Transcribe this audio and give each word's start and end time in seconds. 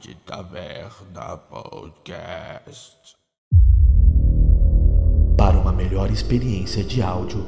de 0.00 0.14
taverna 0.14 1.36
podcast. 1.36 3.16
Para 5.36 5.58
uma 5.58 5.72
melhor 5.72 6.10
experiência 6.10 6.84
de 6.84 7.02
áudio, 7.02 7.46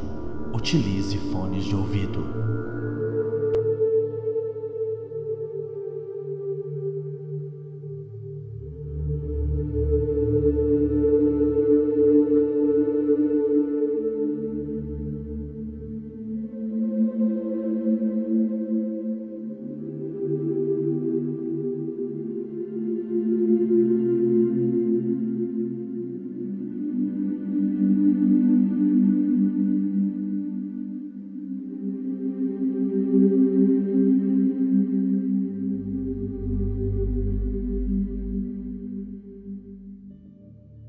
utilize 0.54 1.16
fones 1.32 1.64
de 1.64 1.74
ouvido. 1.74 2.47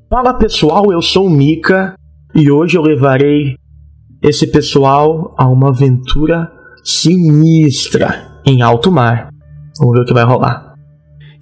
Fala 0.10 0.34
pessoal, 0.34 0.92
eu 0.92 1.04
sou 1.04 1.28
o 1.28 1.30
Mika 1.30 1.94
e 2.34 2.50
hoje 2.50 2.76
eu 2.76 2.82
levarei 2.82 3.56
esse 4.24 4.48
pessoal 4.48 5.36
a 5.38 5.48
uma 5.48 5.70
aventura 5.70 6.52
sinistra 6.84 8.42
em 8.44 8.64
alto 8.64 8.92
mar. 8.92 9.30
Vamos 9.78 9.94
ver 9.94 10.02
o 10.02 10.06
que 10.06 10.14
vai 10.14 10.24
rolar. 10.24 10.74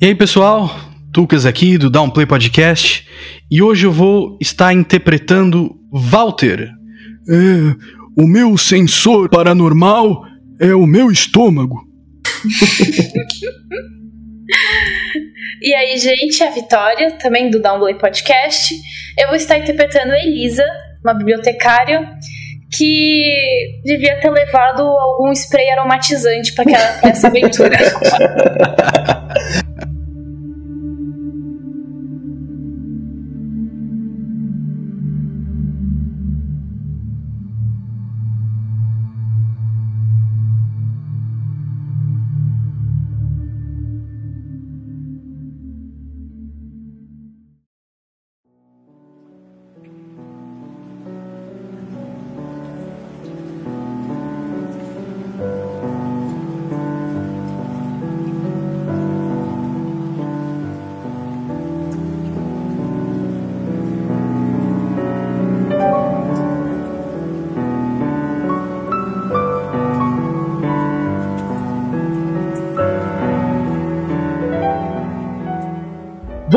E 0.01 0.07
aí 0.07 0.13
pessoal, 0.13 0.69
Tucas 1.13 1.45
aqui 1.45 1.77
do 1.77 1.89
Downplay 1.89 2.25
Podcast 2.25 3.07
e 3.49 3.61
hoje 3.61 3.85
eu 3.85 3.91
vou 3.93 4.37
estar 4.41 4.73
interpretando 4.73 5.73
Walter. 5.89 6.69
É, 7.29 8.21
o 8.21 8.27
meu 8.27 8.57
sensor 8.57 9.29
paranormal 9.29 10.25
é 10.59 10.75
o 10.75 10.85
meu 10.85 11.09
estômago. 11.09 11.87
E 15.61 15.73
aí, 15.73 15.97
gente, 15.97 16.43
a 16.43 16.51
Vitória, 16.51 17.11
também 17.13 17.49
do 17.49 17.61
Downplay 17.61 17.95
Podcast. 17.95 18.75
Eu 19.17 19.27
vou 19.27 19.35
estar 19.35 19.57
interpretando 19.57 20.13
Elisa, 20.13 20.63
uma 21.03 21.13
bibliotecária 21.13 22.07
que 22.71 23.81
devia 23.83 24.19
ter 24.19 24.29
levado 24.29 24.81
algum 24.81 25.31
spray 25.31 25.69
aromatizante 25.69 26.53
para 26.53 26.65
essa 27.03 27.27
aventura. 27.27 27.77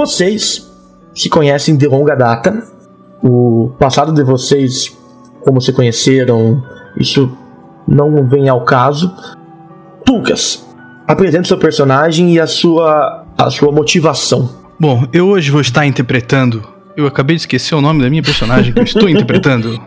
Vocês 0.01 0.67
se 1.15 1.29
conhecem 1.29 1.77
de 1.77 1.87
longa 1.87 2.15
data. 2.15 2.67
O 3.23 3.71
passado 3.79 4.15
de 4.15 4.25
vocês, 4.25 4.97
como 5.45 5.61
se 5.61 5.75
conheceram, 5.75 6.65
isso 6.97 7.31
não 7.87 8.27
vem 8.27 8.49
ao 8.49 8.65
caso. 8.65 9.15
Tucas, 10.03 10.67
apresente 11.07 11.49
seu 11.49 11.59
personagem 11.59 12.33
e 12.33 12.41
a 12.41 12.47
sua, 12.47 13.27
a 13.37 13.51
sua 13.51 13.71
motivação. 13.71 14.49
Bom, 14.81 15.07
eu 15.13 15.29
hoje 15.29 15.51
vou 15.51 15.61
estar 15.61 15.85
interpretando. 15.85 16.67
Eu 16.97 17.07
acabei 17.07 17.37
de 17.37 17.43
esquecer 17.43 17.75
o 17.75 17.83
nome 17.83 18.03
da 18.03 18.09
minha 18.09 18.23
personagem 18.23 18.73
que 18.73 18.79
eu 18.79 18.85
estou 18.85 19.05
interpretando. 19.07 19.79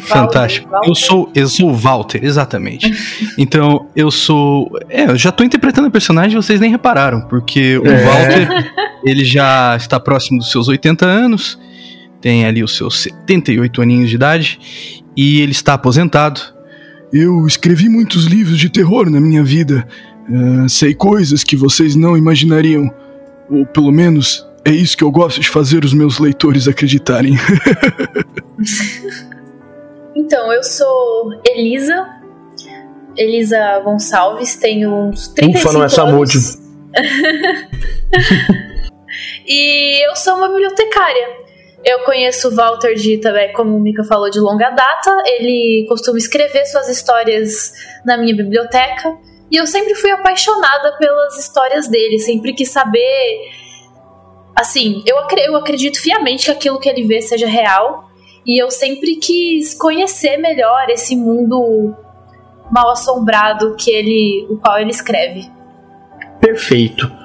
Fantástico. 0.00 0.68
Eu 0.84 0.94
sou, 0.94 1.30
eu 1.34 1.48
sou 1.48 1.70
o 1.70 1.74
Walter, 1.74 2.24
exatamente. 2.24 2.90
Então, 3.38 3.86
eu 3.94 4.10
sou. 4.10 4.70
É, 4.88 5.04
eu 5.04 5.16
já 5.16 5.30
tô 5.30 5.44
interpretando 5.44 5.86
o 5.86 5.90
personagem 5.90 6.36
e 6.36 6.42
vocês 6.42 6.60
nem 6.60 6.70
repararam, 6.70 7.20
porque 7.22 7.78
o 7.78 7.86
É. 7.86 8.04
Walter, 8.04 8.72
ele 9.04 9.24
já 9.24 9.76
está 9.76 10.00
próximo 10.00 10.38
dos 10.38 10.50
seus 10.50 10.66
80 10.68 11.06
anos, 11.06 11.58
tem 12.20 12.44
ali 12.46 12.62
os 12.64 12.76
seus 12.76 13.00
78 13.00 13.80
aninhos 13.80 14.10
de 14.10 14.16
idade, 14.16 14.58
e 15.16 15.40
ele 15.40 15.52
está 15.52 15.74
aposentado. 15.74 16.40
Eu 17.12 17.46
escrevi 17.46 17.88
muitos 17.88 18.24
livros 18.24 18.58
de 18.58 18.68
terror 18.68 19.08
na 19.08 19.20
minha 19.20 19.42
vida. 19.44 19.86
Ah, 20.30 20.68
sei 20.68 20.94
coisas 20.94 21.42
que 21.42 21.56
vocês 21.56 21.94
não 21.96 22.16
imaginariam. 22.16 22.90
Ou 23.48 23.64
pelo 23.64 23.90
menos 23.90 24.46
é 24.64 24.70
isso 24.70 24.96
que 24.96 25.02
eu 25.02 25.10
gosto 25.10 25.40
de 25.40 25.48
fazer 25.48 25.84
os 25.84 25.94
meus 25.94 26.18
leitores 26.18 26.68
acreditarem. 26.68 27.38
Então, 30.18 30.52
eu 30.52 30.62
sou 30.64 31.30
Elisa. 31.46 32.18
Elisa 33.16 33.78
Gonçalves, 33.84 34.56
tenho 34.56 34.92
uns 34.92 35.28
35 35.28 35.58
Ufa, 35.58 35.72
não 35.72 35.84
é 35.84 35.86
anos. 35.86 35.92
e 39.46 40.04
eu 40.08 40.16
sou 40.16 40.34
uma 40.34 40.48
bibliotecária. 40.48 41.38
Eu 41.84 42.00
conheço 42.00 42.48
o 42.48 42.54
Walter 42.54 42.94
de 42.94 43.18
também, 43.18 43.52
como 43.52 43.76
o 43.76 43.80
Mika 43.80 44.02
falou, 44.02 44.28
de 44.28 44.40
longa 44.40 44.70
data. 44.70 45.22
Ele 45.24 45.86
costuma 45.88 46.18
escrever 46.18 46.66
suas 46.66 46.88
histórias 46.88 47.72
na 48.04 48.16
minha 48.16 48.34
biblioteca. 48.34 49.16
E 49.48 49.56
eu 49.56 49.68
sempre 49.68 49.94
fui 49.94 50.10
apaixonada 50.10 50.96
pelas 50.98 51.38
histórias 51.38 51.86
dele, 51.86 52.18
sempre 52.18 52.54
quis 52.54 52.70
saber. 52.70 53.52
Assim, 54.56 55.04
eu, 55.06 55.16
eu 55.38 55.54
acredito 55.54 56.00
fiamente 56.00 56.46
que 56.46 56.50
aquilo 56.50 56.80
que 56.80 56.88
ele 56.88 57.04
vê 57.04 57.22
seja 57.22 57.46
real. 57.46 58.07
E 58.48 58.60
eu 58.60 58.70
sempre 58.70 59.16
quis 59.16 59.74
conhecer 59.74 60.38
melhor 60.38 60.88
esse 60.88 61.14
mundo 61.14 61.94
mal 62.72 62.90
assombrado 62.92 63.76
que 63.76 63.90
ele, 63.90 64.46
o 64.48 64.56
qual 64.56 64.78
ele 64.78 64.90
escreve. 64.90 65.50
Perfeito. 66.40 67.17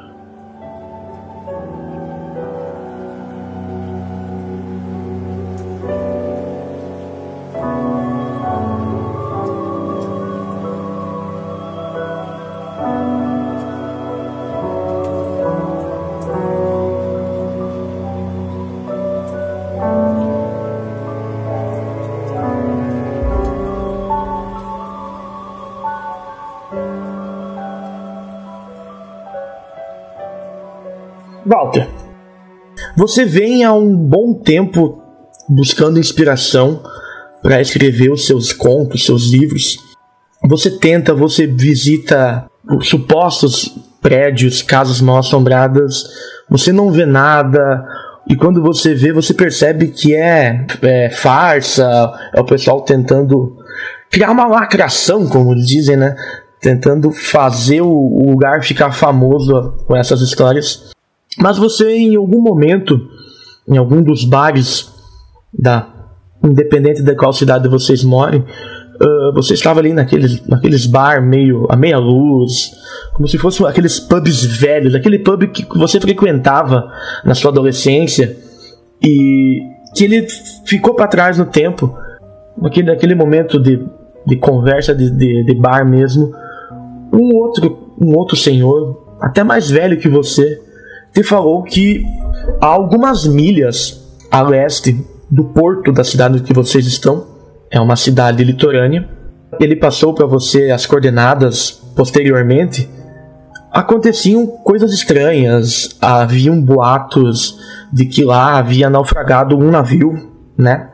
Walter, 31.46 31.88
você 32.96 33.26
vem 33.26 33.64
há 33.64 33.74
um 33.74 33.96
bom 33.96 34.34
tempo 34.34 35.02
buscando 35.50 36.00
inspiração 36.00 36.82
para 37.42 37.62
escrever 37.62 38.12
os 38.12 38.26
seus 38.26 38.54
contos, 38.54 39.06
seus 39.06 39.30
livros. 39.30 39.78
Você 40.48 40.70
tenta, 40.72 41.14
você 41.14 41.46
visita 41.46 42.46
os 42.70 42.88
supostos 42.88 43.76
prédios, 44.02 44.62
casas 44.62 45.02
mal 45.02 45.18
assombradas, 45.18 46.04
você 46.50 46.72
não 46.72 46.92
vê 46.92 47.06
nada. 47.06 47.86
E 48.28 48.36
quando 48.36 48.62
você 48.62 48.94
vê, 48.94 49.12
você 49.12 49.34
percebe 49.34 49.88
que 49.88 50.16
é, 50.16 50.66
é 50.82 51.10
farsa, 51.10 52.12
é 52.34 52.40
o 52.40 52.46
pessoal 52.46 52.82
tentando 52.82 53.58
criar 54.10 54.32
uma 54.32 54.48
lacração, 54.48 55.28
como 55.28 55.52
eles 55.52 55.68
dizem, 55.68 55.98
né? 55.98 56.16
Tentando 56.62 57.12
fazer 57.12 57.82
o 57.82 58.30
lugar 58.30 58.64
ficar 58.64 58.92
famoso 58.92 59.74
com 59.86 59.96
essas 59.96 60.22
histórias. 60.22 60.93
Mas 61.40 61.58
você, 61.58 61.90
em 61.96 62.16
algum 62.16 62.42
momento, 62.42 63.00
em 63.68 63.78
algum 63.78 64.02
dos 64.02 64.26
bares 64.26 64.92
da 65.58 65.90
independente 66.44 67.02
de 67.02 67.16
qual 67.16 67.32
cidade 67.32 67.70
vocês 67.70 68.04
morem, 68.04 68.42
uh, 68.42 69.34
você 69.34 69.54
estava 69.54 69.80
ali 69.80 69.94
naqueles, 69.94 70.46
naqueles 70.46 70.86
bar 70.86 71.22
meio 71.26 71.66
a 71.70 71.76
meia 71.76 71.98
luz, 71.98 72.72
como 73.14 73.28
se 73.28 73.38
fossem 73.38 73.66
aqueles 73.66 74.00
pubs 74.00 74.44
velhos, 74.44 74.94
aquele 74.94 75.20
pub 75.20 75.48
que 75.48 75.66
você 75.78 76.00
frequentava 76.00 76.92
na 77.24 77.34
sua 77.34 77.52
adolescência 77.52 78.36
e 79.02 79.62
que 79.96 80.04
ele 80.04 80.28
ficou 80.66 80.96
para 80.96 81.08
trás 81.08 81.38
no 81.38 81.46
tempo, 81.46 81.96
naquele, 82.58 82.88
naquele 82.88 83.16
momento 83.16 83.60
de, 83.60 83.82
de 84.26 84.36
conversa 84.38 84.94
de, 84.94 85.10
de, 85.10 85.46
de 85.46 85.54
bar 85.56 85.88
mesmo, 85.88 86.34
um 87.14 87.36
outro, 87.36 87.96
um 88.02 88.16
outro 88.16 88.36
senhor, 88.36 89.16
até 89.22 89.44
mais 89.44 89.70
velho 89.70 90.00
que 90.00 90.10
você, 90.10 90.60
te 91.14 91.24
falou 91.24 91.62
que 91.62 92.04
há 92.60 92.66
algumas 92.66 93.28
milhas 93.28 94.02
a 94.32 94.42
leste 94.42 95.00
do 95.30 95.44
porto 95.44 95.92
da 95.92 96.04
cidade 96.04 96.42
que 96.42 96.54
vocês 96.54 96.88
estão, 96.88 97.28
é 97.70 97.80
uma 97.80 97.96
cidade 97.96 98.44
litorânea. 98.44 99.08
Ele 99.60 99.76
passou 99.76 100.14
para 100.14 100.26
você 100.26 100.72
as 100.72 100.88
coordenadas 100.88 101.72
posteriormente. 101.96 102.90
Aconteciam 103.72 104.48
coisas 104.48 104.92
estranhas, 104.92 105.96
haviam 106.02 106.60
boatos 106.60 107.60
de 107.92 108.06
que 108.06 108.24
lá 108.24 108.58
havia 108.58 108.90
naufragado 108.90 109.58
um 109.58 109.70
navio, 109.70 110.32
né? 110.58 110.90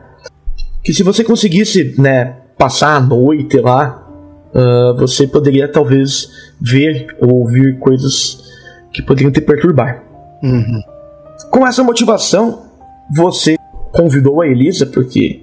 Que 0.84 0.92
se 0.92 1.02
você 1.02 1.24
conseguisse, 1.24 1.94
né, 1.98 2.36
passar 2.58 2.96
a 2.96 3.00
noite 3.00 3.58
lá, 3.58 4.06
uh, 4.54 4.96
você 4.98 5.26
poderia 5.26 5.66
talvez 5.66 6.28
ver 6.60 7.06
ou 7.20 7.40
ouvir 7.40 7.78
coisas 7.78 8.42
que 8.92 9.02
poderiam 9.02 9.32
te 9.32 9.40
perturbar. 9.40 10.09
Uhum. 10.42 10.80
Com 11.50 11.66
essa 11.66 11.82
motivação, 11.82 12.66
você 13.14 13.56
convidou 13.92 14.40
a 14.40 14.46
Elisa 14.46 14.86
porque, 14.86 15.40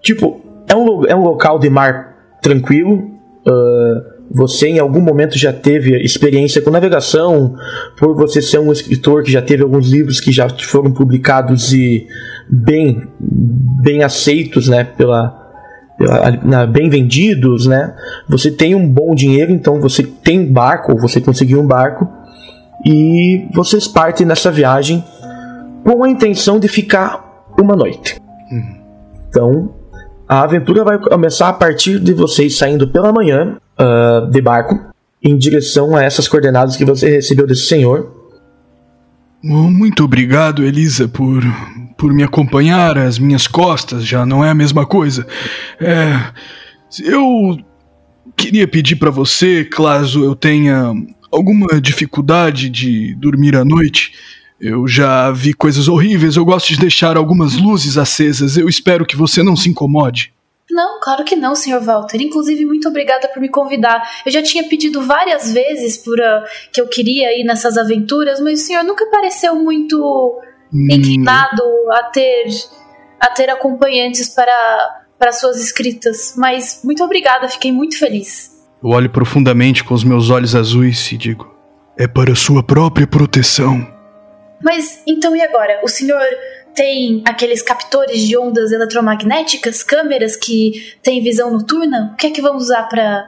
tipo, 0.00 0.40
é 0.68 0.74
um, 0.74 1.04
é 1.06 1.14
um 1.14 1.22
local 1.22 1.58
de 1.58 1.70
mar 1.70 2.16
tranquilo. 2.40 3.10
Uh, 3.46 4.12
você 4.34 4.68
em 4.68 4.78
algum 4.78 5.00
momento 5.00 5.38
já 5.38 5.52
teve 5.52 5.96
experiência 6.02 6.62
com 6.62 6.70
navegação, 6.70 7.54
por 7.98 8.14
você 8.14 8.40
ser 8.40 8.58
um 8.58 8.72
escritor 8.72 9.22
que 9.22 9.30
já 9.30 9.42
teve 9.42 9.62
alguns 9.62 9.90
livros 9.90 10.20
que 10.20 10.32
já 10.32 10.48
foram 10.48 10.90
publicados 10.90 11.72
e 11.72 12.06
bem, 12.48 13.02
bem 13.20 14.02
aceitos, 14.02 14.68
né, 14.68 14.84
pela, 14.84 15.38
pela 15.98 16.66
bem 16.66 16.88
vendidos, 16.88 17.66
né? 17.66 17.94
Você 18.28 18.50
tem 18.50 18.74
um 18.74 18.88
bom 18.88 19.14
dinheiro, 19.14 19.52
então 19.52 19.80
você 19.80 20.02
tem 20.02 20.50
barco, 20.50 20.96
você 20.96 21.20
conseguiu 21.20 21.60
um 21.60 21.66
barco 21.66 22.08
e 22.84 23.46
vocês 23.52 23.86
partem 23.86 24.26
nessa 24.26 24.50
viagem 24.50 25.04
com 25.84 26.04
a 26.04 26.08
intenção 26.08 26.58
de 26.58 26.68
ficar 26.68 27.44
uma 27.58 27.76
noite. 27.76 28.20
Uhum. 28.50 28.76
Então, 29.28 29.74
a 30.28 30.42
aventura 30.42 30.84
vai 30.84 30.98
começar 30.98 31.48
a 31.48 31.52
partir 31.52 31.98
de 31.98 32.12
vocês 32.12 32.56
saindo 32.56 32.88
pela 32.88 33.12
manhã 33.12 33.56
uh, 33.78 34.30
de 34.30 34.40
barco 34.40 34.92
em 35.22 35.36
direção 35.36 35.94
a 35.94 36.02
essas 36.02 36.26
coordenadas 36.26 36.76
que 36.76 36.84
você 36.84 37.08
recebeu 37.08 37.46
desse 37.46 37.66
senhor. 37.66 38.22
Muito 39.42 40.04
obrigado, 40.04 40.64
Elisa, 40.64 41.08
por, 41.08 41.42
por 41.96 42.12
me 42.12 42.22
acompanhar. 42.22 42.96
As 42.98 43.18
minhas 43.18 43.46
costas 43.46 44.04
já 44.04 44.24
não 44.24 44.44
é 44.44 44.50
a 44.50 44.54
mesma 44.54 44.86
coisa. 44.86 45.26
É, 45.80 46.18
eu 47.04 47.58
queria 48.36 48.66
pedir 48.66 48.96
para 48.96 49.10
você, 49.10 49.64
caso 49.64 50.24
eu 50.24 50.34
tenha 50.34 50.92
alguma 51.32 51.80
dificuldade 51.80 52.68
de 52.68 53.14
dormir 53.14 53.56
à 53.56 53.64
noite, 53.64 54.12
eu 54.60 54.86
já 54.86 55.30
vi 55.32 55.52
coisas 55.52 55.88
horríveis, 55.88 56.36
eu 56.36 56.44
gosto 56.44 56.68
de 56.68 56.78
deixar 56.78 57.16
algumas 57.16 57.56
luzes 57.56 57.98
acesas. 57.98 58.56
Eu 58.56 58.68
espero 58.68 59.04
que 59.04 59.16
você 59.16 59.42
não 59.42 59.56
se 59.56 59.68
incomode. 59.68 60.32
Não, 60.70 61.00
claro 61.00 61.24
que 61.24 61.34
não, 61.34 61.54
Sr. 61.54 61.80
Walter. 61.82 62.20
Inclusive, 62.22 62.64
muito 62.64 62.88
obrigada 62.88 63.28
por 63.28 63.40
me 63.40 63.48
convidar. 63.48 64.08
Eu 64.24 64.30
já 64.30 64.42
tinha 64.42 64.64
pedido 64.68 65.02
várias 65.02 65.52
vezes 65.52 65.98
por 65.98 66.18
uh, 66.18 66.44
que 66.72 66.80
eu 66.80 66.86
queria 66.86 67.38
ir 67.38 67.44
nessas 67.44 67.76
aventuras, 67.76 68.40
mas 68.40 68.62
o 68.62 68.64
senhor 68.64 68.84
nunca 68.84 69.04
pareceu 69.06 69.56
muito 69.56 70.40
hum. 70.72 70.88
inclinado 70.90 71.62
a 71.92 72.04
ter 72.04 72.46
a 73.20 73.28
ter 73.30 73.50
acompanhantes 73.50 74.28
para 74.28 75.00
para 75.18 75.32
suas 75.32 75.60
escritas. 75.60 76.34
Mas 76.36 76.80
muito 76.82 77.02
obrigada, 77.04 77.48
fiquei 77.48 77.70
muito 77.70 77.98
feliz. 77.98 78.51
Eu 78.82 78.90
olho 78.90 79.08
profundamente 79.08 79.84
com 79.84 79.94
os 79.94 80.02
meus 80.02 80.28
olhos 80.28 80.56
azuis 80.56 81.12
e 81.12 81.16
digo: 81.16 81.54
É 81.96 82.08
para 82.08 82.34
sua 82.34 82.62
própria 82.62 83.06
proteção. 83.06 83.86
Mas 84.62 85.02
então 85.06 85.34
e 85.36 85.40
agora? 85.40 85.80
O 85.84 85.88
senhor 85.88 86.22
tem 86.74 87.22
aqueles 87.26 87.62
captores 87.62 88.20
de 88.20 88.36
ondas 88.36 88.72
eletromagnéticas, 88.72 89.82
câmeras 89.82 90.36
que 90.36 90.94
têm 91.02 91.22
visão 91.22 91.52
noturna? 91.52 92.12
O 92.12 92.16
que 92.16 92.26
é 92.26 92.30
que 92.30 92.42
vamos 92.42 92.64
usar 92.64 92.84
para 92.84 93.26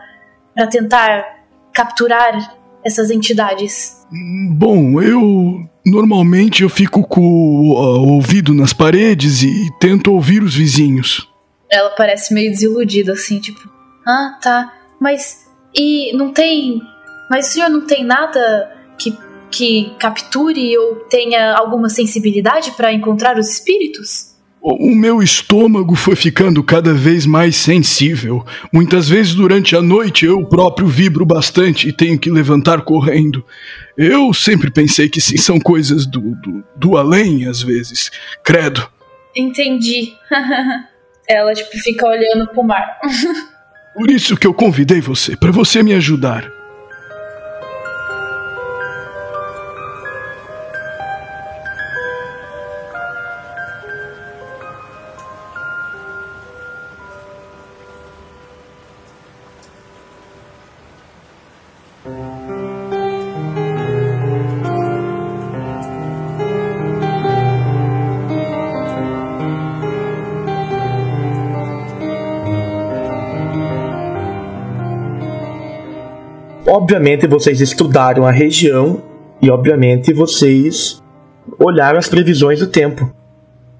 tentar 0.70 1.24
capturar 1.72 2.56
essas 2.84 3.10
entidades? 3.10 4.04
Bom, 4.50 5.00
eu 5.00 5.68
normalmente 5.84 6.62
eu 6.62 6.68
fico 6.68 7.06
com 7.06 7.20
o 7.20 8.14
ouvido 8.14 8.54
nas 8.54 8.72
paredes 8.72 9.42
e 9.42 9.70
tento 9.78 10.12
ouvir 10.12 10.42
os 10.42 10.54
vizinhos. 10.54 11.28
Ela 11.70 11.90
parece 11.90 12.32
meio 12.32 12.50
desiludida 12.50 13.12
assim, 13.12 13.40
tipo, 13.40 13.68
ah, 14.06 14.38
tá. 14.40 14.72
Mas 15.00 15.43
e 15.74 16.16
não 16.16 16.32
tem, 16.32 16.80
mas 17.30 17.48
o 17.48 17.50
senhor 17.52 17.68
não 17.68 17.86
tem 17.86 18.04
nada 18.04 18.72
que 18.98 19.16
que 19.50 19.92
capture 20.00 20.76
ou 20.78 20.96
tenha 21.08 21.54
alguma 21.54 21.88
sensibilidade 21.88 22.72
para 22.72 22.92
encontrar 22.92 23.38
os 23.38 23.48
espíritos? 23.48 24.34
O 24.60 24.94
meu 24.94 25.22
estômago 25.22 25.94
foi 25.94 26.16
ficando 26.16 26.64
cada 26.64 26.94
vez 26.94 27.26
mais 27.26 27.54
sensível. 27.54 28.44
Muitas 28.72 29.10
vezes 29.10 29.34
durante 29.34 29.76
a 29.76 29.82
noite 29.82 30.24
eu 30.24 30.44
próprio 30.46 30.88
vibro 30.88 31.26
bastante 31.26 31.86
e 31.86 31.92
tenho 31.92 32.18
que 32.18 32.30
levantar 32.30 32.80
correndo. 32.80 33.44
Eu 33.96 34.32
sempre 34.32 34.70
pensei 34.70 35.08
que 35.08 35.20
sim, 35.20 35.36
são 35.36 35.60
coisas 35.60 36.06
do, 36.06 36.34
do, 36.36 36.64
do 36.74 36.96
além, 36.96 37.46
às 37.46 37.62
vezes. 37.62 38.10
Credo. 38.42 38.88
Entendi. 39.36 40.14
Ela, 41.28 41.52
tipo, 41.52 41.70
fica 41.78 42.06
olhando 42.06 42.48
pro 42.48 42.64
mar. 42.64 42.98
Por 43.94 44.10
isso 44.10 44.36
que 44.36 44.44
eu 44.44 44.52
convidei 44.52 45.00
você, 45.00 45.36
para 45.36 45.52
você 45.52 45.80
me 45.80 45.94
ajudar. 45.94 46.50
Obviamente 76.84 77.26
vocês 77.26 77.62
estudaram 77.62 78.26
a 78.26 78.30
região 78.30 79.02
e 79.40 79.50
obviamente 79.50 80.12
vocês 80.12 81.02
olharam 81.58 81.98
as 81.98 82.10
previsões 82.10 82.58
do 82.58 82.66
tempo. 82.66 83.10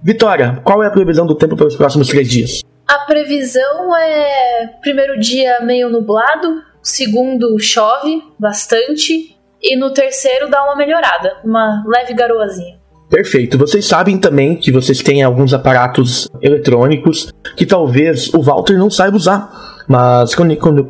Vitória, 0.02 0.58
qual 0.64 0.82
é 0.82 0.87
a 0.87 0.90
previsão 0.90 1.26
do 1.26 1.34
tempo 1.34 1.54
para 1.54 1.66
os 1.66 1.76
próximos 1.76 2.08
três 2.08 2.26
dias? 2.26 2.62
A 2.88 3.00
previsão 3.00 3.94
é 3.94 4.70
primeiro 4.80 5.20
dia 5.20 5.61
meio 5.61 5.90
nublado, 5.90 6.62
segundo 6.82 7.58
chove 7.58 8.23
bastante 8.38 9.37
e 9.61 9.76
no 9.76 9.92
terceiro 9.92 10.49
dá 10.49 10.64
uma 10.64 10.75
melhorada, 10.75 11.37
uma 11.44 11.84
leve 11.87 12.14
garoazinha. 12.14 12.78
Perfeito. 13.11 13.58
Vocês 13.58 13.84
sabem 13.84 14.16
também 14.16 14.56
que 14.56 14.73
vocês 14.73 15.02
têm 15.02 15.23
alguns 15.23 15.52
aparatos 15.52 16.26
eletrônicos 16.40 17.30
que 17.54 17.66
talvez 17.66 18.32
o 18.32 18.40
Walter 18.40 18.78
não 18.78 18.88
saiba 18.88 19.14
usar 19.14 19.74
mas 19.88 20.34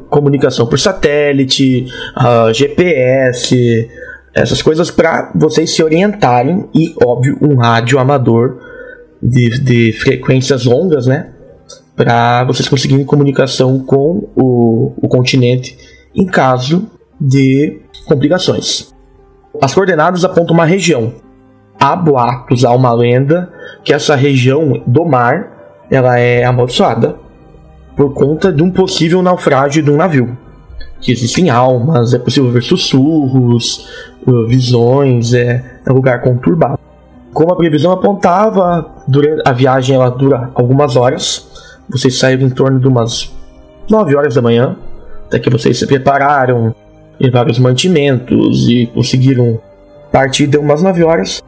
comunicação 0.08 0.66
por 0.66 0.78
satélite, 0.78 1.86
uh, 2.16 2.52
GPS, 2.52 3.88
essas 4.34 4.62
coisas 4.62 4.90
para 4.90 5.30
vocês 5.34 5.74
se 5.74 5.82
orientarem 5.82 6.68
e, 6.74 6.94
óbvio, 7.04 7.38
um 7.40 7.56
rádio 7.56 7.98
amador 7.98 8.58
de, 9.22 9.60
de 9.60 9.92
frequências 9.92 10.64
longas, 10.64 11.06
né? 11.06 11.30
Para 11.96 12.44
vocês 12.44 12.68
conseguirem 12.68 13.04
comunicação 13.04 13.78
com 13.78 14.28
o, 14.34 14.92
o 14.96 15.08
continente 15.08 15.78
em 16.14 16.26
caso 16.26 16.90
de 17.20 17.80
complicações. 18.06 18.92
As 19.60 19.72
coordenadas 19.72 20.24
apontam 20.24 20.54
uma 20.54 20.64
região. 20.64 21.14
Há 21.78 21.94
boatos, 21.94 22.64
há 22.64 22.72
uma 22.72 22.92
lenda 22.92 23.52
que 23.84 23.92
essa 23.92 24.16
região 24.16 24.82
do 24.86 25.04
mar 25.04 25.86
ela 25.90 26.18
é 26.18 26.44
amaldiçoada 26.44 27.24
por 27.96 28.12
conta 28.12 28.52
de 28.52 28.62
um 28.62 28.70
possível 28.70 29.22
naufrágio 29.22 29.82
de 29.82 29.90
um 29.90 29.96
navio. 29.96 30.36
Que 31.00 31.12
existem 31.12 31.50
almas, 31.50 32.14
é 32.14 32.18
possível 32.18 32.50
ver 32.50 32.62
sussurros, 32.62 33.88
uh, 34.26 34.46
visões, 34.46 35.34
é, 35.34 35.80
é 35.84 35.92
um 35.92 35.96
lugar 35.96 36.20
conturbado. 36.22 36.78
Como 37.32 37.52
a 37.52 37.56
previsão 37.56 37.92
apontava, 37.92 38.94
a 39.44 39.52
viagem 39.52 39.96
ela 39.96 40.08
dura 40.08 40.50
algumas 40.54 40.96
horas. 40.96 41.46
Vocês 41.88 42.18
saíram 42.18 42.46
em 42.46 42.50
torno 42.50 42.78
de 42.78 42.86
umas 42.86 43.32
9 43.90 44.16
horas 44.16 44.34
da 44.36 44.40
manhã, 44.42 44.76
até 45.26 45.38
que 45.38 45.50
vocês 45.50 45.78
se 45.78 45.86
prepararam, 45.86 46.74
levaram 47.20 47.50
os 47.50 47.58
mantimentos 47.58 48.68
e 48.68 48.86
conseguiram 48.86 49.60
partir, 50.12 50.46
deu 50.46 50.60
umas 50.60 50.82
9 50.82 51.02
horas. 51.02 51.42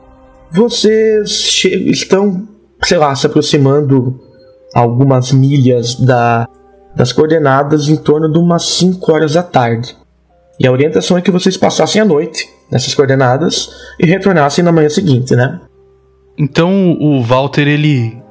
Vocês 0.51 1.63
estão, 1.65 2.47
sei 2.83 2.99
lá, 2.99 3.15
se 3.15 3.27
aproximando 3.27 4.21
algumas 4.77 5.33
milhas 5.33 5.95
da, 5.95 6.47
das 6.95 7.11
coordenadas 7.11 7.89
em 7.89 7.97
torno 7.97 8.31
de 8.31 8.39
umas 8.39 8.69
5 8.77 9.11
horas 9.11 9.33
da 9.33 9.43
tarde. 9.43 9.97
E 10.61 10.67
a 10.67 10.73
orientação 10.73 11.17
é 11.17 11.23
que 11.23 11.31
vocês 11.31 11.57
passassem 11.57 12.01
a 12.03 12.05
noite 12.05 12.47
nessas 12.71 12.95
coordenadas 12.95 13.71
e 13.99 14.05
retornassem 14.05 14.63
na 14.63 14.71
manhã 14.71 14.91
seguinte, 14.91 15.35
né? 15.35 15.61
Então 16.37 16.93
o 17.01 17.23
Walter 17.23 17.67
ele 17.67 18.23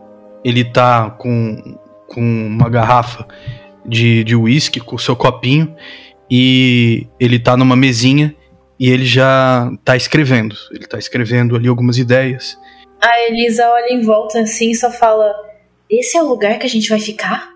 ele 0.44 0.64
tá 0.64 1.10
com, 1.10 1.80
com 2.08 2.22
uma 2.22 2.70
garrafa 2.70 3.26
de, 3.84 4.24
de 4.24 4.36
whisky 4.36 4.80
com 4.80 4.96
o 4.96 5.00
seu 5.00 5.16
copinho 5.16 5.76
e 6.30 7.08
ele 7.20 7.40
tá 7.40 7.58
numa 7.58 7.76
mesinha 7.76 8.36
e 8.80 8.92
ele 8.92 9.06
já 9.06 9.72
tá 9.84 9.96
escrevendo. 9.96 10.56
Ele 10.72 10.86
tá 10.86 11.00
escrevendo 11.00 11.56
ali 11.56 11.68
algumas 11.68 11.98
ideias. 11.98 12.56
A 13.02 13.20
Elisa 13.28 13.68
olha 13.68 13.92
em 13.92 14.04
volta 14.04 14.42
assim 14.42 14.70
e 14.70 14.76
só 14.76 14.92
fala: 14.92 15.34
Esse 15.90 16.18
é 16.18 16.24
o 16.24 16.28
lugar 16.28 16.58
que 16.58 16.66
a 16.66 16.70
gente 16.70 16.90
vai 16.90 17.00
ficar? 17.00 17.50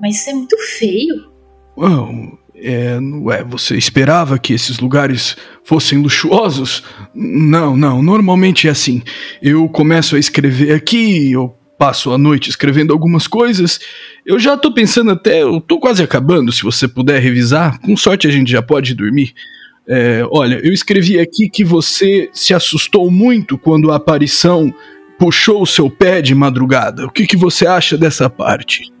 Mas 0.00 0.16
isso 0.16 0.30
é 0.30 0.34
muito 0.34 0.56
feio. 0.78 1.30
Well, 1.76 2.38
é, 2.54 2.98
ué, 3.22 3.42
você 3.44 3.76
esperava 3.76 4.38
que 4.38 4.52
esses 4.52 4.78
lugares 4.78 5.36
fossem 5.64 5.98
luxuosos? 6.00 6.82
Não, 7.14 7.76
não, 7.76 8.02
normalmente 8.02 8.68
é 8.68 8.70
assim. 8.70 9.02
Eu 9.40 9.68
começo 9.68 10.16
a 10.16 10.18
escrever 10.18 10.74
aqui, 10.74 11.32
eu 11.32 11.54
passo 11.78 12.12
a 12.12 12.18
noite 12.18 12.50
escrevendo 12.50 12.92
algumas 12.92 13.26
coisas. 13.26 13.80
Eu 14.24 14.38
já 14.38 14.56
tô 14.56 14.72
pensando 14.72 15.10
até, 15.10 15.42
eu 15.42 15.60
tô 15.60 15.80
quase 15.80 16.02
acabando, 16.02 16.52
se 16.52 16.62
você 16.62 16.86
puder 16.86 17.20
revisar. 17.20 17.80
Com 17.80 17.96
sorte 17.96 18.28
a 18.28 18.30
gente 18.30 18.52
já 18.52 18.62
pode 18.62 18.94
dormir. 18.94 19.34
É, 19.88 20.24
olha, 20.30 20.60
eu 20.62 20.72
escrevi 20.72 21.18
aqui 21.18 21.48
que 21.50 21.64
você 21.64 22.30
se 22.32 22.54
assustou 22.54 23.10
muito 23.10 23.58
quando 23.58 23.90
a 23.90 23.96
aparição 23.96 24.72
puxou 25.22 25.62
o 25.62 25.66
seu 25.66 25.88
pé 25.88 26.20
de 26.20 26.34
madrugada. 26.34 27.06
O 27.06 27.10
que, 27.10 27.28
que 27.28 27.36
você 27.36 27.64
acha 27.64 27.96
dessa 27.96 28.28
parte? 28.28 28.92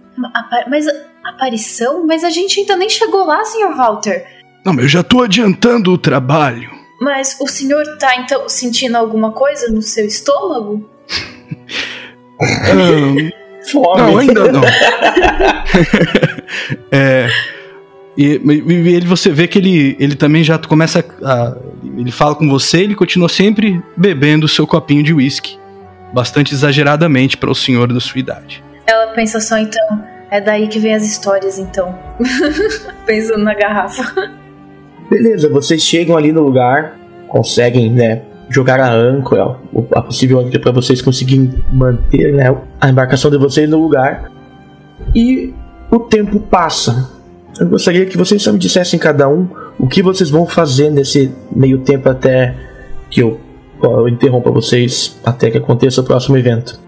Mas 0.70 0.86
aparição? 1.24 2.06
Mas 2.06 2.22
a 2.22 2.30
gente 2.30 2.60
ainda 2.60 2.76
nem 2.76 2.88
chegou 2.88 3.24
lá, 3.24 3.44
Sr. 3.44 3.76
Walter. 3.76 4.24
Não, 4.64 4.78
eu 4.78 4.86
já 4.86 5.02
tô 5.02 5.20
adiantando 5.20 5.92
o 5.92 5.98
trabalho. 5.98 6.70
Mas 7.00 7.36
o 7.40 7.48
senhor 7.48 7.82
tá 7.98 8.14
então 8.14 8.48
sentindo 8.48 8.96
alguma 8.96 9.32
coisa 9.32 9.68
no 9.68 9.82
seu 9.82 10.06
estômago? 10.06 10.88
Fome. 13.72 13.96
Não, 13.96 14.18
ainda 14.18 14.52
não. 14.52 14.62
é, 16.92 17.28
e, 18.16 18.40
e, 18.44 18.94
ele 18.94 19.06
você 19.06 19.30
vê 19.30 19.48
que 19.48 19.58
ele, 19.58 19.96
ele 19.98 20.14
também 20.14 20.44
já 20.44 20.56
começa 20.56 21.04
a, 21.24 21.56
ele 21.96 22.12
fala 22.12 22.36
com 22.36 22.48
você, 22.48 22.82
ele 22.82 22.94
continua 22.94 23.28
sempre 23.28 23.82
bebendo 23.96 24.46
o 24.46 24.48
seu 24.48 24.68
copinho 24.68 25.02
de 25.02 25.12
uísque, 25.12 25.60
bastante 26.12 26.54
exageradamente 26.54 27.36
para 27.36 27.50
o 27.50 27.54
senhor 27.54 27.92
da 27.92 28.00
sua 28.00 28.20
idade. 28.20 28.62
Ela 28.86 29.08
pensa 29.08 29.40
só 29.40 29.58
então, 29.58 30.04
é 30.30 30.40
daí 30.40 30.68
que 30.68 30.78
vem 30.78 30.94
as 30.94 31.04
histórias, 31.04 31.58
então. 31.58 31.94
Pensando 33.06 33.44
na 33.44 33.54
garrafa. 33.54 34.32
Beleza, 35.10 35.48
vocês 35.48 35.82
chegam 35.82 36.16
ali 36.16 36.32
no 36.32 36.42
lugar, 36.42 36.98
conseguem, 37.28 37.90
né, 37.90 38.22
jogar 38.48 38.80
a 38.80 38.90
âncora, 38.90 39.56
a 39.94 40.02
possível 40.02 40.40
âncora 40.40 40.58
para 40.58 40.72
vocês 40.72 41.00
conseguirem 41.00 41.52
manter, 41.70 42.32
né, 42.32 42.54
a 42.80 42.88
embarcação 42.88 43.30
de 43.30 43.38
vocês 43.38 43.68
no 43.68 43.78
lugar. 43.78 44.30
E 45.14 45.52
o 45.90 45.98
tempo 45.98 46.40
passa. 46.40 47.10
Eu 47.60 47.68
gostaria 47.68 48.06
que 48.06 48.16
vocês 48.16 48.42
só 48.42 48.52
me 48.52 48.58
dissessem 48.58 48.98
cada 48.98 49.28
um 49.28 49.48
o 49.78 49.86
que 49.86 50.02
vocês 50.02 50.30
vão 50.30 50.46
fazer 50.46 50.90
nesse 50.90 51.30
meio 51.54 51.78
tempo 51.78 52.08
até 52.08 52.54
que 53.10 53.20
eu, 53.20 53.38
eu 53.90 54.08
interrompa 54.08 54.50
vocês 54.50 55.20
até 55.24 55.50
que 55.50 55.58
aconteça 55.58 56.00
o 56.00 56.04
próximo 56.04 56.36
evento. 56.36 56.80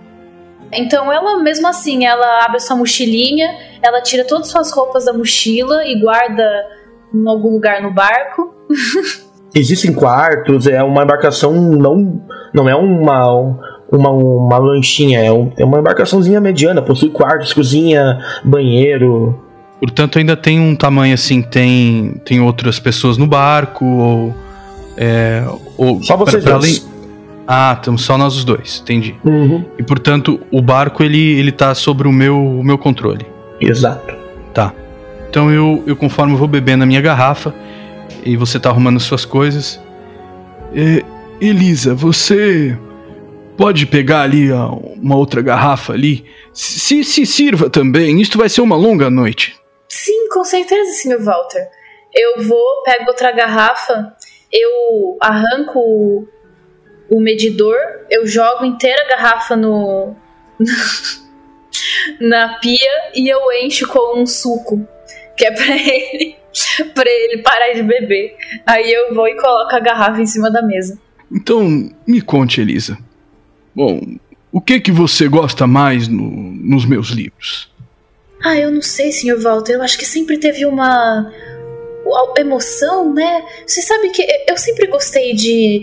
Então 0.72 1.12
ela, 1.12 1.42
mesmo 1.42 1.66
assim, 1.68 2.04
ela 2.04 2.44
abre 2.44 2.56
a 2.56 2.60
sua 2.60 2.76
mochilinha, 2.76 3.48
ela 3.82 4.00
tira 4.00 4.24
todas 4.24 4.46
as 4.46 4.52
suas 4.52 4.72
roupas 4.72 5.04
da 5.04 5.12
mochila 5.12 5.84
e 5.84 6.00
guarda 6.00 6.44
em 7.14 7.28
algum 7.28 7.50
lugar 7.50 7.80
no 7.80 7.92
barco. 7.92 8.54
Existem 9.54 9.92
quartos, 9.92 10.66
é 10.66 10.82
uma 10.82 11.04
embarcação 11.04 11.52
não 11.52 12.20
não 12.52 12.68
é 12.68 12.74
uma 12.74 13.56
uma, 13.92 14.10
uma 14.10 14.58
lanchinha, 14.58 15.20
é, 15.20 15.30
um, 15.30 15.52
é 15.56 15.64
uma 15.64 15.78
embarcaçãozinha 15.78 16.40
mediana, 16.40 16.82
possui 16.82 17.10
quartos, 17.10 17.52
cozinha, 17.52 18.18
banheiro. 18.42 19.40
Portanto, 19.78 20.18
ainda 20.18 20.36
tem 20.36 20.58
um 20.58 20.74
tamanho 20.74 21.14
assim, 21.14 21.40
tem 21.40 22.20
tem 22.24 22.40
outras 22.40 22.80
pessoas 22.80 23.16
no 23.16 23.26
barco 23.26 23.84
ou 23.84 24.34
é, 24.96 25.44
ou 25.76 26.02
só 26.02 26.16
vocês 26.16 26.42
pra, 26.42 26.52
pra 26.52 26.60
dois. 26.60 26.84
Além, 26.84 26.94
ah, 27.46 27.74
estamos 27.78 28.02
só 28.02 28.16
nós 28.16 28.36
os 28.36 28.44
dois, 28.44 28.80
entendi. 28.82 29.14
Uhum. 29.24 29.64
E 29.78 29.82
portanto, 29.82 30.40
o 30.50 30.62
barco 30.62 31.02
ele, 31.02 31.38
ele 31.38 31.52
tá 31.52 31.74
sobre 31.74 32.08
o 32.08 32.12
meu, 32.12 32.36
o 32.36 32.64
meu 32.64 32.78
controle. 32.78 33.26
Exato. 33.60 34.14
Tá. 34.52 34.72
Então 35.28 35.50
eu, 35.50 35.82
eu 35.86 35.96
conforme 35.96 36.34
vou 36.36 36.48
bebendo 36.48 36.84
a 36.84 36.86
minha 36.86 37.00
garrafa 37.00 37.54
e 38.24 38.36
você 38.36 38.58
tá 38.58 38.70
arrumando 38.70 38.98
suas 38.98 39.24
coisas. 39.24 39.80
É, 40.74 41.04
Elisa, 41.40 41.94
você 41.94 42.78
pode 43.56 43.86
pegar 43.86 44.22
ali 44.22 44.50
uma 44.50 45.16
outra 45.16 45.42
garrafa 45.42 45.92
ali? 45.92 46.24
Se, 46.52 47.04
se 47.04 47.26
sirva 47.26 47.68
também, 47.68 48.20
isto 48.20 48.38
vai 48.38 48.48
ser 48.48 48.62
uma 48.62 48.76
longa 48.76 49.10
noite. 49.10 49.56
Sim, 49.88 50.28
com 50.30 50.44
certeza, 50.44 50.92
Sr. 50.92 51.22
Walter. 51.22 51.68
Eu 52.12 52.44
vou, 52.44 52.82
pego 52.84 53.08
outra 53.08 53.32
garrafa, 53.32 54.14
eu 54.54 55.18
arranco 55.20 56.28
o 57.11 57.20
medidor, 57.20 57.76
eu 58.08 58.26
jogo 58.26 58.64
inteira 58.64 59.02
a 59.02 59.08
garrafa 59.08 59.56
no 59.56 60.14
na 62.20 62.58
pia 62.61 63.11
e 63.14 63.28
eu 63.28 63.40
encho 63.62 63.88
com 63.88 64.23
um 64.23 64.26
suco, 64.26 64.87
que 65.37 65.44
é 65.44 65.50
para 65.50 65.75
ele 65.76 66.37
para 66.94 67.11
ele 67.11 67.42
parar 67.42 67.73
de 67.75 67.82
beber. 67.82 68.37
Aí 68.64 68.92
eu 68.92 69.12
vou 69.12 69.26
e 69.26 69.34
coloco 69.34 69.75
a 69.75 69.80
garrafa 69.80 70.20
em 70.20 70.26
cima 70.26 70.50
da 70.52 70.62
mesa. 70.62 70.96
Então, 71.30 71.90
me 72.06 72.20
conte, 72.20 72.61
Elisa. 72.61 72.96
Bom, 73.75 74.00
o 74.52 74.61
que 74.61 74.78
que 74.78 74.92
você 74.92 75.26
gosta 75.26 75.66
mais 75.66 76.06
no, 76.06 76.30
nos 76.30 76.87
meus 76.87 77.08
livros? 77.08 77.68
Ah, 78.44 78.56
eu 78.56 78.70
não 78.70 78.82
sei, 78.82 79.11
Sr. 79.11 79.40
Walter. 79.40 79.73
Eu 79.73 79.82
acho 79.82 79.99
que 79.99 80.06
sempre 80.06 80.38
teve 80.38 80.64
uma 80.64 81.32
emoção, 82.37 83.12
né? 83.12 83.44
Você 83.66 83.83
sabe 83.83 84.11
que 84.11 84.26
eu 84.49 84.56
sempre 84.56 84.87
gostei 84.87 85.35
de 85.35 85.83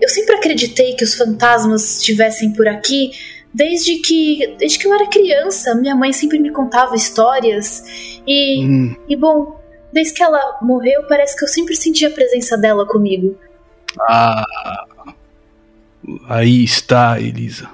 eu 0.00 0.08
sempre 0.08 0.34
acreditei 0.34 0.94
que 0.94 1.04
os 1.04 1.14
fantasmas 1.14 1.98
estivessem 1.98 2.52
por 2.52 2.66
aqui 2.66 3.10
desde 3.52 3.96
que 3.96 4.56
desde 4.58 4.78
que 4.78 4.86
eu 4.86 4.94
era 4.94 5.06
criança. 5.06 5.74
Minha 5.74 5.94
mãe 5.94 6.12
sempre 6.12 6.38
me 6.38 6.50
contava 6.50 6.96
histórias 6.96 8.20
e 8.26 8.64
hum. 8.64 8.96
e 9.08 9.16
bom, 9.16 9.60
desde 9.92 10.14
que 10.14 10.22
ela 10.22 10.58
morreu, 10.62 11.04
parece 11.08 11.36
que 11.36 11.44
eu 11.44 11.48
sempre 11.48 11.76
senti 11.76 12.06
a 12.06 12.10
presença 12.10 12.56
dela 12.56 12.86
comigo. 12.86 13.36
Ah. 14.08 14.44
Aí 16.28 16.64
está, 16.64 17.20
Elisa. 17.20 17.68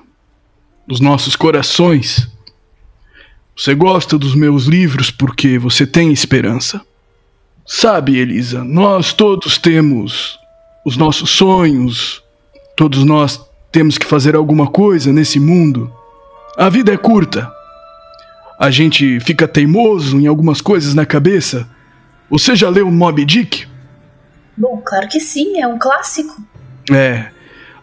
Nos 0.87 1.01
nossos 1.01 1.37
corações. 1.37 2.29
Você 3.57 3.75
gosta 3.75 4.19
dos 4.19 4.35
meus 4.35 4.65
livros 4.65 5.11
porque 5.11 5.59
você 5.59 5.87
tem 5.87 6.13
esperança. 6.13 6.85
Sabe, 7.67 8.17
Elisa, 8.17 8.63
nós 8.63 9.13
todos 9.13 9.59
temos 9.59 10.39
os 10.85 10.97
nossos 10.97 11.31
sonhos. 11.31 12.23
Todos 12.77 13.03
nós 13.05 13.45
temos 13.73 13.99
que 13.99 14.07
fazer 14.07 14.37
alguma 14.37 14.69
coisa 14.69 15.13
nesse 15.13 15.41
mundo. 15.41 15.93
A 16.57 16.69
vida 16.69 16.93
é 16.93 16.97
curta. 16.97 17.51
A 18.57 18.71
gente 18.71 19.19
fica 19.21 19.49
teimoso 19.49 20.21
em 20.21 20.29
algumas 20.29 20.61
coisas 20.61 20.95
na 20.95 21.05
cabeça. 21.05 21.69
Você 22.31 22.55
já 22.55 22.69
leu 22.69 22.89
Moby 22.91 23.25
Dick? 23.25 23.67
Bom, 24.57 24.81
claro 24.85 25.09
que 25.09 25.19
sim, 25.19 25.61
é 25.61 25.67
um 25.67 25.79
clássico. 25.79 26.41
É. 26.91 27.27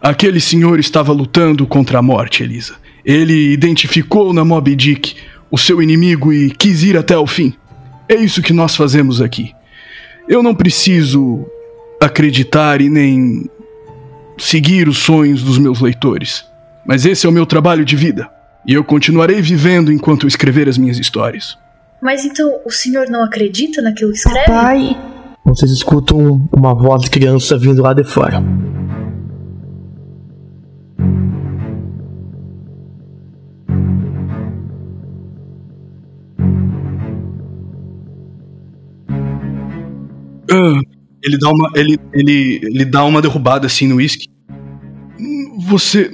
Aquele 0.01 0.39
senhor 0.39 0.79
estava 0.79 1.11
lutando 1.11 1.67
contra 1.67 1.99
a 1.99 2.01
morte, 2.01 2.41
Elisa. 2.41 2.75
Ele 3.03 3.51
identificou 3.51 4.33
na 4.33 4.45
Moby 4.45 4.75
Dick 4.75 5.15
o 5.51 5.57
seu 5.57 5.81
inimigo 5.81 6.31
e 6.31 6.51
quis 6.51 6.83
ir 6.83 6.97
até 6.97 7.17
o 7.17 7.27
fim. 7.27 7.53
É 8.07 8.15
isso 8.15 8.41
que 8.41 8.53
nós 8.53 8.75
fazemos 8.75 9.21
aqui. 9.21 9.53
Eu 10.27 10.42
não 10.42 10.56
preciso 10.56 11.46
acreditar 12.01 12.82
e 12.82 12.89
nem 12.89 13.50
seguir 14.38 14.88
os 14.88 15.00
sonhos 15.00 15.44
dos 15.44 15.58
meus 15.58 15.82
leitores. 15.82 16.46
Mas 16.86 17.06
esse 17.06 17.25
é 17.25 17.30
o 17.30 17.32
meu 17.32 17.46
trabalho 17.46 17.86
de 17.86 17.96
vida. 17.96 18.30
E 18.65 18.74
eu 18.74 18.84
continuarei 18.84 19.42
vivendo 19.42 19.92
enquanto 19.92 20.27
escrever 20.27 20.70
as 20.70 20.77
minhas 20.77 20.98
histórias. 20.98 21.58
Mas 22.01 22.25
então 22.25 22.60
o 22.65 22.72
senhor 22.72 23.10
não 23.10 23.24
acredita 23.24 23.82
naquilo 23.82 24.12
que 24.12 24.18
escreve? 24.18 24.46
Pai! 24.46 24.98
Vocês 25.46 25.72
escutam 25.72 26.48
uma 26.51 26.74
voz 26.74 27.03
de 27.03 27.10
criança 27.10 27.58
vindo 27.58 27.82
lá 27.82 27.94
de 27.94 28.03
fora. 28.03 28.42
Ele 41.24 41.38
dá 41.38 41.50
uma, 41.50 41.72
ele, 41.75 41.98
ele, 42.13 42.60
ele 42.63 42.86
dá 42.86 43.06
uma 43.06 43.22
derrubada 43.22 43.65
assim 43.65 43.88
no 43.88 43.96
uísque. 43.96 44.27
Você, 45.68 46.12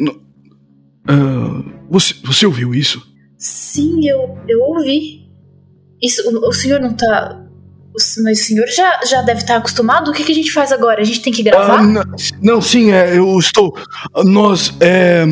uh, 1.09 1.71
você. 1.89 2.13
Você 2.23 2.45
ouviu 2.45 2.75
isso? 2.75 3.01
Sim, 3.37 4.07
eu, 4.07 4.37
eu 4.47 4.59
ouvi. 4.61 5.27
Isso, 6.01 6.21
o, 6.29 6.49
o 6.49 6.53
senhor 6.53 6.79
não 6.79 6.93
tá. 6.93 7.43
Mas 8.23 8.41
o 8.41 8.43
senhor 8.43 8.67
já, 8.67 8.99
já 9.03 9.21
deve 9.23 9.41
estar 9.41 9.57
acostumado? 9.57 10.11
O 10.11 10.13
que, 10.13 10.23
que 10.23 10.31
a 10.31 10.35
gente 10.35 10.51
faz 10.51 10.71
agora? 10.71 11.01
A 11.01 11.03
gente 11.03 11.21
tem 11.21 11.33
que 11.33 11.41
gravar? 11.41 11.79
Ah, 11.79 11.81
não, 11.81 12.03
não, 12.41 12.61
sim, 12.61 12.91
é, 12.91 13.17
eu 13.17 13.37
estou. 13.39 13.75
Nós. 14.23 14.73
É, 14.79 15.25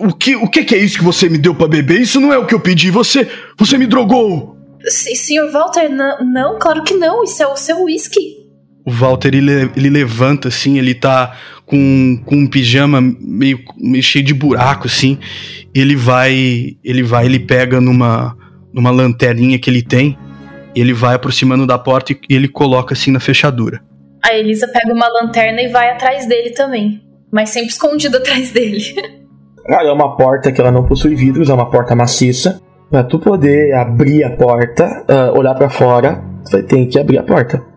o, 0.00 0.14
que, 0.14 0.36
o 0.36 0.48
que, 0.48 0.64
que 0.64 0.74
é 0.74 0.78
isso 0.78 0.98
que 0.98 1.04
você 1.04 1.28
me 1.28 1.36
deu 1.38 1.54
para 1.54 1.68
beber? 1.68 2.00
Isso 2.00 2.18
não 2.18 2.32
é 2.32 2.38
o 2.38 2.46
que 2.46 2.54
eu 2.54 2.60
pedi. 2.60 2.90
Você, 2.90 3.28
você 3.58 3.76
me 3.76 3.86
drogou. 3.86 4.56
S 4.84 5.14
senhor 5.16 5.52
Walter, 5.52 5.90
não, 5.90 6.24
não, 6.24 6.58
claro 6.58 6.82
que 6.82 6.94
não. 6.94 7.22
Isso 7.22 7.42
é 7.42 7.46
o 7.46 7.56
seu 7.56 7.84
whisky. 7.84 8.39
O 8.84 8.90
Walter, 8.90 9.34
ele, 9.34 9.70
ele 9.76 9.90
levanta 9.90 10.48
assim, 10.48 10.78
ele 10.78 10.94
tá 10.94 11.36
com, 11.66 12.20
com 12.24 12.34
um 12.34 12.46
pijama 12.46 13.00
meio, 13.00 13.60
meio 13.78 14.02
cheio 14.02 14.24
de 14.24 14.34
buraco, 14.34 14.86
assim. 14.86 15.18
Ele 15.74 15.94
vai, 15.94 16.76
ele 16.82 17.02
vai, 17.02 17.26
ele 17.26 17.38
pega 17.38 17.80
numa, 17.80 18.36
numa 18.72 18.90
lanterninha 18.90 19.58
que 19.58 19.70
ele 19.70 19.82
tem, 19.82 20.18
ele 20.74 20.92
vai 20.92 21.14
aproximando 21.14 21.66
da 21.66 21.78
porta 21.78 22.12
e 22.12 22.18
ele 22.34 22.48
coloca 22.48 22.94
assim 22.94 23.10
na 23.10 23.20
fechadura. 23.20 23.80
A 24.24 24.34
Elisa 24.34 24.68
pega 24.68 24.92
uma 24.92 25.08
lanterna 25.08 25.62
e 25.62 25.68
vai 25.68 25.90
atrás 25.90 26.26
dele 26.26 26.50
também, 26.50 27.02
mas 27.32 27.50
sempre 27.50 27.70
escondida 27.70 28.18
atrás 28.18 28.50
dele. 28.50 28.82
Ah, 29.68 29.84
é 29.84 29.92
uma 29.92 30.16
porta 30.16 30.50
que 30.50 30.60
ela 30.60 30.72
não 30.72 30.84
possui 30.84 31.14
vidros, 31.14 31.48
é 31.48 31.54
uma 31.54 31.70
porta 31.70 31.94
maciça. 31.94 32.60
Pra 32.90 33.04
tu 33.04 33.20
poder 33.20 33.72
abrir 33.74 34.24
a 34.24 34.30
porta, 34.30 35.04
uh, 35.08 35.38
olhar 35.38 35.54
para 35.54 35.70
fora, 35.70 36.24
tu 36.44 36.50
vai 36.50 36.62
ter 36.62 36.86
que 36.86 36.98
abrir 36.98 37.18
a 37.18 37.22
porta. 37.22 37.69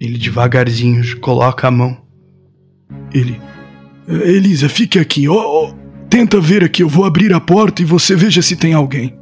Ele 0.00 0.18
devagarzinho 0.18 1.02
coloca 1.20 1.68
a 1.68 1.70
mão. 1.70 1.96
Ele. 3.12 3.40
Elisa, 4.06 4.68
fique 4.68 4.98
aqui. 4.98 5.28
Oh, 5.28 5.34
oh, 5.34 5.74
tenta 6.08 6.40
ver 6.40 6.62
aqui, 6.62 6.82
eu 6.82 6.88
vou 6.88 7.04
abrir 7.04 7.32
a 7.32 7.40
porta 7.40 7.82
e 7.82 7.84
você 7.84 8.14
veja 8.14 8.42
se 8.42 8.56
tem 8.56 8.74
alguém. 8.74 9.18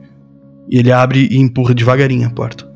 E 0.68 0.78
ele 0.78 0.90
abre 0.90 1.28
e 1.30 1.36
empurra 1.36 1.74
devagarinho 1.74 2.26
a 2.26 2.30
porta. 2.30 2.70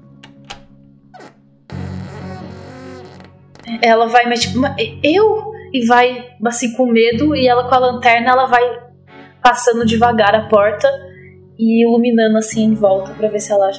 Ela 3.83 4.07
vai, 4.07 4.29
mas 4.29 4.42
tipo, 4.42 4.61
eu? 5.03 5.53
E 5.73 5.85
vai 5.87 6.25
assim 6.44 6.73
com 6.75 6.90
medo, 6.90 7.35
e 7.35 7.47
ela 7.47 7.68
com 7.68 7.75
a 7.75 7.79
lanterna, 7.79 8.31
ela 8.31 8.47
vai 8.47 8.62
passando 9.42 9.85
devagar 9.85 10.35
a 10.35 10.49
porta 10.49 10.88
e 11.59 11.83
iluminando 11.83 12.38
assim 12.38 12.64
em 12.64 12.75
volta 12.75 13.12
para 13.12 13.29
ver 13.29 13.40
se 13.40 13.53
ela 13.53 13.71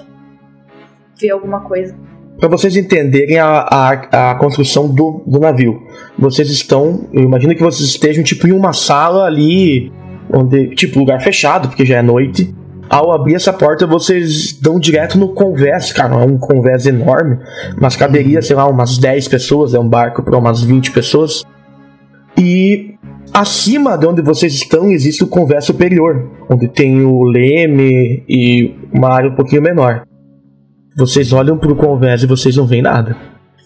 vê 1.19 1.29
alguma 1.29 1.61
coisa. 1.61 2.06
Para 2.39 2.49
vocês 2.49 2.75
entenderem 2.75 3.39
a, 3.39 3.47
a, 3.47 4.31
a 4.31 4.35
construção 4.35 4.87
do, 4.87 5.23
do 5.25 5.39
navio, 5.39 5.81
vocês 6.19 6.49
estão, 6.49 7.07
eu 7.11 7.23
imagino 7.23 7.55
que 7.55 7.63
vocês 7.63 7.89
estejam 7.89 8.23
tipo 8.23 8.47
em 8.47 8.51
uma 8.51 8.73
sala 8.73 9.25
ali, 9.25 9.91
onde 10.31 10.75
tipo 10.75 10.99
lugar 10.99 11.19
fechado, 11.21 11.67
porque 11.67 11.85
já 11.85 11.97
é 11.97 12.01
noite. 12.01 12.53
Ao 12.89 13.11
abrir 13.11 13.35
essa 13.35 13.51
porta, 13.51 13.87
vocês 13.87 14.53
dão 14.53 14.79
direto 14.79 15.17
no 15.17 15.33
convés, 15.33 15.91
cara, 15.91 16.13
é 16.13 16.25
um 16.25 16.37
convés 16.37 16.85
enorme, 16.85 17.39
mas 17.81 17.95
caberia, 17.97 18.41
sei 18.41 18.55
lá, 18.55 18.67
umas 18.67 18.97
10 18.97 19.27
pessoas, 19.27 19.73
é 19.73 19.79
um 19.79 19.89
barco 19.89 20.23
para 20.23 20.37
umas 20.37 20.63
20 20.63 20.91
pessoas. 20.91 21.43
E 22.37 22.93
acima 23.33 23.97
de 23.97 24.05
onde 24.05 24.21
vocês 24.21 24.53
estão 24.53 24.89
existe 24.89 25.23
o 25.23 25.27
convés 25.27 25.65
superior, 25.65 26.31
onde 26.49 26.67
tem 26.67 27.03
o 27.03 27.23
leme 27.23 28.23
e 28.29 28.73
uma 28.93 29.09
área 29.09 29.31
um 29.31 29.35
pouquinho 29.35 29.61
menor. 29.61 30.06
Vocês 30.97 31.31
olham 31.31 31.57
pro 31.57 31.75
convés 31.75 32.23
e 32.23 32.27
vocês 32.27 32.57
não 32.57 32.65
veem 32.65 32.81
nada. 32.81 33.15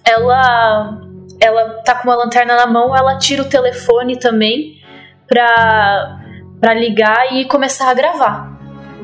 Ela 0.06 1.00
ela 1.39 1.82
tá 1.84 1.96
com 1.96 2.10
uma 2.10 2.15
lanterna 2.15 2.56
na 2.56 2.67
mão, 2.67 2.96
ela 2.96 3.17
tira 3.17 3.41
o 3.41 3.50
telefone 3.50 4.20
também 4.20 4.80
pra, 5.28 6.20
pra 6.60 6.74
ligar 6.74 7.34
e 7.34 7.46
começar 7.46 7.89
a 7.89 7.94
gravar. 7.94 8.60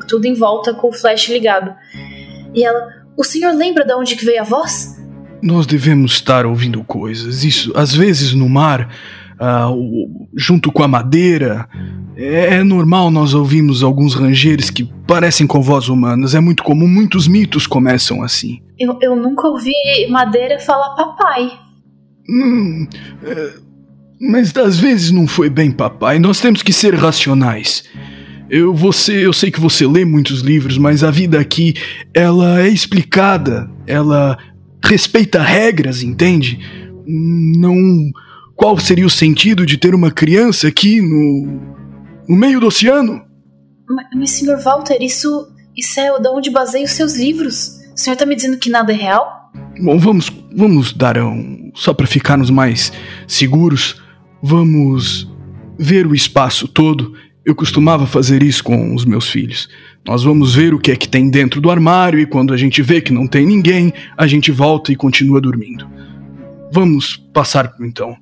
Tudo 0.06 0.26
em 0.26 0.34
volta 0.34 0.72
com 0.72 0.88
o 0.88 0.92
flash 0.92 1.28
ligado. 1.28 1.74
E 2.54 2.64
ela, 2.64 2.88
o 3.16 3.24
senhor 3.24 3.52
lembra 3.54 3.84
de 3.84 3.92
onde 3.94 4.14
que 4.14 4.24
veio 4.24 4.40
a 4.40 4.44
voz? 4.44 4.96
Nós 5.42 5.66
devemos 5.66 6.12
estar 6.12 6.46
ouvindo 6.46 6.84
coisas. 6.84 7.42
Isso, 7.42 7.72
às 7.74 7.94
vezes 7.94 8.32
no 8.32 8.48
mar, 8.48 8.88
uh, 9.40 10.28
junto 10.36 10.70
com 10.72 10.82
a 10.82 10.88
madeira, 10.88 11.68
é, 12.16 12.56
é 12.56 12.64
normal 12.64 13.10
nós 13.10 13.34
ouvirmos 13.34 13.82
alguns 13.82 14.14
rangeiros 14.14 14.70
que 14.70 14.84
parecem 15.06 15.46
com 15.46 15.62
voz 15.62 15.88
humanas. 15.88 16.34
É 16.34 16.40
muito 16.40 16.62
comum, 16.62 16.88
muitos 16.88 17.28
mitos 17.28 17.66
começam 17.66 18.22
assim. 18.22 18.60
Eu, 18.78 18.98
eu 19.00 19.16
nunca 19.16 19.46
ouvi 19.46 19.72
madeira 20.10 20.58
falar 20.58 20.94
papai. 20.94 21.50
Hum, 22.28 22.86
é, 23.22 23.52
mas 24.20 24.54
às 24.56 24.78
vezes 24.78 25.10
não 25.10 25.26
foi 25.26 25.48
bem 25.48 25.70
papai. 25.70 26.18
Nós 26.18 26.40
temos 26.40 26.62
que 26.62 26.72
ser 26.72 26.94
racionais. 26.94 27.84
Eu, 28.50 28.74
você, 28.74 29.26
eu 29.26 29.32
sei 29.32 29.50
que 29.50 29.60
você 29.60 29.86
lê 29.86 30.04
muitos 30.04 30.40
livros, 30.40 30.78
mas 30.78 31.04
a 31.04 31.10
vida 31.10 31.38
aqui, 31.38 31.74
ela 32.14 32.60
é 32.62 32.68
explicada, 32.68 33.70
ela 33.86 34.38
respeita 34.82 35.42
regras, 35.42 36.02
entende? 36.02 36.58
Não. 37.06 38.10
Qual 38.58 38.76
seria 38.76 39.06
o 39.06 39.10
sentido 39.10 39.64
de 39.64 39.78
ter 39.78 39.94
uma 39.94 40.10
criança 40.10 40.66
aqui 40.66 41.00
no 41.00 41.78
no 42.28 42.36
meio 42.36 42.58
do 42.58 42.66
oceano? 42.66 43.22
Mas, 43.88 44.06
mas 44.12 44.30
senhor 44.30 44.60
Walter, 44.60 44.98
isso, 45.00 45.48
isso 45.76 45.98
é 46.00 46.20
de 46.20 46.28
onde 46.28 46.50
baseia 46.50 46.84
os 46.84 46.90
seus 46.90 47.16
livros. 47.16 47.78
O 47.94 47.96
senhor 47.96 48.16
tá 48.16 48.26
me 48.26 48.34
dizendo 48.34 48.58
que 48.58 48.68
nada 48.68 48.92
é 48.92 48.96
real? 48.96 49.52
Bom, 49.80 49.96
vamos, 49.96 50.30
vamos 50.54 50.92
dar 50.92 51.16
um. 51.18 51.70
Só 51.72 51.94
para 51.94 52.06
ficarmos 52.08 52.50
mais 52.50 52.92
seguros, 53.28 54.02
vamos 54.42 55.32
ver 55.78 56.04
o 56.04 56.14
espaço 56.14 56.66
todo. 56.66 57.14
Eu 57.44 57.54
costumava 57.54 58.08
fazer 58.08 58.42
isso 58.42 58.64
com 58.64 58.92
os 58.92 59.04
meus 59.04 59.30
filhos. 59.30 59.68
Nós 60.04 60.24
vamos 60.24 60.56
ver 60.56 60.74
o 60.74 60.80
que 60.80 60.90
é 60.90 60.96
que 60.96 61.08
tem 61.08 61.30
dentro 61.30 61.60
do 61.60 61.70
armário 61.70 62.18
e 62.18 62.26
quando 62.26 62.52
a 62.52 62.56
gente 62.56 62.82
vê 62.82 63.00
que 63.00 63.12
não 63.12 63.28
tem 63.28 63.46
ninguém, 63.46 63.92
a 64.16 64.26
gente 64.26 64.50
volta 64.50 64.92
e 64.92 64.96
continua 64.96 65.40
dormindo. 65.40 65.88
Vamos 66.72 67.16
passar 67.32 67.72
então. 67.80 68.16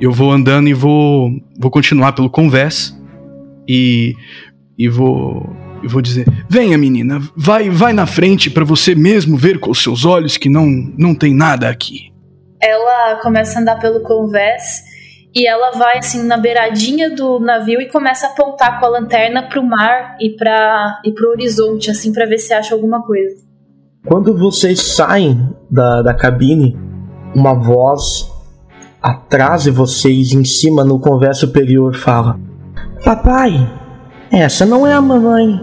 Eu 0.00 0.12
vou 0.12 0.32
andando 0.32 0.68
e 0.68 0.74
vou 0.74 1.30
vou 1.58 1.70
continuar 1.70 2.12
pelo 2.12 2.30
convés 2.30 2.96
e, 3.68 4.14
e 4.78 4.88
vou 4.88 5.48
e 5.82 5.88
vou 5.88 6.00
dizer: 6.00 6.26
"Venha, 6.48 6.78
menina, 6.78 7.20
vai 7.36 7.68
vai 7.70 7.92
na 7.92 8.06
frente 8.06 8.50
para 8.50 8.64
você 8.64 8.94
mesmo 8.94 9.36
ver 9.36 9.60
com 9.60 9.70
os 9.70 9.82
seus 9.82 10.04
olhos 10.04 10.36
que 10.36 10.48
não 10.48 10.66
não 10.96 11.14
tem 11.14 11.34
nada 11.34 11.68
aqui". 11.68 12.12
Ela 12.60 13.20
começa 13.22 13.58
a 13.58 13.62
andar 13.62 13.78
pelo 13.78 14.02
convés 14.02 14.82
e 15.34 15.46
ela 15.46 15.72
vai 15.72 15.98
assim 15.98 16.24
na 16.24 16.36
beiradinha 16.36 17.14
do 17.14 17.38
navio 17.38 17.80
e 17.80 17.88
começa 17.88 18.26
a 18.26 18.30
apontar 18.30 18.80
com 18.80 18.86
a 18.86 18.88
lanterna 18.88 19.48
pro 19.48 19.62
mar 19.62 20.16
e 20.20 20.30
para 20.36 21.00
e 21.04 21.12
pro 21.12 21.30
horizonte 21.30 21.90
assim 21.90 22.12
para 22.12 22.26
ver 22.26 22.38
se 22.38 22.52
acha 22.52 22.74
alguma 22.74 23.02
coisa. 23.02 23.36
Quando 24.06 24.36
vocês 24.36 24.80
saem 24.80 25.54
da, 25.70 26.02
da 26.02 26.14
cabine, 26.14 26.76
uma 27.34 27.52
voz 27.52 28.27
atrás 29.10 29.64
de 29.64 29.70
vocês, 29.70 30.32
em 30.32 30.44
cima 30.44 30.84
no 30.84 31.00
convés 31.00 31.38
superior, 31.38 31.94
fala: 31.94 32.38
Papai, 33.04 33.52
essa 34.30 34.66
não 34.66 34.86
é 34.86 34.92
a 34.92 35.00
mamãe. 35.00 35.60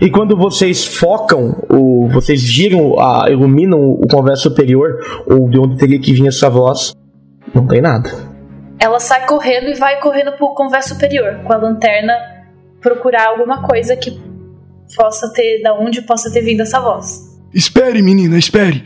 E 0.00 0.10
quando 0.10 0.34
vocês 0.34 0.86
focam, 0.86 1.62
ou 1.68 2.08
vocês 2.08 2.40
giram, 2.40 2.98
a, 2.98 3.30
iluminam 3.30 3.78
o 3.78 4.06
converso 4.08 4.44
superior, 4.44 4.98
ou 5.26 5.48
de 5.48 5.58
onde 5.58 5.76
teria 5.76 6.00
que 6.00 6.12
vir 6.12 6.26
essa 6.26 6.48
voz, 6.48 6.94
não 7.54 7.66
tem 7.66 7.82
nada. 7.82 8.10
Ela 8.78 8.98
sai 8.98 9.26
correndo 9.26 9.68
e 9.68 9.74
vai 9.74 10.00
correndo 10.00 10.32
pro 10.32 10.54
converso 10.54 10.94
superior, 10.94 11.40
com 11.44 11.52
a 11.52 11.56
lanterna, 11.58 12.14
procurar 12.80 13.28
alguma 13.28 13.62
coisa 13.62 13.94
que 13.94 14.18
possa 14.96 15.30
ter, 15.34 15.60
da 15.62 15.74
onde 15.74 16.00
possa 16.00 16.32
ter 16.32 16.40
vindo 16.40 16.62
essa 16.62 16.80
voz. 16.80 17.38
Espere, 17.52 18.00
menina, 18.00 18.38
espere. 18.38 18.82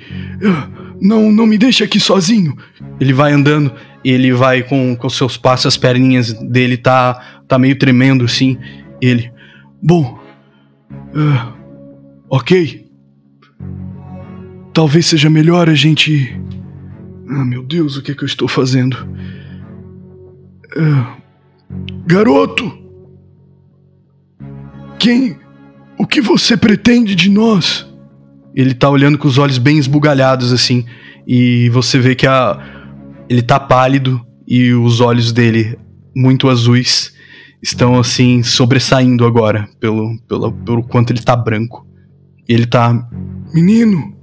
Não, 1.00 1.30
não 1.30 1.46
me 1.46 1.58
deixe 1.58 1.84
aqui 1.84 2.00
sozinho. 2.00 2.56
Ele 3.00 3.12
vai 3.12 3.32
andando 3.32 3.72
ele 4.04 4.32
vai 4.32 4.62
com, 4.62 4.94
com 4.94 5.08
seus 5.08 5.36
passos, 5.36 5.66
as 5.66 5.76
perninhas 5.76 6.32
dele 6.34 6.76
tá, 6.76 7.42
tá 7.48 7.58
meio 7.58 7.76
tremendo 7.78 8.24
assim. 8.24 8.58
Ele, 9.00 9.32
bom, 9.82 10.20
uh, 10.92 11.52
ok. 12.28 12.84
Talvez 14.74 15.06
seja 15.06 15.30
melhor 15.30 15.70
a 15.70 15.74
gente. 15.74 16.38
Ah, 17.30 17.44
meu 17.44 17.62
Deus, 17.62 17.96
o 17.96 18.02
que 18.02 18.12
é 18.12 18.14
que 18.14 18.22
eu 18.22 18.26
estou 18.26 18.46
fazendo? 18.46 18.94
Uh, 20.76 21.22
garoto! 22.06 22.70
Quem. 24.98 25.38
O 25.96 26.06
que 26.06 26.20
você 26.20 26.56
pretende 26.56 27.14
de 27.14 27.30
nós? 27.30 27.86
Ele 28.54 28.74
tá 28.74 28.88
olhando 28.88 29.18
com 29.18 29.26
os 29.26 29.38
olhos 29.38 29.58
bem 29.58 29.78
esbugalhados 29.78 30.52
assim. 30.52 30.84
E 31.26 31.68
você 31.70 31.98
vê 31.98 32.14
que 32.14 32.26
a, 32.26 32.58
ele 33.28 33.42
tá 33.42 33.58
pálido 33.58 34.24
e 34.46 34.72
os 34.72 35.00
olhos 35.00 35.32
dele, 35.32 35.78
muito 36.14 36.48
azuis, 36.48 37.12
estão 37.62 37.98
assim 37.98 38.42
sobressaindo 38.42 39.24
agora 39.24 39.68
pelo, 39.80 40.18
pelo, 40.28 40.52
pelo 40.52 40.82
quanto 40.82 41.12
ele 41.12 41.22
tá 41.22 41.34
branco. 41.34 41.86
Ele 42.48 42.66
tá. 42.66 43.08
Menino! 43.52 44.14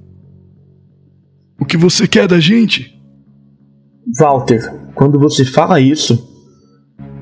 O 1.59 1.65
que 1.65 1.77
você 1.77 2.07
quer 2.07 2.27
da 2.27 2.39
gente? 2.39 2.99
Walter, 4.19 4.73
quando 4.95 5.19
você 5.19 5.45
fala 5.45 5.79
isso, 5.79 6.27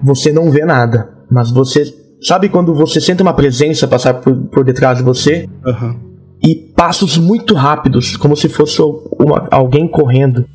você 0.03 0.31
não 0.31 0.49
vê 0.49 0.65
nada, 0.65 1.09
mas 1.29 1.51
você 1.51 1.93
sabe 2.21 2.49
quando 2.49 2.73
você 2.73 2.99
sente 2.99 3.21
uma 3.21 3.33
presença 3.33 3.87
passar 3.87 4.15
por, 4.15 4.35
por 4.47 4.63
detrás 4.63 4.97
de 4.97 5.03
você 5.03 5.47
Aham. 5.65 6.08
E 6.41 6.55
passos 6.55 7.17
muito 7.17 7.53
rápidos, 7.53 8.15
como 8.15 8.35
se 8.35 8.47
fosse 8.47 8.81
uma- 8.81 9.47
alguém 9.51 9.87
correndo. 9.87 10.45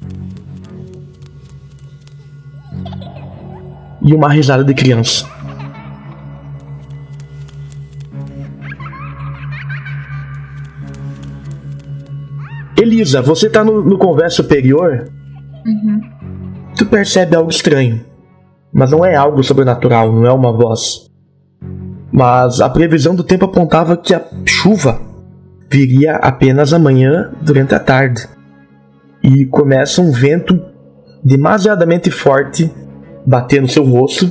E 4.03 4.13
uma 4.15 4.29
risada 4.31 4.63
de 4.65 4.75
criança. 4.75 5.27
Elisa, 12.77 13.23
você 13.23 13.49
tá 13.49 13.65
no, 13.65 13.83
no 13.83 13.99
convés 13.99 14.35
superior? 14.35 15.09
Tu 16.77 16.85
percebe 16.87 17.37
algo 17.37 17.51
estranho. 17.51 18.05
Mas 18.73 18.91
não 18.91 19.05
é 19.05 19.15
algo 19.15 19.43
sobrenatural, 19.45 20.13
não 20.13 20.27
é 20.27 20.33
uma 20.33 20.53
voz. 20.53 21.09
Mas 22.11 22.61
a 22.61 22.69
previsão 22.69 23.15
do 23.15 23.23
tempo 23.23 23.45
apontava 23.45 23.97
que 23.97 24.13
a 24.13 24.25
chuva 24.45 25.01
viria 25.75 26.15
apenas 26.17 26.73
amanhã 26.73 27.33
durante 27.43 27.75
a 27.75 27.81
tarde. 27.81 28.29
E 29.21 29.45
começa 29.47 30.01
um 30.01 30.13
vento 30.13 30.63
demasiadamente 31.25 32.13
forte 32.13 32.71
bater 33.27 33.61
no 33.61 33.69
seu 33.69 33.83
rosto 33.83 34.31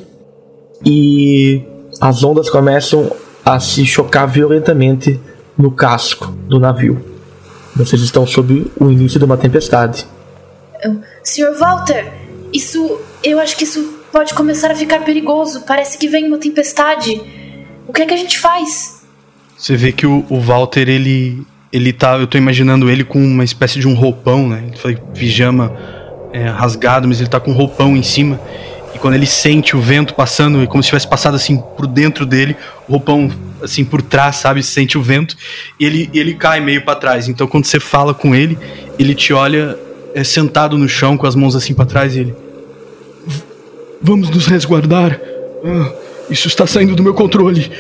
e 0.86 1.62
as 2.00 2.24
ondas 2.24 2.50
começam 2.50 3.12
a 3.44 3.60
se 3.60 3.86
chocar 3.86 4.26
violentamente 4.26 5.20
no 5.58 5.72
casco 5.72 6.28
do 6.48 6.60
navio. 6.60 7.04
Vocês 7.76 8.02
estão 8.02 8.26
sob 8.26 8.72
o 8.80 8.90
início 8.90 9.20
de 9.20 9.26
uma 9.26 9.36
tempestade. 9.36 10.06
Senhor 11.24 11.58
Walter, 11.58 12.10
isso. 12.54 13.00
Eu 13.22 13.40
acho 13.40 13.58
que 13.58 13.64
isso 13.64 14.00
pode 14.12 14.34
começar 14.34 14.72
a 14.72 14.76
ficar 14.76 15.04
perigoso. 15.04 15.62
Parece 15.62 15.98
que 15.98 16.08
vem 16.08 16.28
uma 16.28 16.38
tempestade. 16.38 17.22
O 17.88 17.92
que 17.92 18.04
é 18.04 18.06
que 18.06 18.14
a 18.14 18.18
gente 18.18 18.40
faz? 18.40 18.93
Você 19.64 19.78
vê 19.78 19.94
que 19.94 20.06
o, 20.06 20.26
o 20.30 20.42
Walter, 20.42 20.90
ele. 20.90 21.42
Ele 21.72 21.94
tá. 21.94 22.18
Eu 22.18 22.28
tô 22.28 22.38
imaginando 22.38 22.90
ele 22.90 23.06
com 23.06 23.18
uma 23.18 23.46
espécie 23.46 23.80
de 23.80 23.88
um 23.88 23.94
roupão, 23.94 24.50
né? 24.50 24.62
Ele 24.68 24.76
foi 24.76 24.98
pijama 24.98 25.74
é, 26.34 26.50
rasgado, 26.50 27.08
mas 27.08 27.22
ele 27.22 27.30
tá 27.30 27.40
com 27.40 27.52
um 27.52 27.54
roupão 27.54 27.96
em 27.96 28.04
cima. 28.04 28.38
E 28.94 29.00
quando 29.00 29.14
ele 29.14 29.26
sente 29.26 29.74
o 29.74 29.80
vento 29.80 30.16
passando, 30.16 30.62
é 30.62 30.68
como 30.68 30.84
se 30.84 30.90
tivesse 30.90 31.08
passado 31.08 31.36
assim 31.36 31.64
por 31.78 31.88
dentro 31.88 32.26
dele, 32.26 32.58
o 32.90 32.92
roupão 32.92 33.32
assim 33.62 33.86
por 33.86 34.02
trás, 34.02 34.36
sabe? 34.36 34.62
Sente 34.62 34.98
o 34.98 35.02
vento, 35.02 35.38
e 35.80 35.86
ele, 35.86 36.10
ele 36.14 36.34
cai 36.34 36.60
meio 36.60 36.84
para 36.84 37.00
trás. 37.00 37.30
Então 37.30 37.48
quando 37.48 37.64
você 37.64 37.80
fala 37.80 38.14
com 38.14 38.36
ele, 38.36 38.60
ele 39.00 39.16
te 39.16 39.32
olha 39.32 39.80
é, 40.14 40.26
sentado 40.26 40.78
no 40.78 40.90
chão 40.90 41.16
com 41.16 41.26
as 41.26 41.36
mãos 41.36 41.56
assim 41.56 41.74
para 41.74 41.86
trás 41.86 42.18
e 42.18 42.20
ele. 42.20 42.36
Vamos 44.02 44.30
nos 44.30 44.46
resguardar. 44.46 45.18
Ah, 45.64 45.94
isso 46.30 46.50
está 46.50 46.68
saindo 46.68 46.98
do 46.98 47.02
meu 47.02 47.14
controle. 47.14 47.72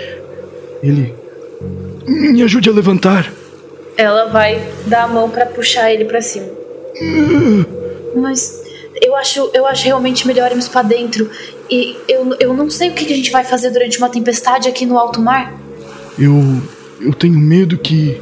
Ele. 0.82 1.23
Me 2.08 2.42
ajude 2.44 2.70
a 2.70 2.74
levantar. 2.74 3.32
Ela 3.96 4.26
vai 4.26 4.62
dar 4.88 5.04
a 5.04 5.08
mão 5.08 5.30
pra 5.30 5.46
puxar 5.46 5.92
ele 5.92 6.06
pra 6.06 6.22
cima. 6.22 6.48
Mas 8.16 8.64
eu 9.02 9.16
acho, 9.16 9.50
eu 9.54 9.66
acho 9.66 9.86
realmente 9.86 10.28
melhor 10.28 10.50
irmos 10.52 10.68
pra 10.68 10.82
dentro. 10.82 11.30
E 11.70 11.96
eu, 12.08 12.36
eu 12.40 12.54
não 12.54 12.70
sei 12.70 12.90
o 12.90 12.94
que 12.94 13.06
que 13.06 13.14
a 13.14 13.16
gente 13.16 13.32
vai 13.32 13.44
fazer 13.44 13.70
durante 13.72 13.98
uma 13.98 14.10
tempestade 14.10 14.68
aqui 14.68 14.86
no 14.86 14.98
alto 14.98 15.22
mar. 15.22 15.54
Eu. 16.18 16.62
Eu 17.02 17.14
tenho 17.14 17.38
medo 17.38 17.78
que. 17.78 18.18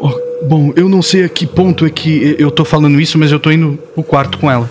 Oh, 0.00 0.46
bom, 0.46 0.72
eu 0.76 0.88
não 0.88 1.00
sei 1.00 1.24
a 1.24 1.28
que 1.28 1.46
ponto 1.46 1.86
é 1.86 1.90
que 1.90 2.36
Eu 2.38 2.50
tô 2.50 2.64
falando 2.64 3.00
isso, 3.00 3.18
mas 3.18 3.32
eu 3.32 3.40
tô 3.40 3.50
indo 3.50 3.78
pro 3.94 4.02
quarto 4.02 4.38
com 4.38 4.50
ela. 4.50 4.68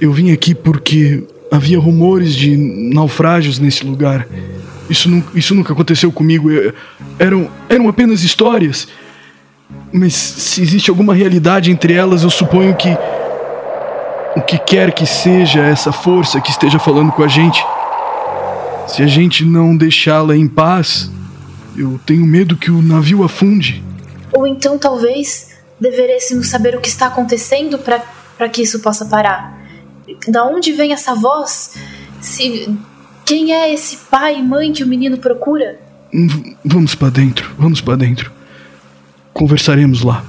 eu 0.00 0.12
vim 0.12 0.32
aqui 0.32 0.54
porque 0.54 1.22
havia 1.50 1.78
rumores 1.78 2.34
de 2.34 2.56
naufrágios 2.56 3.58
nesse 3.58 3.84
lugar. 3.84 4.26
Isso, 4.92 5.08
nu- 5.10 5.24
isso 5.34 5.54
nunca 5.54 5.72
aconteceu 5.72 6.12
comigo. 6.12 6.50
Eu- 6.50 6.72
eram, 7.18 7.50
eram 7.68 7.88
apenas 7.88 8.22
histórias. 8.22 8.86
Mas 9.92 10.14
se 10.14 10.60
existe 10.62 10.90
alguma 10.90 11.14
realidade 11.14 11.70
entre 11.70 11.94
elas, 11.94 12.22
eu 12.22 12.30
suponho 12.30 12.76
que. 12.76 12.90
O 14.36 14.40
que 14.42 14.58
quer 14.58 14.92
que 14.92 15.04
seja 15.06 15.60
essa 15.62 15.92
força 15.92 16.40
que 16.40 16.50
esteja 16.50 16.78
falando 16.78 17.10
com 17.12 17.22
a 17.22 17.28
gente. 17.28 17.64
Se 18.86 19.02
a 19.02 19.06
gente 19.06 19.44
não 19.44 19.76
deixá-la 19.76 20.36
em 20.36 20.46
paz, 20.48 21.10
eu 21.76 21.98
tenho 22.06 22.26
medo 22.26 22.56
que 22.56 22.70
o 22.70 22.82
navio 22.82 23.22
afunde. 23.24 23.82
Ou 24.32 24.46
então 24.46 24.78
talvez 24.78 25.50
deveríamos 25.80 26.48
saber 26.48 26.74
o 26.76 26.80
que 26.80 26.88
está 26.88 27.06
acontecendo 27.06 27.78
para 27.78 28.48
que 28.48 28.62
isso 28.62 28.80
possa 28.80 29.04
parar. 29.06 29.58
Da 30.28 30.44
onde 30.44 30.72
vem 30.72 30.92
essa 30.92 31.14
voz? 31.14 31.74
Se 32.20 32.74
quem 33.24 33.52
é 33.52 33.72
esse 33.72 33.96
pai 34.10 34.38
e 34.38 34.42
mãe 34.42 34.72
que 34.72 34.82
o 34.82 34.86
menino 34.86 35.16
procura? 35.18 35.78
V- 36.12 36.56
Vamos 36.64 36.94
para 36.94 37.10
dentro, 37.10 37.50
vamos 37.58 37.80
para 37.80 37.96
dentro. 37.96 38.30
Conversaremos 39.32 40.02
lá. 40.02 40.24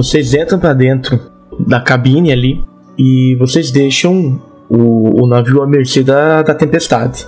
Vocês 0.00 0.32
entram 0.32 0.58
pra 0.58 0.72
dentro 0.72 1.20
da 1.58 1.78
cabine 1.78 2.32
ali 2.32 2.64
e 2.96 3.36
vocês 3.38 3.70
deixam 3.70 4.40
o, 4.66 5.24
o 5.24 5.26
navio 5.28 5.62
à 5.62 5.66
mercê 5.66 6.02
da, 6.02 6.40
da 6.40 6.54
tempestade. 6.54 7.26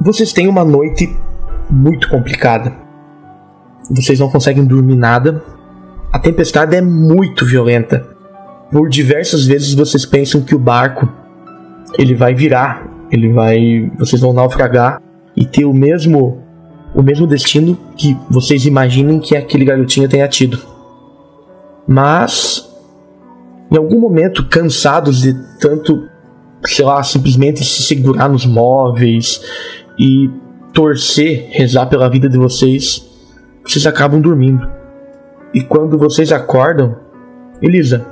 Vocês 0.00 0.32
têm 0.32 0.46
uma 0.46 0.64
noite 0.64 1.12
muito 1.68 2.08
complicada. 2.08 2.72
Vocês 3.90 4.20
não 4.20 4.30
conseguem 4.30 4.64
dormir 4.64 4.94
nada. 4.94 5.42
A 6.12 6.18
tempestade 6.20 6.76
é 6.76 6.80
muito 6.80 7.44
violenta. 7.44 8.06
Por 8.70 8.88
diversas 8.88 9.46
vezes 9.46 9.74
vocês 9.74 10.06
pensam 10.06 10.42
que 10.42 10.54
o 10.54 10.60
barco 10.60 11.12
ele 11.98 12.14
vai 12.14 12.36
virar, 12.36 12.86
ele 13.10 13.32
vai, 13.32 13.90
vocês 13.98 14.22
vão 14.22 14.32
naufragar 14.32 15.02
e 15.36 15.44
ter 15.44 15.64
o 15.64 15.74
mesmo 15.74 16.40
o 16.98 17.02
mesmo 17.02 17.28
destino 17.28 17.78
que 17.96 18.16
vocês 18.28 18.66
imaginem 18.66 19.20
que 19.20 19.36
aquele 19.36 19.64
garotinho 19.64 20.08
tenha 20.08 20.26
tido. 20.26 20.58
Mas, 21.86 22.68
em 23.70 23.76
algum 23.76 24.00
momento, 24.00 24.48
cansados 24.48 25.20
de 25.20 25.32
tanto, 25.60 26.08
sei 26.66 26.84
lá, 26.84 27.00
simplesmente 27.04 27.64
se 27.64 27.84
segurar 27.84 28.28
nos 28.28 28.44
móveis 28.44 29.40
e 29.96 30.28
torcer, 30.72 31.46
rezar 31.52 31.86
pela 31.86 32.10
vida 32.10 32.28
de 32.28 32.36
vocês, 32.36 33.08
vocês 33.64 33.86
acabam 33.86 34.20
dormindo. 34.20 34.68
E 35.54 35.60
quando 35.60 35.96
vocês 35.96 36.32
acordam, 36.32 36.96
Elisa, 37.62 38.04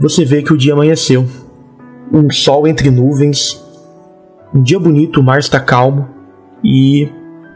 você 0.00 0.24
vê 0.24 0.42
que 0.42 0.52
o 0.52 0.58
dia 0.58 0.72
amanheceu. 0.72 1.24
Um 2.12 2.28
sol 2.32 2.66
entre 2.66 2.90
nuvens, 2.90 3.64
um 4.52 4.60
dia 4.60 4.80
bonito, 4.80 5.20
o 5.20 5.22
mar 5.22 5.38
está 5.38 5.60
calmo 5.60 6.08
e 6.64 7.08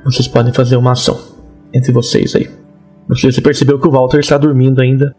vocês 0.04 0.26
podem 0.28 0.52
fazer 0.52 0.76
uma 0.76 0.92
ação 0.92 1.18
entre 1.72 1.92
vocês 1.92 2.34
aí. 2.34 2.48
Você 3.08 3.40
percebeu 3.40 3.78
que 3.78 3.86
o 3.86 3.90
Walter 3.90 4.20
está 4.20 4.38
dormindo 4.38 4.80
ainda, 4.80 5.14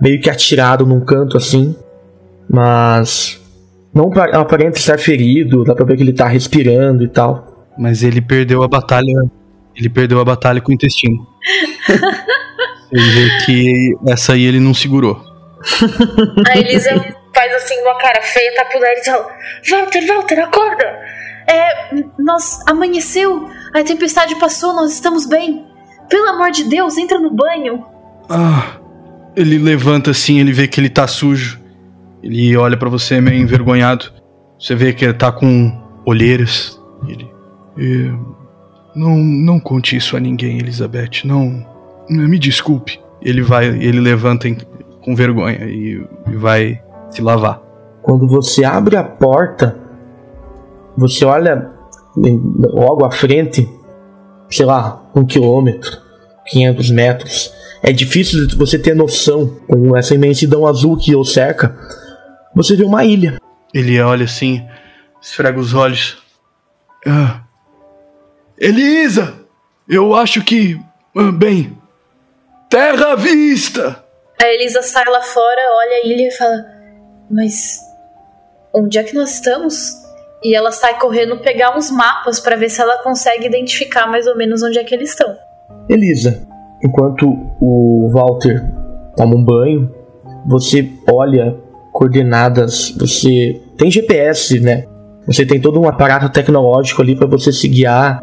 meio 0.00 0.20
que 0.20 0.28
atirado 0.30 0.84
num 0.86 1.00
canto 1.00 1.36
assim, 1.36 1.74
mas 2.48 3.40
não 3.94 4.10
pa- 4.10 4.30
aparenta 4.32 4.78
estar 4.78 4.98
ferido, 4.98 5.64
dá 5.64 5.74
pra 5.74 5.84
ver 5.84 5.96
que 5.96 6.02
ele 6.02 6.12
tá 6.12 6.26
respirando 6.28 7.04
e 7.04 7.08
tal. 7.08 7.66
Mas 7.78 8.02
ele 8.02 8.20
perdeu 8.20 8.62
a 8.62 8.68
batalha. 8.68 9.12
Ele 9.76 9.88
perdeu 9.88 10.18
a 10.20 10.24
batalha 10.24 10.60
com 10.60 10.72
o 10.72 10.74
intestino. 10.74 11.24
Você 12.90 13.10
vê 13.10 13.44
que 13.44 13.96
essa 14.08 14.32
aí 14.32 14.44
ele 14.44 14.58
não 14.58 14.74
segurou. 14.74 15.20
A 16.48 16.58
Elisa 16.58 16.90
faz 17.34 17.54
assim 17.54 17.80
uma 17.82 17.96
cara 17.98 18.20
feia, 18.22 18.54
tá 18.56 18.64
pro 18.64 18.80
e 18.80 19.04
fala: 19.04 19.28
Walter, 19.70 20.06
Walter, 20.06 20.38
acorda! 20.40 20.84
É, 21.46 21.94
nós 22.18 22.60
amanheceu, 22.66 23.48
a 23.72 23.82
tempestade 23.82 24.34
passou, 24.36 24.74
nós 24.74 24.92
estamos 24.92 25.26
bem. 25.26 25.66
Pelo 26.08 26.28
amor 26.28 26.50
de 26.50 26.64
Deus, 26.64 26.96
entra 26.96 27.18
no 27.18 27.30
banho. 27.30 27.84
Ah, 28.28 28.78
ele 29.36 29.58
levanta 29.58 30.10
assim, 30.10 30.40
ele 30.40 30.52
vê 30.52 30.66
que 30.66 30.80
ele 30.80 30.88
tá 30.88 31.06
sujo. 31.06 31.60
Ele 32.22 32.56
olha 32.56 32.76
para 32.76 32.88
você 32.88 33.20
meio 33.20 33.40
envergonhado. 33.40 34.10
Você 34.58 34.74
vê 34.74 34.92
que 34.92 35.04
ele 35.04 35.14
tá 35.14 35.30
com 35.30 35.72
olheiras. 36.04 36.80
Ele. 37.06 37.30
É, 37.78 38.12
não, 38.96 39.16
não 39.16 39.60
conte 39.60 39.96
isso 39.96 40.16
a 40.16 40.20
ninguém, 40.20 40.58
Elizabeth. 40.58 41.24
Não. 41.24 41.64
Me 42.08 42.38
desculpe. 42.38 42.98
Ele 43.20 43.42
vai, 43.42 43.66
ele 43.66 44.00
levanta 44.00 44.48
em, 44.48 44.56
com 45.04 45.14
vergonha 45.14 45.64
e, 45.64 46.02
e 46.26 46.36
vai 46.36 46.82
se 47.10 47.20
lavar. 47.20 47.60
Quando 48.02 48.26
você 48.26 48.64
abre 48.64 48.96
a 48.96 49.04
porta, 49.04 49.78
você 50.96 51.24
olha 51.24 51.70
logo 52.72 53.04
à 53.04 53.10
frente, 53.10 53.68
sei 54.50 54.66
lá, 54.66 55.02
um 55.14 55.24
quilômetro, 55.24 55.98
500 56.46 56.90
metros. 56.90 57.52
É 57.82 57.92
difícil 57.92 58.48
você 58.56 58.78
ter 58.78 58.94
noção 58.94 59.46
com 59.66 59.96
essa 59.96 60.14
imensidão 60.14 60.66
azul 60.66 60.96
que 60.96 61.14
o 61.14 61.24
cerca. 61.24 61.76
Você 62.54 62.74
vê 62.74 62.84
uma 62.84 63.04
ilha. 63.04 63.40
Ele 63.72 64.00
olha 64.00 64.24
assim, 64.24 64.66
esfrega 65.20 65.58
os 65.60 65.74
olhos. 65.74 66.18
Ah. 67.06 67.42
Elisa! 68.58 69.34
Eu 69.88 70.14
acho 70.14 70.42
que. 70.42 70.78
Ah, 71.16 71.32
bem. 71.32 71.76
Terra 72.68 73.12
à 73.12 73.16
vista! 73.16 74.04
A 74.40 74.46
Elisa 74.46 74.82
sai 74.82 75.04
lá 75.08 75.22
fora, 75.22 75.60
olha 75.76 75.96
a 75.96 76.06
ilha 76.06 76.28
e 76.28 76.30
fala: 76.30 76.66
Mas. 77.30 77.80
Onde 78.74 78.98
é 78.98 79.02
que 79.02 79.14
nós 79.14 79.34
estamos? 79.34 80.07
E 80.42 80.54
ela 80.54 80.70
sai 80.70 80.98
correndo 80.98 81.38
pegar 81.38 81.76
uns 81.76 81.90
mapas 81.90 82.38
para 82.38 82.56
ver 82.56 82.68
se 82.68 82.80
ela 82.80 83.02
consegue 83.02 83.46
identificar 83.46 84.06
mais 84.06 84.26
ou 84.26 84.36
menos 84.36 84.62
onde 84.62 84.78
é 84.78 84.84
que 84.84 84.94
eles 84.94 85.10
estão. 85.10 85.36
Elisa, 85.88 86.46
enquanto 86.82 87.26
o 87.60 88.08
Walter 88.12 88.64
toma 89.16 89.34
um 89.34 89.44
banho, 89.44 89.92
você 90.46 90.88
olha 91.10 91.56
coordenadas, 91.92 92.94
você 92.96 93.60
tem 93.76 93.90
GPS, 93.90 94.60
né? 94.60 94.84
Você 95.26 95.44
tem 95.44 95.60
todo 95.60 95.80
um 95.80 95.88
aparato 95.88 96.30
tecnológico 96.30 97.02
ali 97.02 97.16
para 97.16 97.26
você 97.26 97.52
se 97.52 97.66
guiar. 97.68 98.22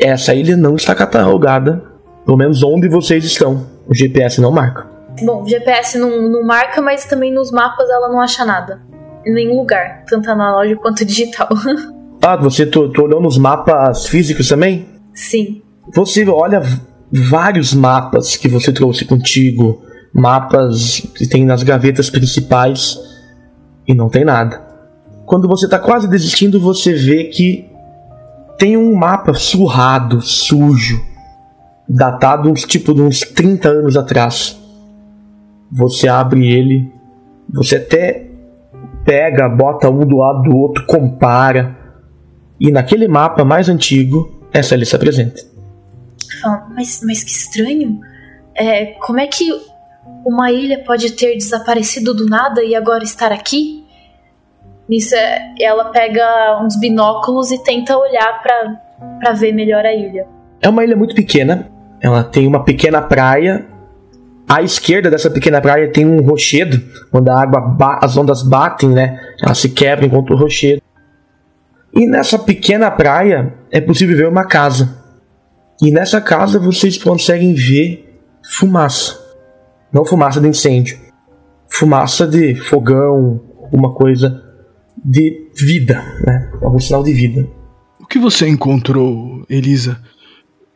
Essa 0.00 0.34
ilha 0.34 0.56
não 0.56 0.74
está 0.74 0.94
catalogada, 0.94 1.82
pelo 2.24 2.36
menos 2.36 2.62
onde 2.62 2.88
vocês 2.88 3.24
estão. 3.24 3.66
O 3.86 3.94
GPS 3.94 4.40
não 4.40 4.50
marca. 4.50 4.86
Bom, 5.22 5.42
o 5.42 5.48
GPS 5.48 5.98
não, 5.98 6.28
não 6.28 6.44
marca, 6.44 6.80
mas 6.80 7.04
também 7.04 7.32
nos 7.32 7.50
mapas 7.50 7.88
ela 7.90 8.08
não 8.08 8.20
acha 8.20 8.44
nada. 8.44 8.80
Em 9.28 9.34
nenhum 9.34 9.58
lugar, 9.58 10.04
tanto 10.06 10.30
analógico 10.30 10.80
quanto 10.80 11.04
digital. 11.04 11.48
ah, 12.22 12.36
você 12.36 12.64
tô, 12.64 12.88
tô 12.88 13.02
olhando 13.02 13.28
os 13.28 13.36
mapas 13.36 14.06
físicos 14.06 14.48
também? 14.48 14.86
Sim. 15.12 15.60
Você 15.94 16.26
olha 16.26 16.62
vários 17.12 17.74
mapas 17.74 18.36
que 18.36 18.48
você 18.48 18.72
trouxe 18.72 19.04
contigo, 19.04 19.82
mapas 20.14 21.00
que 21.14 21.28
tem 21.28 21.44
nas 21.44 21.62
gavetas 21.62 22.08
principais 22.08 22.98
e 23.86 23.92
não 23.92 24.08
tem 24.08 24.24
nada. 24.24 24.66
Quando 25.26 25.46
você 25.46 25.66
está 25.66 25.78
quase 25.78 26.08
desistindo, 26.08 26.58
você 26.58 26.94
vê 26.94 27.24
que 27.24 27.68
tem 28.56 28.78
um 28.78 28.94
mapa 28.94 29.34
surrado, 29.34 30.22
sujo, 30.22 31.04
datado 31.86 32.50
uns 32.50 32.64
tipo 32.64 32.94
de 32.94 33.02
uns 33.02 33.20
30 33.20 33.68
anos 33.68 33.94
atrás. 33.94 34.58
Você 35.70 36.08
abre 36.08 36.50
ele, 36.50 36.90
você 37.52 37.76
até 37.76 38.27
pega, 39.08 39.48
bota 39.48 39.88
um 39.88 40.00
do 40.00 40.18
lado 40.18 40.42
do 40.42 40.54
outro, 40.54 40.84
compara. 40.84 41.74
E 42.60 42.70
naquele 42.70 43.08
mapa 43.08 43.42
mais 43.42 43.66
antigo, 43.66 44.46
essa 44.52 44.84
se 44.84 44.94
apresenta. 44.94 45.40
Mas, 46.74 47.00
mas 47.02 47.24
que 47.24 47.30
estranho. 47.30 48.00
É, 48.54 48.86
como 49.00 49.18
é 49.18 49.26
que 49.26 49.48
uma 50.26 50.52
ilha 50.52 50.84
pode 50.84 51.12
ter 51.12 51.34
desaparecido 51.36 52.12
do 52.12 52.26
nada 52.26 52.62
e 52.62 52.74
agora 52.74 53.02
estar 53.02 53.32
aqui? 53.32 53.82
Nisso, 54.86 55.14
é, 55.14 55.54
ela 55.58 55.86
pega 55.86 56.60
uns 56.62 56.78
binóculos 56.78 57.50
e 57.50 57.62
tenta 57.62 57.96
olhar 57.96 58.42
para 58.42 59.32
ver 59.32 59.52
melhor 59.52 59.86
a 59.86 59.94
ilha. 59.94 60.26
É 60.60 60.68
uma 60.68 60.84
ilha 60.84 60.96
muito 60.96 61.14
pequena. 61.14 61.66
Ela 61.98 62.22
tem 62.22 62.46
uma 62.46 62.62
pequena 62.62 63.00
praia. 63.00 63.64
À 64.48 64.62
esquerda 64.62 65.10
dessa 65.10 65.30
pequena 65.30 65.60
praia 65.60 65.92
tem 65.92 66.06
um 66.06 66.22
rochedo, 66.22 66.80
onde 67.12 67.28
a 67.28 67.38
água, 67.38 67.98
as 68.00 68.16
ondas 68.16 68.42
batem, 68.42 68.88
né? 68.88 69.20
Elas 69.42 69.58
se 69.58 69.68
quebram 69.68 70.08
contra 70.08 70.34
o 70.34 70.38
rochedo. 70.38 70.80
E 71.94 72.06
nessa 72.06 72.38
pequena 72.38 72.90
praia 72.90 73.54
é 73.70 73.80
possível 73.80 74.16
ver 74.16 74.26
uma 74.28 74.46
casa. 74.46 74.96
E 75.82 75.90
nessa 75.90 76.20
casa 76.20 76.58
vocês 76.58 76.96
conseguem 76.96 77.52
ver 77.52 78.20
fumaça. 78.42 79.18
Não 79.92 80.04
fumaça 80.04 80.40
de 80.40 80.48
incêndio. 80.48 80.98
Fumaça 81.68 82.26
de 82.26 82.54
fogão, 82.54 83.40
uma 83.70 83.92
coisa 83.92 84.42
de 85.04 85.50
vida, 85.54 86.02
né? 86.26 86.50
Algum 86.62 86.78
sinal 86.78 87.02
de 87.02 87.12
vida. 87.12 87.46
O 88.00 88.06
que 88.06 88.18
você 88.18 88.48
encontrou, 88.48 89.44
Elisa? 89.48 90.00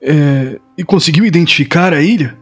É... 0.02 0.58
E 0.76 0.84
conseguiu 0.84 1.24
identificar 1.24 1.94
a 1.94 2.02
ilha? 2.02 2.41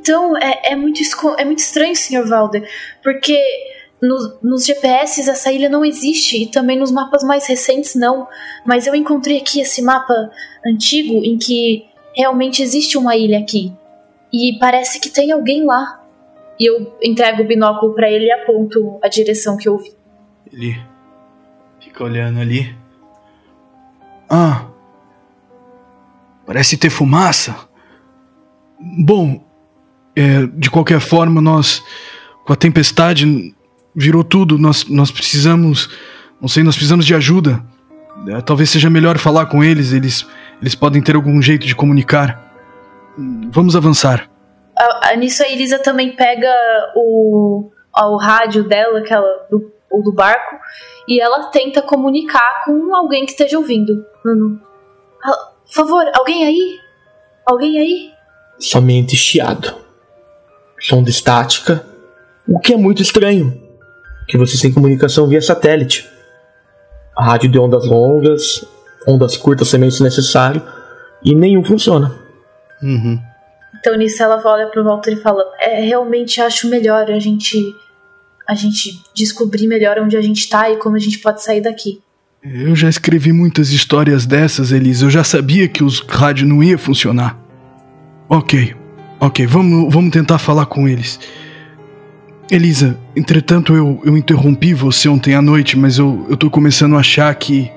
Então, 0.00 0.36
é, 0.38 0.72
é, 0.72 0.76
muito, 0.76 1.00
é 1.36 1.44
muito 1.44 1.58
estranho, 1.58 1.94
Sr. 1.94 2.26
Valder, 2.26 2.66
porque 3.02 3.38
no, 4.00 4.38
nos 4.42 4.64
GPS 4.64 5.28
essa 5.28 5.52
ilha 5.52 5.68
não 5.68 5.84
existe 5.84 6.42
e 6.42 6.46
também 6.46 6.78
nos 6.78 6.90
mapas 6.90 7.22
mais 7.22 7.46
recentes 7.46 7.94
não. 7.94 8.26
Mas 8.64 8.86
eu 8.86 8.94
encontrei 8.94 9.38
aqui 9.38 9.60
esse 9.60 9.82
mapa 9.82 10.14
antigo 10.66 11.22
em 11.22 11.36
que 11.36 11.84
realmente 12.16 12.62
existe 12.62 12.96
uma 12.96 13.14
ilha 13.14 13.38
aqui. 13.38 13.72
E 14.32 14.58
parece 14.58 14.98
que 14.98 15.10
tem 15.10 15.32
alguém 15.32 15.66
lá. 15.66 16.02
E 16.58 16.66
eu 16.66 16.96
entrego 17.02 17.42
o 17.42 17.46
binóculo 17.46 17.94
para 17.94 18.10
ele 18.10 18.26
e 18.26 18.32
aponto 18.32 18.98
a 19.02 19.08
direção 19.08 19.56
que 19.56 19.68
eu 19.68 19.76
vi. 19.76 19.92
Ele 20.50 20.80
fica 21.78 22.04
olhando 22.04 22.40
ali. 22.40 22.74
Ah. 24.28 24.66
Parece 26.46 26.76
ter 26.76 26.90
fumaça. 26.90 27.68
Bom, 28.78 29.49
é, 30.16 30.46
de 30.46 30.70
qualquer 30.70 31.00
forma, 31.00 31.40
nós. 31.40 31.82
Com 32.44 32.52
a 32.52 32.56
tempestade, 32.56 33.54
virou 33.94 34.24
tudo. 34.24 34.58
Nós, 34.58 34.84
nós 34.86 35.10
precisamos. 35.10 35.90
Não 36.40 36.48
sei, 36.48 36.62
nós 36.62 36.74
precisamos 36.74 37.06
de 37.06 37.14
ajuda. 37.14 37.62
É, 38.28 38.40
talvez 38.40 38.70
seja 38.70 38.90
melhor 38.90 39.18
falar 39.18 39.46
com 39.46 39.62
eles. 39.62 39.92
Eles, 39.92 40.26
eles 40.60 40.74
podem 40.74 41.02
ter 41.02 41.16
algum 41.16 41.40
jeito 41.40 41.66
de 41.66 41.74
comunicar. 41.74 42.50
Vamos 43.50 43.76
avançar. 43.76 44.28
A, 44.76 45.10
a, 45.10 45.16
nisso 45.16 45.42
a 45.42 45.48
Elisa 45.48 45.78
também 45.78 46.14
pega 46.16 46.52
o, 46.96 47.70
o 47.94 48.16
rádio 48.16 48.64
dela, 48.64 49.00
aquela 49.00 49.46
do, 49.50 49.70
o 49.90 50.02
do 50.02 50.12
barco, 50.12 50.56
e 51.06 51.20
ela 51.20 51.50
tenta 51.50 51.82
comunicar 51.82 52.64
com 52.64 52.94
alguém 52.94 53.26
que 53.26 53.32
esteja 53.32 53.58
ouvindo. 53.58 54.04
Por 54.22 55.74
favor, 55.74 56.04
alguém 56.14 56.44
aí? 56.44 56.78
Alguém 57.46 57.78
aí? 57.78 58.10
Somente 58.58 59.16
chiado. 59.16 59.89
Som 60.80 61.02
de 61.02 61.10
estática. 61.10 61.84
O 62.48 62.58
que 62.58 62.72
é 62.72 62.76
muito 62.76 63.02
estranho. 63.02 63.60
Que 64.26 64.38
vocês 64.38 64.60
têm 64.60 64.72
comunicação 64.72 65.28
via 65.28 65.40
satélite. 65.40 66.08
A 67.16 67.24
rádio 67.24 67.50
de 67.50 67.58
ondas 67.58 67.86
longas, 67.86 68.64
ondas 69.06 69.36
curtas 69.36 69.70
também 69.70 69.90
se 69.90 70.02
necessário, 70.02 70.62
e 71.22 71.34
nenhum 71.34 71.62
funciona. 71.62 72.14
Uhum. 72.82 73.20
Então 73.78 73.96
nisso 73.96 74.22
ela 74.22 74.40
olha 74.44 74.66
pro 74.68 74.84
Walter 74.84 75.12
e 75.12 75.16
fala: 75.16 75.42
É, 75.58 75.80
realmente 75.82 76.40
acho 76.40 76.68
melhor 76.68 77.10
a 77.10 77.18
gente 77.18 77.74
a 78.48 78.54
gente 78.54 79.00
descobrir 79.14 79.68
melhor 79.68 79.98
onde 80.00 80.16
a 80.16 80.20
gente 80.20 80.48
tá 80.48 80.68
e 80.70 80.76
como 80.76 80.96
a 80.96 80.98
gente 80.98 81.20
pode 81.20 81.42
sair 81.42 81.60
daqui. 81.60 82.00
Eu 82.42 82.74
já 82.74 82.88
escrevi 82.88 83.32
muitas 83.32 83.70
histórias 83.70 84.26
dessas, 84.26 84.72
Elisa. 84.72 85.04
Eu 85.04 85.10
já 85.10 85.22
sabia 85.22 85.68
que 85.68 85.84
os 85.84 86.00
rádios 86.00 86.48
não 86.48 86.62
ia 86.62 86.76
funcionar. 86.76 87.38
Ok, 88.28 88.74
ok, 89.20 89.46
vamos, 89.46 89.92
vamos 89.92 90.10
tentar 90.10 90.38
falar 90.38 90.66
com 90.66 90.88
eles. 90.88 91.20
Elisa, 92.50 92.98
entretanto 93.14 93.76
eu, 93.76 94.00
eu 94.04 94.16
interrompi 94.16 94.74
você 94.74 95.08
ontem 95.08 95.34
à 95.34 95.42
noite, 95.42 95.78
mas 95.78 95.98
eu, 95.98 96.26
eu 96.28 96.36
tô 96.36 96.50
começando 96.50 96.96
a 96.96 97.00
achar 97.00 97.32
que, 97.36 97.70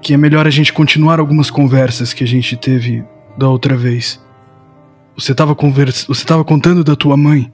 que 0.00 0.14
é 0.14 0.16
melhor 0.16 0.46
a 0.46 0.50
gente 0.50 0.72
continuar 0.72 1.20
algumas 1.20 1.50
conversas 1.50 2.14
que 2.14 2.24
a 2.24 2.26
gente 2.26 2.56
teve 2.56 3.04
da 3.36 3.48
outra 3.48 3.76
vez. 3.76 4.24
Você 5.16 5.32
estava 5.32 5.54
convers... 5.54 6.04
você 6.06 6.24
tava 6.24 6.44
contando 6.44 6.82
da 6.82 6.96
tua 6.96 7.16
mãe. 7.16 7.52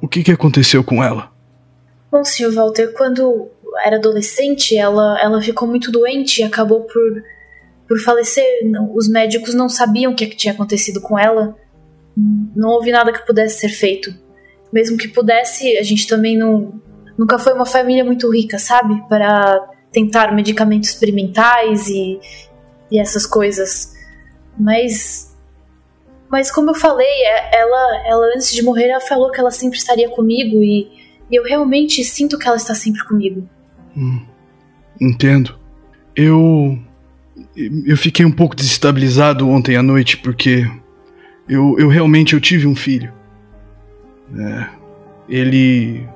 O 0.00 0.08
que, 0.08 0.22
que 0.24 0.32
aconteceu 0.32 0.82
com 0.82 1.02
ela? 1.02 1.30
Bom, 2.10 2.24
senhor 2.24 2.52
Walter, 2.52 2.92
quando 2.96 3.48
era 3.84 3.96
adolescente, 3.96 4.76
ela, 4.76 5.20
ela 5.20 5.40
ficou 5.42 5.68
muito 5.68 5.92
doente 5.92 6.40
e 6.40 6.44
acabou 6.44 6.82
por, 6.82 7.22
por 7.86 8.00
falecer. 8.00 8.44
Os 8.94 9.08
médicos 9.08 9.54
não 9.54 9.68
sabiam 9.68 10.12
o 10.12 10.14
que, 10.16 10.24
é 10.24 10.26
que 10.26 10.36
tinha 10.36 10.52
acontecido 10.52 11.00
com 11.00 11.18
ela. 11.18 11.56
Não 12.56 12.70
houve 12.70 12.90
nada 12.90 13.12
que 13.12 13.24
pudesse 13.26 13.60
ser 13.60 13.68
feito. 13.68 14.14
Mesmo 14.72 14.96
que 14.96 15.08
pudesse, 15.08 15.76
a 15.78 15.82
gente 15.82 16.06
também 16.06 16.36
não. 16.36 16.80
Nunca 17.16 17.38
foi 17.38 17.52
uma 17.52 17.66
família 17.66 18.04
muito 18.04 18.30
rica, 18.32 18.58
sabe? 18.58 19.00
Para 19.08 19.60
tentar 19.92 20.34
medicamentos 20.34 20.90
experimentais 20.90 21.88
e, 21.88 22.18
e 22.90 22.98
essas 22.98 23.26
coisas. 23.26 23.94
Mas 24.58 25.34
Mas 26.30 26.50
como 26.50 26.70
eu 26.70 26.74
falei, 26.74 27.06
é, 27.06 27.60
ela, 27.60 28.06
ela 28.06 28.26
antes 28.34 28.52
de 28.52 28.62
morrer, 28.62 28.88
ela 28.88 29.00
falou 29.00 29.30
que 29.30 29.40
ela 29.40 29.50
sempre 29.50 29.78
estaria 29.78 30.08
comigo 30.10 30.62
e, 30.62 30.88
e 31.30 31.36
eu 31.38 31.44
realmente 31.44 32.04
sinto 32.04 32.38
que 32.38 32.46
ela 32.46 32.56
está 32.56 32.74
sempre 32.74 33.02
comigo. 33.04 33.48
Hum, 33.96 34.24
entendo. 35.00 35.58
Eu. 36.14 36.78
Eu 37.86 37.96
fiquei 37.96 38.26
um 38.26 38.32
pouco 38.32 38.54
desestabilizado 38.54 39.48
ontem 39.48 39.76
à 39.76 39.82
noite 39.82 40.16
porque 40.16 40.68
eu, 41.48 41.76
eu 41.78 41.88
realmente 41.88 42.34
eu 42.34 42.40
tive 42.40 42.66
um 42.66 42.76
filho. 42.76 43.12
É, 44.36 44.66
ele. 45.28 46.06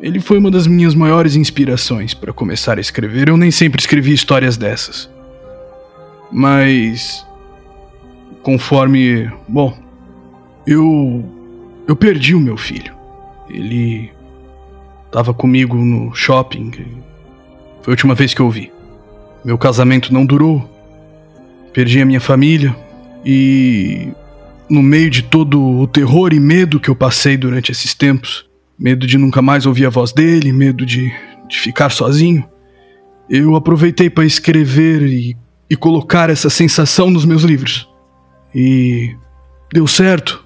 Ele 0.00 0.20
foi 0.20 0.38
uma 0.38 0.50
das 0.50 0.66
minhas 0.66 0.94
maiores 0.94 1.34
inspirações 1.34 2.14
para 2.14 2.32
começar 2.32 2.78
a 2.78 2.80
escrever. 2.80 3.28
Eu 3.28 3.36
nem 3.36 3.50
sempre 3.50 3.80
escrevi 3.80 4.12
histórias 4.12 4.56
dessas. 4.56 5.10
Mas 6.30 7.26
conforme, 8.42 9.30
bom, 9.48 9.76
eu 10.66 11.24
eu 11.86 11.96
perdi 11.96 12.34
o 12.34 12.40
meu 12.40 12.56
filho. 12.56 12.94
Ele 13.48 14.12
estava 15.06 15.34
comigo 15.34 15.76
no 15.76 16.14
shopping. 16.14 16.70
Foi 17.82 17.92
a 17.92 17.94
última 17.94 18.14
vez 18.14 18.34
que 18.34 18.40
eu 18.40 18.50
vi. 18.50 18.72
Meu 19.44 19.58
casamento 19.58 20.12
não 20.12 20.24
durou. 20.24 20.68
Perdi 21.72 22.00
a 22.00 22.06
minha 22.06 22.20
família 22.20 22.76
e 23.24 24.08
no 24.68 24.82
meio 24.82 25.10
de 25.10 25.22
todo 25.22 25.60
o 25.60 25.86
terror 25.86 26.32
e 26.32 26.40
medo 26.40 26.80
que 26.80 26.88
eu 26.88 26.94
passei 26.94 27.36
durante 27.36 27.72
esses 27.72 27.94
tempos, 27.94 28.46
medo 28.78 29.06
de 29.06 29.18
nunca 29.18 29.40
mais 29.40 29.66
ouvir 29.66 29.86
a 29.86 29.90
voz 29.90 30.12
dele, 30.12 30.52
medo 30.52 30.84
de, 30.84 31.12
de 31.48 31.58
ficar 31.58 31.90
sozinho, 31.90 32.48
eu 33.28 33.54
aproveitei 33.56 34.08
para 34.08 34.24
escrever 34.24 35.02
e, 35.02 35.36
e 35.68 35.76
colocar 35.76 36.30
essa 36.30 36.48
sensação 36.48 37.10
nos 37.10 37.24
meus 37.24 37.42
livros. 37.42 37.88
E 38.54 39.14
deu 39.72 39.86
certo. 39.86 40.44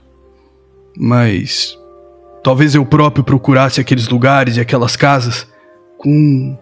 Mas 0.96 1.78
talvez 2.42 2.74
eu 2.74 2.84
próprio 2.84 3.24
procurasse 3.24 3.80
aqueles 3.80 4.08
lugares 4.08 4.56
e 4.56 4.60
aquelas 4.60 4.96
casas 4.96 5.46
com 5.96 6.58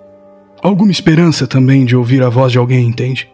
alguma 0.63 0.93
esperança 0.93 1.47
também 1.47 1.85
de 1.85 1.97
ouvir 1.97 2.23
a 2.23 2.29
voz 2.29 2.53
de 2.53 2.59
alguém, 2.59 2.87
entende? 2.87 3.31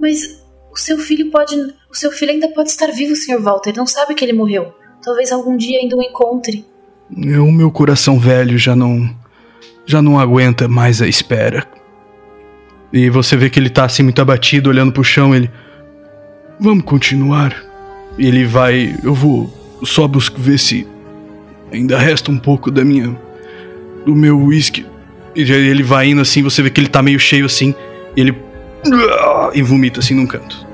Mas 0.00 0.39
o 0.72 0.76
seu 0.76 0.98
filho 0.98 1.30
pode. 1.30 1.54
O 1.90 1.94
seu 1.94 2.10
filho 2.12 2.32
ainda 2.32 2.48
pode 2.48 2.70
estar 2.70 2.86
vivo, 2.88 3.16
Sr. 3.16 3.40
Walter. 3.40 3.74
Não 3.76 3.86
sabe 3.86 4.14
que 4.14 4.24
ele 4.24 4.32
morreu. 4.32 4.72
Talvez 5.02 5.32
algum 5.32 5.56
dia 5.56 5.78
ainda 5.78 5.96
o 5.96 6.02
encontre. 6.02 6.64
O 7.10 7.50
meu 7.50 7.70
coração 7.70 8.18
velho 8.18 8.56
já 8.56 8.76
não. 8.76 9.08
já 9.84 10.00
não 10.00 10.18
aguenta 10.18 10.68
mais 10.68 11.02
a 11.02 11.08
espera. 11.08 11.66
E 12.92 13.08
você 13.08 13.36
vê 13.36 13.48
que 13.48 13.58
ele 13.58 13.70
tá 13.70 13.84
assim 13.84 14.02
muito 14.02 14.20
abatido, 14.20 14.70
olhando 14.70 14.92
pro 14.92 15.04
chão, 15.04 15.34
ele. 15.34 15.50
Vamos 16.58 16.84
continuar. 16.84 17.56
Ele 18.18 18.44
vai. 18.44 18.96
Eu 19.02 19.14
vou 19.14 19.52
só 19.84 20.06
buscar 20.06 20.38
ver 20.38 20.58
se 20.58 20.86
ainda 21.72 21.98
resta 21.98 22.30
um 22.30 22.38
pouco 22.38 22.70
da 22.70 22.84
minha. 22.84 23.18
do 24.04 24.14
meu 24.14 24.38
whisky. 24.38 24.86
E 25.34 25.42
ele 25.42 25.82
vai 25.82 26.08
indo 26.08 26.20
assim, 26.20 26.42
você 26.42 26.60
vê 26.60 26.70
que 26.70 26.80
ele 26.80 26.88
tá 26.88 27.02
meio 27.02 27.18
cheio 27.18 27.46
assim. 27.46 27.74
Ele. 28.16 28.34
E 29.54 29.62
vomita 29.62 30.00
assim 30.00 30.14
num 30.14 30.26
canto. 30.26 30.66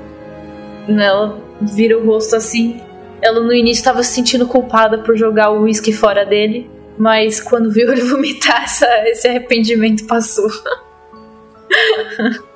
Ela 0.88 1.38
vira 1.60 1.98
o 1.98 2.06
rosto 2.06 2.36
assim. 2.36 2.80
Ela 3.20 3.40
no 3.40 3.52
início 3.52 3.80
estava 3.80 4.02
se 4.02 4.14
sentindo 4.14 4.46
culpada 4.46 4.98
por 4.98 5.16
jogar 5.16 5.50
o 5.50 5.62
whisky 5.62 5.92
fora 5.92 6.24
dele. 6.24 6.70
Mas 6.98 7.40
quando 7.40 7.70
viu 7.70 7.90
ele 7.90 8.02
vomitar, 8.08 8.64
essa, 8.64 8.86
esse 9.08 9.28
arrependimento 9.28 10.06
passou. 10.06 10.48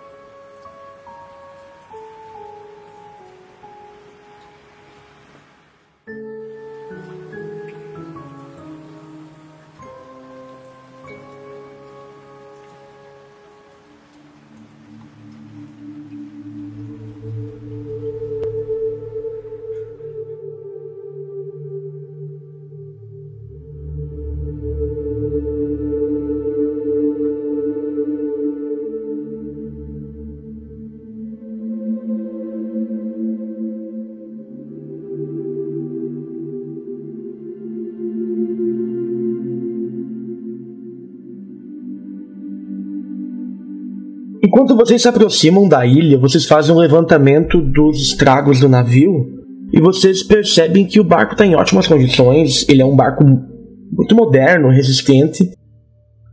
Enquanto 44.43 44.77
vocês 44.77 45.03
se 45.03 45.09
aproximam 45.09 45.69
da 45.69 45.85
ilha, 45.85 46.19
vocês 46.19 46.47
fazem 46.47 46.75
um 46.75 46.79
levantamento 46.79 47.61
dos 47.61 48.01
estragos 48.01 48.59
do 48.59 48.69
navio 48.69 49.27
e 49.73 49.81
vocês 49.81 50.23
percebem 50.23 50.87
que 50.87 50.99
o 50.99 51.05
barco 51.05 51.33
está 51.33 51.45
em 51.45 51.55
ótimas 51.55 51.87
condições. 51.87 52.67
Ele 52.69 52.81
é 52.81 52.85
um 52.85 52.97
barco 52.97 53.23
muito 53.25 54.15
moderno, 54.15 54.71
resistente. 54.71 55.51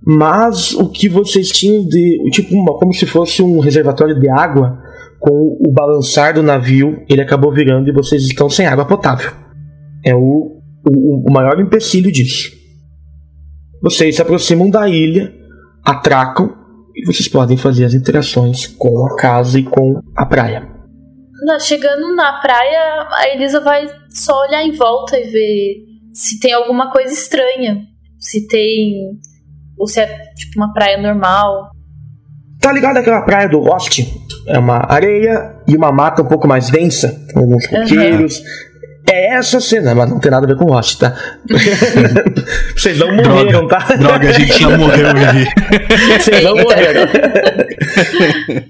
Mas 0.05 0.73
o 0.73 0.89
que 0.89 1.09
vocês 1.09 1.49
tinham 1.49 1.85
de. 1.85 2.29
Tipo, 2.31 2.55
uma, 2.55 2.77
como 2.77 2.93
se 2.93 3.05
fosse 3.05 3.43
um 3.43 3.59
reservatório 3.59 4.17
de 4.17 4.29
água, 4.29 4.79
com 5.19 5.57
o 5.59 5.71
balançar 5.73 6.33
do 6.33 6.41
navio, 6.41 7.03
ele 7.09 7.21
acabou 7.21 7.51
virando 7.51 7.89
e 7.89 7.93
vocês 7.93 8.23
estão 8.23 8.49
sem 8.49 8.65
água 8.65 8.85
potável. 8.85 9.31
É 10.05 10.15
o, 10.15 10.61
o, 10.87 11.29
o 11.29 11.33
maior 11.33 11.59
empecilho 11.59 12.09
disso. 12.09 12.51
Vocês 13.81 14.15
se 14.15 14.21
aproximam 14.21 14.69
da 14.69 14.87
ilha, 14.87 15.33
atracam 15.83 16.66
e 16.97 17.05
vocês 17.05 17.27
podem 17.27 17.55
fazer 17.55 17.85
as 17.85 17.93
interações 17.93 18.65
com 18.65 19.05
a 19.05 19.15
casa 19.15 19.59
e 19.59 19.63
com 19.63 20.01
a 20.15 20.25
praia. 20.25 20.67
chegando 21.59 22.15
na 22.15 22.41
praia, 22.41 23.07
a 23.11 23.29
Elisa 23.35 23.61
vai 23.61 23.87
só 24.09 24.33
olhar 24.47 24.63
em 24.63 24.71
volta 24.71 25.17
e 25.17 25.29
ver 25.29 25.75
se 26.11 26.39
tem 26.39 26.51
alguma 26.53 26.91
coisa 26.91 27.13
estranha. 27.13 27.83
Se 28.19 28.47
tem. 28.47 29.19
Ou 29.77 29.85
se 29.85 29.99
é 29.99 30.07
tipo 30.33 30.57
uma 30.57 30.73
praia 30.73 30.97
normal. 30.97 31.69
Tá 32.59 32.73
ligado 32.73 32.97
aquela 32.97 33.21
praia 33.21 33.47
do 33.47 33.59
Lost? 33.59 33.99
É 34.47 34.57
uma 34.57 34.91
areia 34.91 35.55
e 35.67 35.77
uma 35.77 35.91
mata 35.91 36.23
um 36.23 36.27
pouco 36.27 36.47
mais 36.47 36.71
densa, 36.71 37.15
com 37.31 37.41
alguns 37.41 37.67
coqueiros. 37.67 38.39
Uhum. 38.39 38.45
É 39.09 39.35
essa 39.37 39.61
cena, 39.61 39.95
mas 39.95 40.09
não 40.09 40.19
tem 40.19 40.29
nada 40.29 40.45
a 40.45 40.49
ver 40.49 40.57
com 40.57 40.65
Lost, 40.65 40.99
tá? 40.99 41.15
Vocês 42.75 42.99
não 42.99 43.15
morreram, 43.15 43.65
droga, 43.65 43.67
tá? 43.67 43.95
Droga, 43.95 44.29
a 44.29 44.33
gente 44.33 44.61
já 44.61 44.77
morreu 44.77 45.07
ali. 45.07 45.47
Vocês 46.19 46.43
não 46.43 46.57
morreram. 46.57 47.07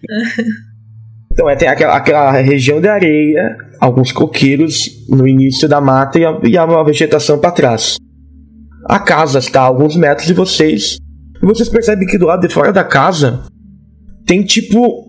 então, 1.34 1.50
é, 1.50 1.56
tem 1.56 1.68
aquela, 1.68 1.98
aquela, 1.98 2.32
região 2.34 2.80
de 2.80 2.88
areia, 2.88 3.58
alguns 3.80 4.12
coqueiros 4.12 4.92
no 5.10 5.28
início 5.28 5.68
da 5.68 5.82
mata 5.82 6.20
e 6.20 6.26
a, 6.26 6.40
e 6.44 6.56
a 6.56 6.84
vegetação 6.84 7.40
para 7.40 7.52
trás. 7.52 7.98
A 8.86 9.00
casa 9.00 9.40
está 9.40 9.62
a 9.62 9.66
alguns 9.66 9.96
metros 9.96 10.28
de 10.28 10.34
vocês. 10.34 10.98
E 11.42 11.46
vocês 11.46 11.68
percebem 11.68 12.08
que 12.08 12.20
do 12.20 12.28
lado 12.28 12.48
de 12.48 12.54
fora 12.54 12.72
da 12.72 12.84
casa 12.84 13.42
tem 14.26 14.44
tipo. 14.44 15.08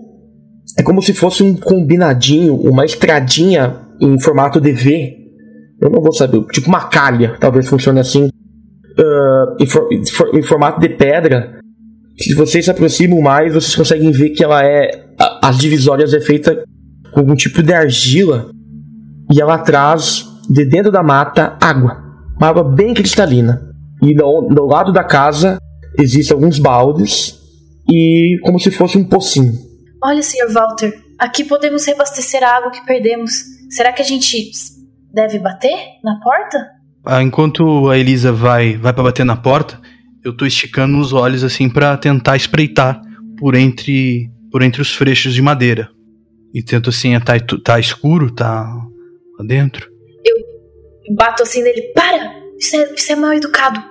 É 0.79 0.83
como 0.83 1.03
se 1.03 1.13
fosse 1.13 1.43
um 1.43 1.55
combinadinho, 1.55 2.55
uma 2.55 2.85
estradinha 2.87 3.77
em 4.01 4.19
formato 4.21 4.61
de 4.61 4.73
V 4.73 5.18
eu 5.81 5.91
não 5.91 6.01
vou 6.01 6.13
saber, 6.13 6.45
tipo 6.47 6.69
uma 6.69 6.89
calha, 6.89 7.37
talvez 7.39 7.69
funcione 7.69 8.01
assim, 8.01 8.25
uh, 8.27 9.57
em, 9.61 9.67
for, 9.67 9.89
em, 10.35 10.43
formato 10.43 10.81
de 10.81 10.89
pedra. 10.89 11.59
Se 12.19 12.35
vocês 12.35 12.65
se 12.65 12.71
aproximam 12.71 13.21
mais, 13.21 13.55
vocês 13.55 13.77
conseguem 13.77 14.11
ver 14.11 14.31
que 14.31 14.43
ela 14.43 14.65
é. 14.65 15.07
A, 15.19 15.49
as 15.49 15.59
divisórias 15.59 16.13
é 16.13 16.21
feita 16.21 16.65
com 17.13 17.21
algum 17.21 17.35
tipo 17.35 17.63
de 17.63 17.73
argila 17.73 18.51
e 19.33 19.41
ela 19.41 19.59
traz 19.59 20.27
de 20.49 20.65
dentro 20.65 20.91
da 20.91 21.03
mata 21.03 21.57
água, 21.61 22.03
uma 22.37 22.49
água 22.49 22.65
bem 22.65 22.93
cristalina. 22.93 23.69
E 24.03 24.15
do 24.15 24.67
lado 24.67 24.93
da 24.93 25.05
casa 25.05 25.59
existem 25.99 26.35
alguns 26.35 26.59
baldes 26.59 27.37
e 27.91 28.39
como 28.43 28.59
se 28.59 28.71
fosse 28.71 28.97
um 28.97 29.05
pocinho. 29.05 29.53
Olha, 30.03 30.23
Sr. 30.23 30.53
Walter, 30.53 30.93
aqui 31.19 31.45
podemos 31.45 31.85
reabastecer 31.85 32.43
a 32.43 32.57
água 32.57 32.71
que 32.71 32.85
perdemos. 32.87 33.33
Será 33.71 33.93
que 33.93 34.01
a 34.01 34.05
gente 34.05 34.51
deve 35.19 35.41
bater 35.41 35.77
na 36.05 36.21
porta? 36.21 36.71
Ah, 37.05 37.23
enquanto 37.23 37.89
a 37.89 37.99
Elisa 37.99 38.33
vai, 38.33 38.77
vai 38.77 38.93
para 38.93 39.03
bater 39.03 39.25
na 39.25 39.37
porta, 39.37 39.81
eu 40.25 40.37
tô 40.37 40.47
esticando 40.47 40.99
os 40.99 41.13
olhos 41.13 41.43
assim 41.43 41.69
para 41.69 41.97
tentar 41.97 42.37
espreitar 42.37 43.01
por 43.37 43.57
entre 43.57 44.31
por 44.51 44.63
entre 44.63 44.81
os 44.81 44.95
freixos 44.95 45.35
de 45.35 45.43
madeira. 45.43 45.91
E 46.55 46.63
tento 46.63 46.89
assim, 46.91 47.19
tá, 47.21 47.35
tá 47.63 47.79
escuro, 47.79 48.31
tá 48.31 48.65
lá 49.39 49.45
dentro. 49.45 49.91
Eu 50.25 51.15
bato 51.15 51.43
assim 51.43 51.63
nele, 51.63 51.83
para! 51.95 52.33
Isso 52.59 52.77
é, 52.77 52.95
isso 52.95 53.13
é 53.13 53.17
mal 53.17 53.35
educado. 53.35 53.83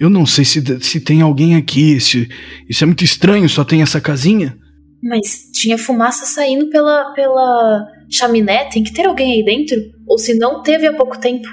Eu 0.00 0.10
não 0.10 0.26
sei 0.26 0.44
se, 0.44 0.60
se 0.80 1.00
tem 1.00 1.22
alguém 1.22 1.54
aqui. 1.54 2.00
Se, 2.00 2.28
isso 2.68 2.82
é 2.82 2.86
muito 2.86 3.04
estranho, 3.04 3.48
só 3.48 3.64
tem 3.64 3.80
essa 3.80 4.00
casinha. 4.00 4.58
Mas 5.02 5.50
tinha 5.52 5.76
fumaça 5.76 6.24
saindo 6.24 6.68
pela, 6.70 7.12
pela 7.12 7.86
chaminé, 8.08 8.68
tem 8.68 8.84
que 8.84 8.92
ter 8.92 9.06
alguém 9.06 9.32
aí 9.32 9.44
dentro? 9.44 9.76
Ou 10.06 10.16
se 10.16 10.38
não 10.38 10.62
teve 10.62 10.86
há 10.86 10.94
pouco 10.94 11.18
tempo? 11.18 11.48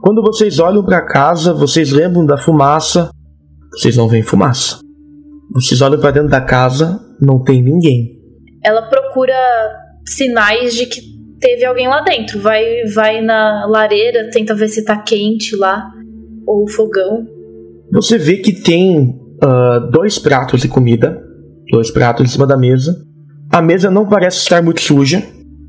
Quando 0.00 0.22
vocês 0.22 0.58
olham 0.58 0.84
para 0.84 1.04
casa, 1.04 1.52
vocês 1.52 1.90
lembram 1.90 2.24
da 2.24 2.38
fumaça, 2.38 3.10
vocês 3.72 3.96
não 3.96 4.08
veem 4.08 4.22
fumaça. 4.22 4.78
Vocês 5.52 5.80
olham 5.80 6.00
para 6.00 6.12
dentro 6.12 6.28
da 6.28 6.40
casa, 6.40 7.00
não 7.20 7.42
tem 7.42 7.62
ninguém. 7.62 8.16
Ela 8.64 8.82
procura 8.82 9.34
sinais 10.06 10.74
de 10.74 10.86
que 10.86 11.00
teve 11.40 11.64
alguém 11.64 11.88
lá 11.88 12.02
dentro. 12.02 12.40
Vai, 12.40 12.64
vai 12.94 13.20
na 13.20 13.66
lareira, 13.66 14.30
tenta 14.30 14.54
ver 14.54 14.68
se 14.68 14.84
tá 14.84 14.96
quente 14.98 15.56
lá, 15.56 15.90
ou 16.46 16.68
fogão. 16.68 17.26
Você 17.92 18.18
vê 18.18 18.38
que 18.38 18.52
tem 18.52 19.10
uh, 19.42 19.90
dois 19.90 20.18
pratos 20.18 20.60
de 20.60 20.68
comida, 20.68 21.22
dois 21.70 21.90
pratos 21.90 22.24
em 22.24 22.28
cima 22.28 22.46
da 22.46 22.56
mesa. 22.56 22.96
A 23.50 23.62
mesa 23.62 23.90
não 23.90 24.06
parece 24.06 24.38
estar 24.38 24.62
muito 24.62 24.80
suja, 24.80 25.22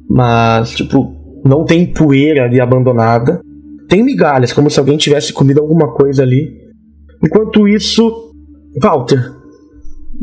mas 0.09 0.71
tipo 0.71 1.15
não 1.45 1.63
tem 1.63 1.85
poeira 1.85 2.45
ali 2.45 2.59
abandonada. 2.59 3.41
Tem 3.87 4.03
migalhas, 4.03 4.51
como 4.51 4.69
se 4.69 4.79
alguém 4.79 4.97
tivesse 4.97 5.31
comido 5.31 5.61
alguma 5.61 5.93
coisa 5.93 6.23
ali. 6.23 6.67
Enquanto 7.23 7.67
isso, 7.67 8.33
Walter, 8.81 9.31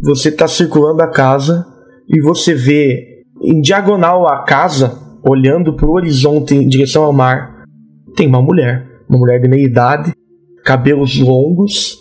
você 0.03 0.29
está 0.29 0.47
circulando 0.47 1.03
a 1.03 1.11
casa 1.11 1.65
e 2.09 2.21
você 2.21 2.55
vê 2.55 3.23
em 3.43 3.61
diagonal 3.61 4.29
à 4.29 4.45
casa, 4.45 4.99
olhando 5.27 5.75
para 5.75 5.89
o 5.89 5.95
horizonte 5.95 6.55
em 6.55 6.69
direção 6.69 7.05
ao 7.05 7.13
mar, 7.13 7.65
tem 8.15 8.29
uma 8.29 8.43
mulher, 8.43 8.87
uma 9.09 9.19
mulher 9.19 9.41
de 9.41 9.49
meia 9.49 9.65
idade, 9.67 10.13
cabelos 10.65 11.19
longos, 11.19 11.97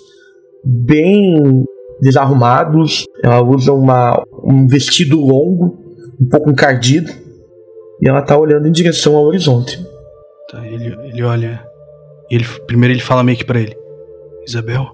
bem 0.65 1.63
desarrumados. 2.03 3.05
Ela 3.23 3.41
usa 3.41 3.73
uma, 3.73 4.23
um 4.43 4.67
vestido 4.67 5.19
longo, 5.19 5.77
um 6.21 6.27
pouco 6.29 6.49
encardido, 6.51 7.11
e 8.01 8.07
ela 8.07 8.19
está 8.19 8.37
olhando 8.37 8.67
em 8.67 8.71
direção 8.71 9.15
ao 9.15 9.23
horizonte. 9.23 9.83
Tá, 10.51 10.65
ele, 10.67 10.95
ele 11.07 11.23
olha. 11.23 11.65
Ele, 12.29 12.45
primeiro 12.67 12.93
ele 12.93 13.01
fala 13.01 13.23
meio 13.23 13.37
que 13.37 13.45
pra 13.45 13.59
ele: 13.59 13.75
Isabel? 14.47 14.87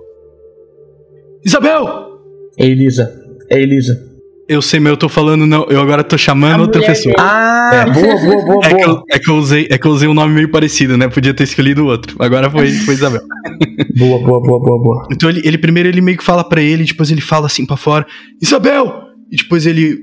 Isabel! 1.43 2.19
É 2.57 2.65
Elisa. 2.65 3.13
É 3.49 3.59
Elisa. 3.59 4.08
Eu 4.49 4.63
sei, 4.63 4.79
mas 4.79 4.89
eu 4.89 4.97
tô 4.97 5.07
falando, 5.07 5.45
não. 5.45 5.67
Eu 5.69 5.79
agora 5.79 6.03
tô 6.03 6.17
chamando 6.17 6.61
outra 6.61 6.81
pessoa. 6.81 7.13
Ah, 7.19 7.69
é. 7.71 7.85
boa, 7.85 8.15
boa, 8.15 8.45
boa, 8.45 8.65
é 8.65 8.69
boa. 8.69 8.77
Que 8.77 8.83
eu, 8.83 9.03
é, 9.11 9.19
que 9.19 9.29
eu 9.29 9.35
usei, 9.35 9.67
é 9.69 9.77
que 9.77 9.85
eu 9.85 9.91
usei 9.91 10.07
um 10.07 10.13
nome 10.15 10.33
meio 10.33 10.49
parecido, 10.49 10.97
né? 10.97 11.07
Podia 11.07 11.35
ter 11.35 11.43
escolhido 11.43 11.85
outro. 11.85 12.15
Agora 12.17 12.49
foi, 12.49 12.71
foi 12.71 12.95
Isabel. 12.95 13.21
boa, 13.95 14.17
boa, 14.17 14.41
boa, 14.41 14.59
boa, 14.59 14.81
boa. 14.81 15.07
Então 15.11 15.29
ele, 15.29 15.43
ele 15.45 15.59
primeiro 15.59 15.87
ele 15.87 16.01
meio 16.01 16.17
que 16.17 16.23
fala 16.23 16.43
para 16.43 16.63
ele, 16.63 16.83
depois 16.83 17.11
ele 17.11 17.21
fala 17.21 17.45
assim 17.45 17.63
para 17.63 17.77
fora: 17.77 18.07
Isabel! 18.41 19.03
E 19.31 19.37
depois 19.37 19.67
ele. 19.67 19.99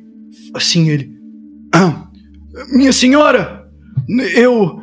Assim, 0.55 0.91
ele. 0.91 1.11
Ah, 1.75 2.05
minha 2.73 2.93
senhora! 2.93 3.65
Eu. 4.37 4.81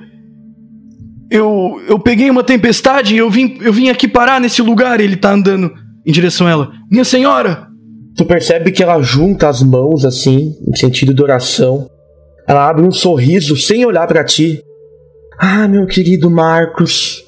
Eu, 1.32 1.82
eu 1.88 1.98
peguei 1.98 2.30
uma 2.30 2.44
tempestade 2.44 3.16
e 3.16 3.18
eu 3.18 3.30
vim, 3.30 3.58
eu 3.62 3.72
vim 3.72 3.88
aqui 3.88 4.10
parar 4.10 4.42
nesse 4.42 4.62
lugar. 4.62 5.00
E 5.00 5.06
ele 5.06 5.16
tá 5.16 5.32
andando 5.32 5.72
em 6.06 6.12
direção 6.12 6.48
a 6.48 6.50
ela. 6.50 6.72
Minha 6.92 7.06
senhora! 7.06 7.73
Tu 8.16 8.26
percebe 8.26 8.72
que 8.72 8.84
ela 8.84 9.02
junta 9.02 9.48
as 9.48 9.62
mãos 9.64 10.06
assim, 10.06 10.56
em 10.68 10.76
sentido 10.76 11.14
de 11.14 11.22
oração. 11.22 11.90
Ela 12.48 12.70
abre 12.70 12.86
um 12.86 12.92
sorriso 12.92 13.56
sem 13.56 13.86
olhar 13.86 14.08
para 14.08 14.24
ti. 14.24 14.62
Ah, 15.40 15.68
meu 15.68 15.86
querido 15.88 16.30
Marcos, 16.30 17.24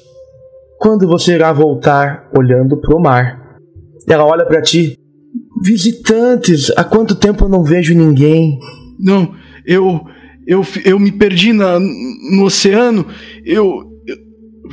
quando 0.78 1.06
você 1.08 1.34
irá 1.34 1.52
voltar 1.52 2.30
olhando 2.36 2.76
pro 2.80 3.00
mar? 3.00 3.58
Ela 4.08 4.24
olha 4.24 4.46
para 4.46 4.62
ti. 4.62 4.96
Visitantes, 5.62 6.70
há 6.76 6.84
quanto 6.84 7.16
tempo 7.16 7.44
eu 7.44 7.48
não 7.48 7.64
vejo 7.64 7.94
ninguém? 7.94 8.58
Não, 9.00 9.34
eu 9.66 10.00
eu, 10.46 10.64
eu 10.84 10.98
me 10.98 11.10
perdi 11.10 11.52
na, 11.52 11.78
no 11.80 12.44
oceano. 12.44 13.06
Eu, 13.44 13.82
eu, 14.06 14.16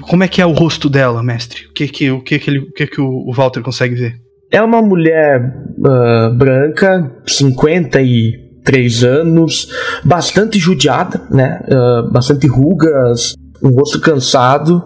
como 0.01 0.23
é 0.23 0.27
que 0.27 0.41
é 0.41 0.45
o 0.45 0.51
rosto 0.51 0.87
dela, 0.87 1.23
mestre? 1.23 1.65
O 1.65 1.73
que 1.73 1.87
que 1.87 2.11
o 2.11 2.21
que 2.21 2.37
que, 2.37 2.49
ele, 2.49 2.59
o, 2.59 2.71
que, 2.71 2.85
que 2.85 3.01
o 3.01 3.31
Walter 3.33 3.63
consegue 3.63 3.95
ver? 3.95 4.22
É 4.53 4.61
uma 4.61 4.83
mulher 4.83 5.65
uh, 5.79 6.31
branca, 6.37 7.11
53 7.25 9.03
anos, 9.03 9.67
bastante 10.05 10.59
judiada, 10.59 11.19
né? 11.31 11.59
Uh, 11.67 12.11
bastante 12.11 12.45
rugas, 12.45 13.33
um 13.63 13.69
rosto 13.69 13.99
cansado, 13.99 14.85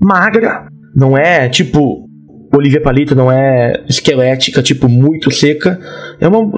magra, 0.00 0.66
não 0.92 1.16
é 1.16 1.48
tipo 1.48 2.04
Olivia 2.52 2.82
Palito, 2.82 3.14
não 3.14 3.30
é 3.30 3.84
esquelética, 3.88 4.60
tipo 4.60 4.88
muito 4.88 5.30
seca. 5.30 5.78
É 6.20 6.26
uma 6.26 6.50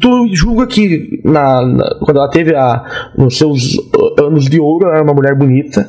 tu 0.00 0.26
julga 0.34 0.66
que 0.66 1.20
na, 1.24 1.64
na, 1.64 1.98
quando 2.00 2.16
ela 2.16 2.30
teve 2.30 2.52
a, 2.54 3.12
nos 3.16 3.38
seus 3.38 3.78
anos 4.18 4.46
de 4.46 4.58
ouro, 4.58 4.88
era 4.88 5.04
uma 5.04 5.14
mulher 5.14 5.36
bonita. 5.36 5.88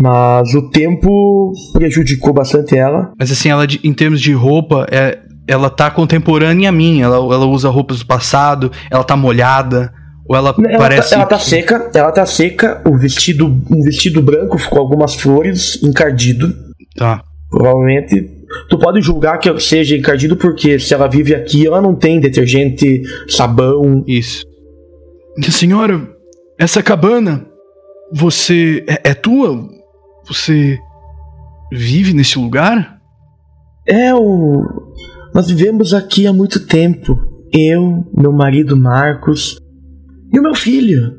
Mas 0.00 0.54
o 0.54 0.70
tempo 0.70 1.52
prejudicou 1.72 2.32
bastante 2.32 2.76
ela. 2.76 3.12
Mas 3.18 3.32
assim, 3.32 3.48
ela 3.48 3.66
em 3.82 3.92
termos 3.92 4.20
de 4.20 4.32
roupa, 4.32 4.86
é, 4.92 5.18
ela 5.48 5.68
tá 5.68 5.90
contemporânea 5.90 6.68
a 6.68 6.72
mim. 6.72 7.00
Ela, 7.00 7.16
ela 7.16 7.46
usa 7.46 7.68
roupas 7.68 7.98
do 7.98 8.06
passado, 8.06 8.70
ela 8.90 9.02
tá 9.02 9.16
molhada. 9.16 9.92
Ou 10.28 10.36
ela, 10.36 10.54
ela 10.56 10.78
parece. 10.78 11.10
Tá, 11.10 11.16
ela 11.16 11.26
tá 11.26 11.38
seca, 11.38 11.90
ela 11.94 12.12
tá 12.12 12.26
seca, 12.26 12.82
o 12.86 12.96
vestido, 12.96 13.46
um 13.46 13.82
vestido 13.82 14.22
branco 14.22 14.56
com 14.68 14.78
algumas 14.78 15.16
flores, 15.16 15.82
encardido. 15.82 16.54
Tá. 16.96 17.22
Provavelmente. 17.50 18.36
Tu 18.68 18.78
pode 18.78 19.00
julgar 19.02 19.38
que 19.38 19.58
seja 19.60 19.96
encardido 19.96 20.36
porque 20.36 20.78
se 20.78 20.94
ela 20.94 21.06
vive 21.06 21.34
aqui, 21.34 21.66
ela 21.66 21.80
não 21.80 21.94
tem 21.94 22.20
detergente, 22.20 23.02
sabão. 23.28 24.04
Isso. 24.06 24.44
Minha 25.36 25.50
senhora, 25.50 26.08
essa 26.58 26.82
cabana, 26.82 27.46
você. 28.12 28.84
é, 28.86 29.10
é 29.10 29.14
tua? 29.14 29.77
Você 30.28 30.78
vive 31.72 32.12
nesse 32.12 32.38
lugar? 32.38 32.98
É, 33.86 34.14
o... 34.14 34.62
nós 35.34 35.48
vivemos 35.48 35.94
aqui 35.94 36.26
há 36.26 36.32
muito 36.32 36.66
tempo. 36.66 37.18
Eu, 37.52 38.06
meu 38.14 38.32
marido 38.32 38.76
Marcos 38.76 39.58
e 40.30 40.38
o 40.38 40.42
meu 40.42 40.54
filho, 40.54 41.14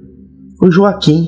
o 0.61 0.69
Joaquim. 0.69 1.27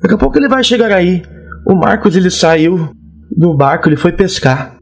Daqui 0.00 0.14
a 0.14 0.18
pouco 0.18 0.38
ele 0.38 0.48
vai 0.48 0.64
chegar 0.64 0.90
aí. 0.90 1.22
O 1.66 1.74
Marcos 1.74 2.16
ele 2.16 2.30
saiu 2.30 2.90
do 3.36 3.54
barco, 3.54 3.88
ele 3.88 3.96
foi 3.96 4.12
pescar. 4.12 4.78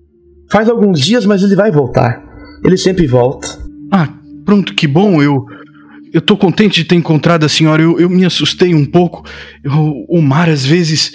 Faz 0.51 0.69
alguns 0.69 1.01
dias, 1.01 1.27
mas 1.27 1.43
ele 1.43 1.57
vai 1.57 1.73
voltar. 1.73 2.23
Ele 2.65 2.77
sempre 2.77 3.07
volta. 3.07 3.49
Ah, 3.91 4.09
pronto, 4.45 4.75
que 4.75 4.87
bom. 4.87 5.21
Eu 5.21 5.45
eu 6.13 6.21
tô 6.21 6.37
contente 6.37 6.83
de 6.83 6.85
ter 6.89 6.95
encontrado 6.95 7.45
a 7.45 7.49
senhora. 7.49 7.83
Eu, 7.83 7.99
eu 7.99 8.09
me 8.09 8.25
assustei 8.25 8.75
um 8.75 8.87
pouco. 8.87 9.25
Eu, 9.65 9.73
o 10.09 10.23
mar 10.23 10.49
às 10.49 10.65
vezes 10.65 11.13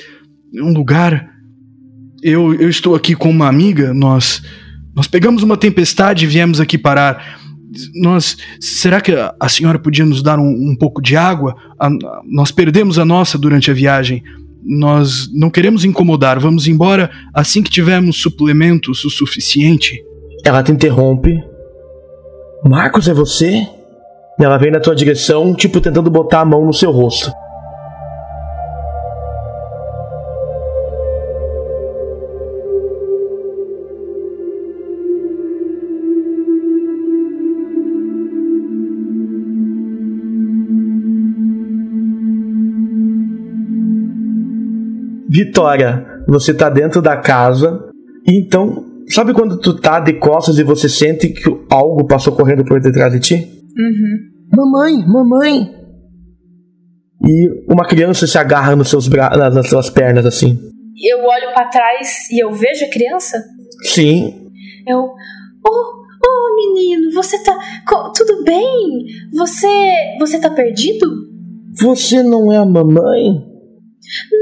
um 0.54 0.74
lugar. 0.74 1.30
Eu, 2.22 2.54
eu 2.54 2.70
estou 2.70 2.96
aqui 2.96 3.16
com 3.16 3.30
uma 3.30 3.48
amiga, 3.48 3.94
nós 3.94 4.44
nós 4.96 5.08
pegamos 5.08 5.42
uma 5.42 5.56
tempestade 5.56 6.26
e 6.26 6.28
viemos 6.28 6.60
aqui 6.60 6.78
parar. 6.78 7.40
Nós, 7.96 8.38
será 8.60 9.00
que 9.00 9.14
a 9.14 9.50
senhora 9.50 9.80
podia 9.80 10.06
nos 10.06 10.22
dar 10.22 10.38
um, 10.38 10.72
um 10.72 10.76
pouco 10.78 11.02
de 11.02 11.16
água? 11.16 11.56
A, 11.80 11.90
nós 12.26 12.52
perdemos 12.52 13.00
a 13.00 13.06
nossa 13.06 13.38
durante 13.38 13.72
a 13.72 13.74
viagem. 13.74 14.22
Nós 14.64 15.30
não 15.34 15.50
queremos 15.50 15.86
incomodar. 15.86 16.40
Vamos 16.40 16.68
embora 16.68 17.10
assim 17.34 17.64
que 17.64 17.72
tivermos 17.72 18.22
suplementos 18.22 19.06
o 19.06 19.10
suficiente. 19.10 19.98
Ela 20.46 20.62
te 20.62 20.72
interrompe. 20.72 21.42
Marcos, 22.66 23.08
é 23.08 23.14
você? 23.14 23.66
Ela 24.40 24.58
vem 24.58 24.72
na 24.72 24.80
tua 24.80 24.96
direção, 24.96 25.54
tipo 25.54 25.80
tentando 25.80 26.12
botar 26.12 26.42
a 26.42 26.46
mão 26.46 26.66
no 26.66 26.74
seu 26.74 26.92
rosto. 26.92 27.32
Vitória, 45.32 46.06
você 46.28 46.54
tá 46.54 46.70
dentro 46.70 47.02
da 47.02 47.16
casa, 47.16 47.80
então, 48.28 48.86
sabe 49.08 49.34
quando 49.34 49.58
tu 49.58 49.80
tá 49.80 49.98
de 50.02 50.14
costas 50.20 50.58
e 50.60 50.64
você 50.64 50.90
sente 50.90 51.30
que 51.30 51.50
algo 51.70 52.06
passou 52.06 52.36
correndo 52.36 52.66
por 52.66 52.82
detrás 52.82 53.14
de 53.14 53.20
ti? 53.22 53.36
Uhum. 53.36 54.58
Mamãe, 54.58 55.08
mamãe! 55.08 55.72
E 57.26 57.72
uma 57.72 57.88
criança 57.88 58.28
se 58.28 58.38
agarra 58.38 58.76
nos 58.76 58.90
seus 58.90 59.08
bra 59.08 59.30
nas 59.30 59.70
suas 59.70 59.90
pernas 59.90 60.26
assim. 60.26 60.60
Eu 61.02 61.20
olho 61.20 61.54
para 61.54 61.70
trás 61.70 62.30
e 62.30 62.44
eu 62.44 62.52
vejo 62.52 62.84
a 62.84 62.90
criança? 62.90 63.42
Sim. 63.84 64.50
Eu. 64.86 65.00
Oh, 65.00 65.92
oh, 66.28 66.56
menino, 66.56 67.14
você 67.14 67.42
tá. 67.42 67.58
Tudo 68.14 68.44
bem? 68.44 69.06
Você. 69.34 69.94
Você 70.20 70.42
tá 70.42 70.50
perdido? 70.50 71.08
Você 71.80 72.22
não 72.22 72.52
é 72.52 72.58
a 72.58 72.66
mamãe? 72.66 73.51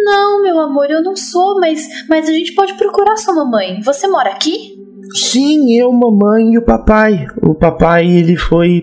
Não, 0.10 0.41
meu 0.41 0.60
amor, 0.60 0.89
eu 0.89 1.03
não 1.03 1.16
sou, 1.16 1.60
mas, 1.60 1.88
mas 2.10 2.28
a 2.28 2.32
gente 2.32 2.55
pode 2.55 2.74
procurar 2.74 3.16
sua 3.18 3.36
mamãe. 3.36 3.80
Você 3.84 4.07
mora 4.07 4.32
aqui? 4.32 4.76
Sim, 5.14 5.78
eu, 5.78 5.91
mamãe 5.91 6.53
e 6.53 6.57
o 6.57 6.66
papai. 6.66 7.28
O 7.43 7.53
papai, 7.53 8.07
ele 8.07 8.36
foi 8.36 8.82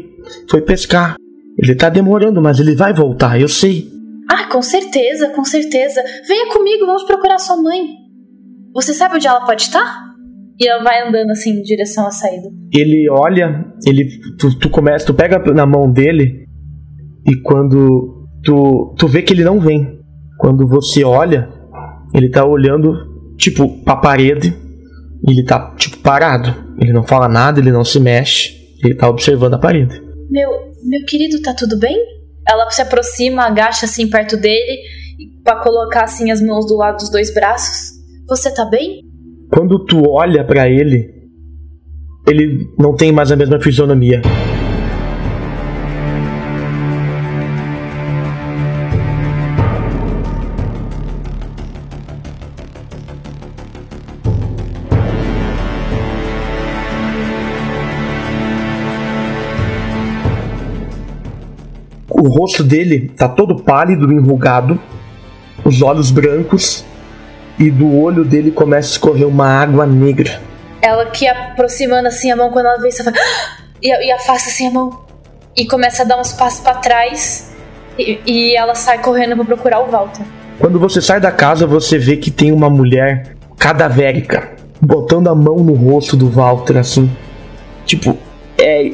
foi 0.49 0.61
pescar. 0.63 1.17
Ele 1.59 1.75
tá 1.75 1.89
demorando, 1.89 2.41
mas 2.41 2.61
ele 2.61 2.77
vai 2.77 2.93
voltar, 2.93 3.41
eu 3.41 3.49
sei. 3.49 3.89
Ah, 4.31 4.49
com 4.51 4.63
certeza, 4.63 5.31
com 5.31 5.45
certeza. 5.45 6.01
Venha 6.29 6.53
comigo, 6.53 6.87
vamos 6.87 7.03
procurar 7.03 7.39
sua 7.39 7.61
mãe. 7.61 7.83
Você 8.73 8.95
sabe 8.95 9.17
onde 9.17 9.27
ela 9.27 9.45
pode 9.45 9.63
estar? 9.63 10.07
E 10.61 10.69
ela 10.69 10.83
vai 10.83 11.07
andando 11.07 11.31
assim 11.31 11.51
em 11.51 11.63
direção 11.63 12.07
à 12.07 12.11
saída. 12.11 12.49
Ele 12.73 13.09
olha, 13.11 13.65
ele 13.85 14.09
tu, 14.39 14.57
tu 14.59 14.71
começa, 14.71 15.07
tu 15.07 15.15
pega 15.15 15.39
na 15.53 15.67
mão 15.67 15.91
dele 15.91 16.47
e 17.27 17.37
quando 17.43 18.29
tu 18.43 18.95
tu 18.97 19.09
vê 19.09 19.23
que 19.23 19.33
ele 19.33 19.45
não 19.45 19.59
vem. 19.59 19.96
Quando 20.39 20.67
você 20.67 21.05
olha, 21.05 21.49
ele 22.15 22.29
tá 22.29 22.45
olhando 22.45 23.35
tipo 23.37 23.83
pra 23.83 23.97
parede. 23.97 24.55
Ele 25.27 25.45
tá 25.45 25.75
tipo 25.77 25.99
parado. 25.99 26.55
Ele 26.81 26.93
não 26.93 27.03
fala 27.03 27.29
nada, 27.29 27.61
ele 27.61 27.73
não 27.73 27.85
se 27.85 27.99
mexe. 27.99 28.55
Ele 28.85 28.95
tá 28.95 29.09
observando 29.09 29.55
a 29.55 29.59
parede. 29.59 30.01
Meu, 30.31 30.51
meu 30.85 31.05
querido, 31.07 31.41
tá 31.43 31.55
tudo 31.55 31.79
bem? 31.79 31.97
Ela 32.49 32.71
se 32.71 32.83
aproxima, 32.83 33.45
agacha 33.45 33.87
assim 33.87 34.09
perto 34.09 34.37
dele 34.37 34.79
para 35.43 35.63
colocar 35.63 36.05
assim 36.05 36.31
as 36.31 36.43
mãos 36.43 36.67
do 36.67 36.77
lado 36.77 36.99
dos 36.99 37.11
dois 37.11 37.33
braços. 37.33 37.97
Você 38.29 38.53
tá 38.53 38.65
bem? 38.65 39.01
Quando 39.53 39.85
tu 39.85 40.09
olha 40.09 40.45
para 40.45 40.69
ele, 40.69 41.09
ele 42.29 42.69
não 42.79 42.95
tem 42.95 43.13
mais 43.13 43.31
a 43.31 43.37
mesma 43.37 43.61
fisionomia. 43.61 44.21
O 62.27 62.29
rosto 62.29 62.65
dele 62.65 63.09
tá 63.17 63.29
todo 63.29 63.55
pálido, 63.55 64.13
enrugado, 64.13 64.81
os 65.65 65.81
olhos 65.81 66.11
brancos 66.11 66.85
e 67.57 67.71
do 67.71 68.01
olho 68.01 68.25
dele 68.25 68.51
começa 68.51 68.89
a 68.89 68.91
escorrer 68.91 69.29
uma 69.29 69.47
água 69.47 69.87
negra. 69.87 70.43
Ela 70.83 71.07
que 71.07 71.29
aproximando 71.29 72.09
assim 72.09 72.33
a 72.33 72.35
mão 72.35 72.51
quando 72.51 72.67
ela 72.67 72.83
vê 72.83 72.89
isso, 72.89 73.03
ela 73.03 73.13
fala, 73.13 73.25
"Ah!" 73.25 73.63
e, 73.81 74.09
e 74.09 74.11
afasta 74.11 74.49
assim 74.49 74.67
a 74.67 74.73
mão 74.73 75.05
e 75.57 75.69
começa 75.69 76.03
a 76.03 76.05
dar 76.05 76.21
uns 76.21 76.33
passos 76.33 76.59
para 76.59 76.75
trás 76.75 77.55
e, 77.97 78.19
e 78.27 78.57
ela 78.57 78.75
sai 78.75 79.01
correndo 79.01 79.37
para 79.37 79.45
procurar 79.45 79.79
o 79.79 79.87
Walter. 79.89 80.25
Quando 80.59 80.81
você 80.81 81.01
sai 81.01 81.21
da 81.21 81.31
casa, 81.31 81.65
você 81.65 81.97
vê 81.97 82.17
que 82.17 82.33
tem 82.33 82.51
uma 82.51 82.69
mulher 82.69 83.37
cadavérica 83.57 84.51
botando 84.81 85.29
a 85.29 85.35
mão 85.35 85.59
no 85.59 85.75
rosto 85.75 86.17
do 86.17 86.29
Walter 86.29 86.77
assim. 86.77 87.09
Tipo, 87.85 88.19
é, 88.59 88.91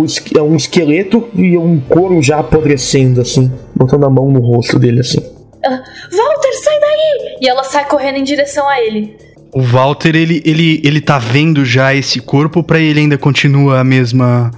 o 0.00 0.06
é 0.36 0.42
um 0.42 0.56
esqueleto 0.56 1.28
e 1.34 1.56
um 1.56 1.80
couro 1.80 2.22
já 2.22 2.38
apodrecendo 2.38 3.20
assim, 3.20 3.50
botando 3.74 4.04
a 4.04 4.10
mão 4.10 4.30
no 4.30 4.40
rosto 4.40 4.78
dele 4.78 5.00
assim. 5.00 5.20
Ela, 5.62 5.76
Walter, 5.76 6.52
sai 6.62 6.80
daí! 6.80 7.36
E 7.40 7.48
ela 7.48 7.64
sai 7.64 7.86
correndo 7.86 8.18
em 8.18 8.24
direção 8.24 8.68
a 8.68 8.80
ele. 8.80 9.16
O 9.52 9.62
Walter, 9.62 10.14
ele, 10.14 10.42
ele, 10.44 10.82
ele 10.84 11.00
tá 11.00 11.18
vendo 11.18 11.64
já 11.64 11.94
esse 11.94 12.20
corpo 12.20 12.62
pra 12.62 12.78
ele 12.78 13.00
ainda 13.00 13.16
continua 13.16 13.80
a 13.80 13.84
mesma 13.84 14.50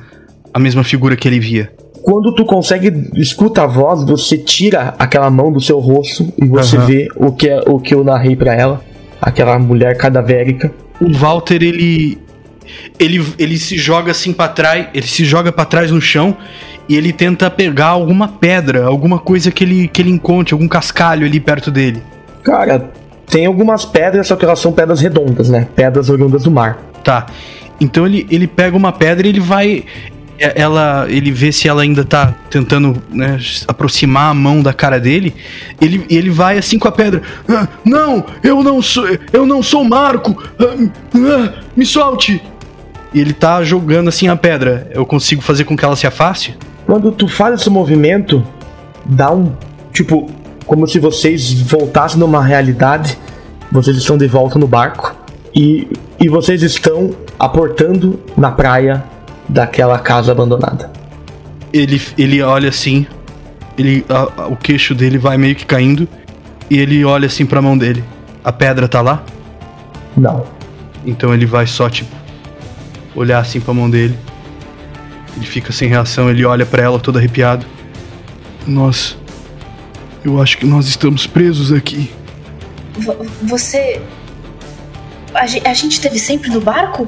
a 0.52 0.58
mesma 0.58 0.82
figura 0.82 1.14
que 1.16 1.28
ele 1.28 1.38
via. 1.38 1.70
Quando 2.02 2.34
tu 2.34 2.44
consegue 2.46 3.10
escuta 3.14 3.64
a 3.64 3.66
voz, 3.66 4.04
você 4.04 4.38
tira 4.38 4.94
aquela 4.98 5.28
mão 5.30 5.52
do 5.52 5.60
seu 5.60 5.78
rosto 5.78 6.32
e 6.40 6.46
você 6.46 6.76
Aham. 6.76 6.86
vê 6.86 7.08
o 7.14 7.32
que 7.32 7.48
é, 7.48 7.60
o 7.66 7.78
que 7.78 7.94
eu 7.94 8.02
narrei 8.02 8.34
pra 8.34 8.54
ela, 8.54 8.80
aquela 9.20 9.58
mulher 9.58 9.96
cadavérica. 9.98 10.72
O 10.98 11.12
Walter, 11.12 11.62
ele 11.62 12.16
ele 12.98 13.24
ele 13.38 13.58
se 13.58 13.76
joga 13.76 14.10
assim 14.10 14.32
pra 14.32 14.48
trás, 14.48 14.86
ele 14.94 15.06
se 15.06 15.24
joga 15.24 15.50
para 15.52 15.64
trás 15.64 15.90
no 15.90 16.00
chão 16.00 16.36
e 16.88 16.94
ele 16.96 17.12
tenta 17.12 17.50
pegar 17.50 17.88
alguma 17.88 18.28
pedra, 18.28 18.84
alguma 18.86 19.18
coisa 19.18 19.50
que 19.50 19.64
ele 19.64 19.88
que 19.88 20.00
ele 20.02 20.10
encontre, 20.10 20.54
algum 20.54 20.68
cascalho 20.68 21.26
ali 21.26 21.40
perto 21.40 21.70
dele. 21.70 22.02
Cara, 22.44 22.90
tem 23.28 23.46
algumas 23.46 23.84
pedras, 23.84 24.26
só 24.28 24.36
que 24.36 24.44
elas 24.44 24.58
são 24.60 24.72
pedras 24.72 25.00
redondas, 25.00 25.48
né? 25.50 25.66
Pedras 25.74 26.08
oriundas 26.08 26.44
do 26.44 26.50
mar. 26.50 26.78
Tá. 27.02 27.26
Então 27.80 28.06
ele, 28.06 28.26
ele 28.30 28.46
pega 28.46 28.76
uma 28.76 28.92
pedra 28.92 29.26
e 29.26 29.30
ele 29.30 29.40
vai. 29.40 29.84
é- 30.38 30.52
Ela, 30.62 31.06
ele 31.08 31.30
vê 31.32 31.50
se 31.50 31.66
ela 31.68 31.82
ainda 31.82 32.04
tá 32.04 32.34
tentando 32.48 33.02
né, 33.10 33.38
aproximar 33.66 34.30
a 34.30 34.34
mão 34.34 34.62
da 34.62 34.72
cara 34.72 35.00
dele. 35.00 35.34
Ele, 35.80 36.04
ele 36.08 36.30
vai 36.30 36.56
assim 36.56 36.78
com 36.78 36.86
a 36.88 36.92
pedra. 36.92 37.20
"Ah, 37.48 37.66
não, 37.84 38.24
eu 38.42 38.62
não 38.62 38.80
sou, 38.80 39.06
eu 39.32 39.44
não 39.44 39.62
sou 39.62 39.82
Marco. 39.84 40.40
Ah, 40.58 40.88
ah, 41.16 41.52
me 41.76 41.84
solte. 41.84 42.40
E 43.14 43.20
ele 43.20 43.32
tá 43.32 43.62
jogando 43.62 44.08
assim 44.08 44.28
a 44.28 44.36
pedra. 44.36 44.90
Eu 44.92 45.06
consigo 45.06 45.40
fazer 45.42 45.64
com 45.64 45.76
que 45.76 45.84
ela 45.84 45.96
se 45.96 46.06
afaste? 46.06 46.56
Quando 46.86 47.10
tu 47.12 47.26
faz 47.28 47.60
esse 47.60 47.70
movimento, 47.70 48.44
dá 49.04 49.30
um. 49.32 49.52
Tipo, 49.92 50.26
como 50.66 50.86
se 50.86 50.98
vocês 50.98 51.52
voltassem 51.62 52.18
numa 52.18 52.42
realidade. 52.44 53.18
Vocês 53.72 53.96
estão 53.96 54.16
de 54.16 54.26
volta 54.26 54.58
no 54.58 54.66
barco. 54.66 55.14
E, 55.54 55.88
e 56.20 56.28
vocês 56.28 56.62
estão 56.62 57.10
aportando 57.38 58.20
na 58.36 58.50
praia 58.50 59.02
daquela 59.48 59.98
casa 59.98 60.30
abandonada. 60.32 60.90
Ele, 61.72 62.00
ele 62.16 62.42
olha 62.42 62.68
assim. 62.68 63.06
Ele, 63.78 64.04
a- 64.08 64.42
a- 64.42 64.46
o 64.48 64.56
queixo 64.56 64.94
dele 64.94 65.18
vai 65.18 65.36
meio 65.36 65.54
que 65.56 65.64
caindo. 65.66 66.06
E 66.70 66.78
ele 66.78 67.04
olha 67.04 67.26
assim 67.26 67.46
pra 67.46 67.62
mão 67.62 67.76
dele. 67.78 68.04
A 68.44 68.52
pedra 68.52 68.86
tá 68.88 69.00
lá? 69.00 69.22
Não. 70.16 70.44
Então 71.04 71.32
ele 71.34 71.46
vai 71.46 71.66
só, 71.66 71.88
tipo, 71.88 72.10
olhar 73.16 73.38
assim 73.40 73.58
pra 73.60 73.74
mão 73.74 73.90
dele. 73.90 74.16
Ele 75.36 75.44
fica 75.46 75.72
sem 75.72 75.88
reação, 75.88 76.30
ele 76.30 76.44
olha 76.44 76.64
pra 76.64 76.82
ela 76.82 76.98
todo 77.00 77.18
arrepiado. 77.18 77.66
Nós. 78.66 79.16
Eu 80.24 80.40
acho 80.40 80.58
que 80.58 80.66
nós 80.66 80.86
estamos 80.86 81.26
presos 81.26 81.72
aqui. 81.72 82.10
V- 82.98 83.16
você. 83.42 84.00
A, 85.34 85.46
ge- 85.46 85.62
a 85.64 85.74
gente 85.74 86.00
teve 86.00 86.18
sempre 86.18 86.50
no 86.50 86.60
barco? 86.60 87.06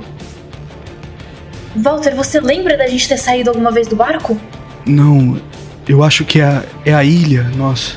Walter, 1.77 2.15
você 2.15 2.41
lembra 2.41 2.77
da 2.77 2.87
gente 2.89 3.09
ter 3.09 3.17
saído 3.17 3.51
alguma 3.51 3.71
vez 3.71 3.87
do 3.89 3.97
barco? 3.97 4.39
Não, 4.87 5.41
eu 5.87 6.03
acho 6.03 6.25
que 6.25 6.41
é 6.41 6.45
a, 6.45 6.63
é 6.85 6.95
a 6.95 7.05
ilha, 7.05 7.45
nossa. 7.57 7.95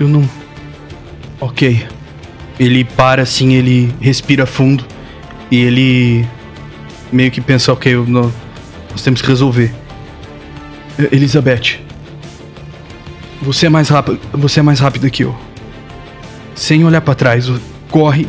Eu 0.00 0.08
não. 0.08 0.28
Ok. 1.40 1.86
Ele 2.58 2.84
para 2.84 3.22
assim, 3.22 3.54
ele 3.54 3.94
respira 4.00 4.44
fundo. 4.46 4.84
E 5.50 5.56
ele 5.56 6.26
meio 7.12 7.30
que 7.30 7.40
pensa, 7.40 7.72
ok, 7.72 7.94
não- 8.06 8.32
nós 8.90 9.02
temos 9.02 9.20
que 9.22 9.28
resolver. 9.28 9.72
Elizabeth. 11.12 11.80
Você 13.42 13.66
é 13.66 13.68
mais 13.68 13.88
rápido, 13.88 14.18
você 14.32 14.60
é 14.60 14.62
mais 14.62 14.80
rápida 14.80 15.08
que 15.08 15.22
eu. 15.22 15.34
Sem 16.54 16.84
olhar 16.84 17.00
pra 17.00 17.14
trás, 17.14 17.48
corre, 17.90 18.26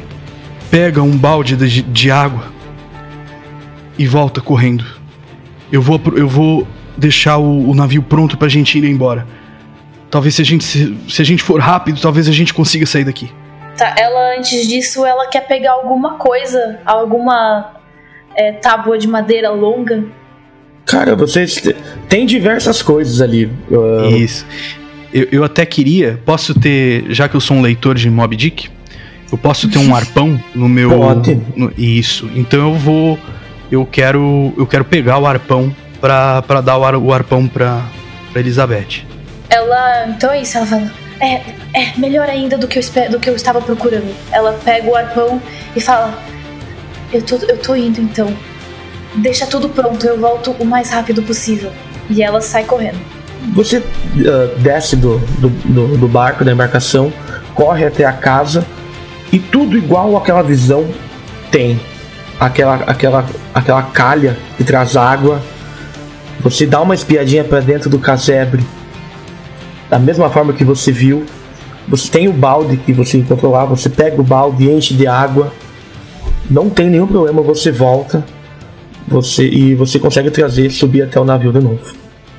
pega 0.70 1.02
um 1.02 1.18
balde 1.18 1.56
de, 1.56 1.82
de 1.82 2.12
água 2.12 2.44
e 3.98 4.06
volta 4.06 4.40
correndo. 4.40 4.86
Eu 5.72 5.82
vou 5.82 6.00
eu 6.16 6.28
vou 6.28 6.68
deixar 6.96 7.38
o, 7.38 7.70
o 7.70 7.74
navio 7.74 8.04
pronto 8.04 8.38
pra 8.38 8.48
gente 8.48 8.78
ir 8.78 8.84
embora. 8.84 9.26
Talvez 10.12 10.36
se 10.36 10.42
a 10.42 10.46
gente 10.46 10.64
se, 10.64 10.96
se 11.08 11.22
a 11.22 11.26
gente 11.26 11.42
for 11.42 11.60
rápido, 11.60 12.00
talvez 12.00 12.28
a 12.28 12.32
gente 12.32 12.54
consiga 12.54 12.86
sair 12.86 13.04
daqui. 13.04 13.32
Tá, 13.78 13.96
ela, 13.98 14.38
antes 14.38 14.68
disso, 14.68 15.06
ela 15.06 15.28
quer 15.28 15.42
pegar 15.48 15.72
alguma 15.72 16.16
coisa, 16.16 16.80
alguma 16.86 17.72
é, 18.40 18.52
tábua 18.54 18.98
de 18.98 19.08
madeira 19.08 19.50
longa. 19.52 20.04
Cara, 20.86 21.16
vocês. 21.16 21.56
te- 21.56 21.76
Tem 22.08 22.26
diversas 22.26 22.82
coisas 22.82 23.22
ali. 23.22 23.50
Isso. 24.18 24.46
Eu, 25.14 25.28
eu 25.32 25.44
até 25.44 25.66
queria, 25.66 26.20
posso 26.26 26.54
ter, 26.60 27.06
já 27.10 27.28
que 27.28 27.36
eu 27.36 27.42
sou 27.42 27.58
um 27.58 27.62
leitor 27.62 27.96
de 27.96 28.10
Mob 28.10 28.36
Dick, 28.36 28.70
eu 29.32 29.38
posso 29.38 29.68
ter 29.70 29.78
um 29.80 29.94
arpão 29.96 30.40
no 30.56 30.70
meu. 30.70 30.90
Pode. 30.90 31.40
no- 31.56 31.72
isso. 31.78 32.30
Então 32.36 32.60
eu 32.70 32.74
vou. 32.76 33.20
Eu 33.72 33.86
quero. 33.86 34.54
Eu 34.58 34.66
quero 34.66 34.84
pegar 34.86 35.20
o 35.20 35.28
arpão 35.28 35.76
pra, 36.02 36.42
pra 36.44 36.62
dar 36.62 36.78
o, 36.78 36.84
ar- 36.84 36.96
o 36.96 37.14
arpão 37.14 37.48
pra, 37.48 37.84
pra 38.32 38.40
Elizabeth. 38.42 39.04
Ela. 39.50 40.08
Então 40.10 40.32
é 40.32 40.42
isso, 40.42 40.58
ela 40.58 40.66
fala. 40.66 40.92
É, 41.22 41.42
é 41.74 41.94
melhor 41.98 42.30
ainda 42.30 42.58
do 42.58 42.66
que, 42.68 42.80
eu, 42.80 43.12
do 43.12 43.20
que 43.20 43.30
eu 43.30 43.36
estava 43.36 43.60
procurando. 43.62 44.10
Ela 44.32 44.54
pega 44.64 44.90
o 44.90 44.96
arpão 44.96 45.42
e 45.76 45.82
fala: 45.82 46.18
eu 47.12 47.22
tô, 47.22 47.36
eu 47.38 47.58
tô 47.58 47.76
indo 47.76 48.00
então. 48.02 48.34
Deixa 49.16 49.46
tudo 49.48 49.70
pronto, 49.70 50.06
eu 50.06 50.20
volto 50.20 50.52
o 50.60 50.66
mais 50.66 50.90
rápido 50.92 51.22
possível. 51.24 51.72
E 52.10 52.22
ela 52.22 52.42
sai 52.42 52.64
correndo. 52.64 53.00
Você 53.54 53.82
ah, 54.26 54.56
desce 54.60 54.96
do, 54.96 55.18
do, 55.40 55.50
do- 55.50 55.98
do 55.98 56.08
barco, 56.08 56.44
da 56.44 56.52
embarcação, 56.52 57.12
corre 57.56 57.86
até 57.86 58.06
a 58.06 58.12
casa 58.14 58.66
e 59.32 59.40
tudo 59.40 59.78
igual 59.78 60.16
àquela 60.18 60.42
visão 60.44 60.88
tem. 61.52 61.80
Aquela, 62.40 62.76
aquela, 62.76 63.26
aquela 63.54 63.84
calha 63.84 64.38
que 64.58 64.64
traz 64.64 64.96
água. 64.96 65.42
Você 66.42 66.66
dá 66.66 66.80
uma 66.82 66.96
espiadinha 66.96 67.44
para 67.44 67.60
dentro 67.60 67.90
do 67.90 68.00
casebre. 68.00 68.64
Da 69.90 70.00
mesma 70.00 70.30
forma 70.30 70.54
que 70.54 70.64
você 70.64 70.92
viu. 70.92 71.26
Você 71.88 72.10
tem 72.10 72.28
o 72.30 72.34
balde 72.34 72.78
que 72.78 72.94
você 72.94 73.18
encontrou 73.18 73.52
lá. 73.52 73.66
Você 73.66 73.90
pega 73.90 74.22
o 74.22 74.24
balde, 74.24 74.70
enche 74.70 74.94
de 74.94 75.06
água. 75.08 75.52
Não 76.50 76.70
tem 76.70 76.90
nenhum 76.90 77.08
problema, 77.08 77.42
você 77.42 77.72
volta. 77.72 78.26
Você 79.08 79.48
e 79.48 79.74
você 79.74 79.98
consegue 79.98 80.30
trazer, 80.30 80.70
subir 80.70 81.02
até 81.02 81.20
o 81.20 81.26
navio 81.26 81.52
de 81.52 81.60
novo. 81.60 81.96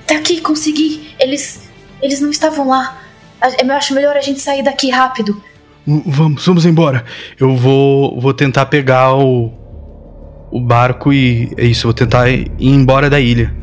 Tá 0.07 0.17
aqui, 0.17 0.41
consegui. 0.41 1.15
Eles 1.19 1.69
eles 2.01 2.21
não 2.21 2.31
estavam 2.31 2.69
lá. 2.69 2.99
Eu 3.61 3.73
acho 3.73 3.95
melhor 3.95 4.17
a 4.17 4.21
gente 4.21 4.41
sair 4.41 4.63
daqui 4.63 4.91
rápido. 4.91 5.41
Vamos, 5.87 6.45
vamos 6.45 6.67
embora. 6.67 7.05
Eu 7.39 7.57
vou 7.57 8.21
vou 8.21 8.33
tentar 8.33 8.67
pegar 8.67 9.17
o 9.17 9.53
o 10.51 10.61
barco 10.61 11.13
e 11.13 11.53
é 11.57 11.65
isso, 11.65 11.87
vou 11.87 11.95
tentar 11.95 12.29
ir 12.29 12.51
embora 12.59 13.09
da 13.09 13.21
ilha. 13.21 13.55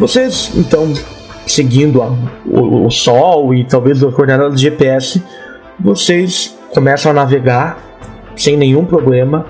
Vocês, 0.00 0.50
então, 0.56 0.94
seguindo 1.46 2.02
a, 2.02 2.06
o, 2.46 2.86
o, 2.86 2.90
sol 2.90 3.54
e 3.54 3.64
talvez 3.64 4.02
a 4.02 4.10
coordenada 4.10 4.48
do 4.48 4.56
GPS, 4.56 5.22
vocês 5.78 6.56
começam 6.72 7.10
a 7.10 7.14
navegar 7.14 7.78
sem 8.34 8.56
nenhum 8.56 8.86
problema. 8.86 9.44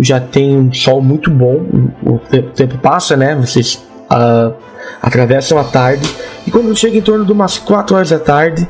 Já 0.00 0.18
tem 0.18 0.56
um 0.56 0.72
sol 0.72 1.00
muito 1.00 1.30
bom, 1.30 1.64
o 2.02 2.18
tempo, 2.18 2.48
o 2.48 2.52
tempo 2.52 2.78
passa, 2.78 3.16
né? 3.16 3.36
Vocês 3.36 3.76
uh, 4.10 4.52
atravessam 5.00 5.56
a 5.56 5.62
tarde 5.62 6.04
e 6.44 6.50
quando 6.50 6.74
chega 6.76 6.98
em 6.98 7.00
torno 7.00 7.24
de 7.24 7.30
umas 7.30 7.56
4 7.56 7.94
horas 7.94 8.10
da 8.10 8.18
tarde, 8.18 8.68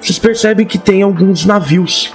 vocês 0.00 0.18
percebem 0.18 0.66
que 0.66 0.78
tem 0.78 1.00
alguns 1.00 1.46
navios 1.46 2.12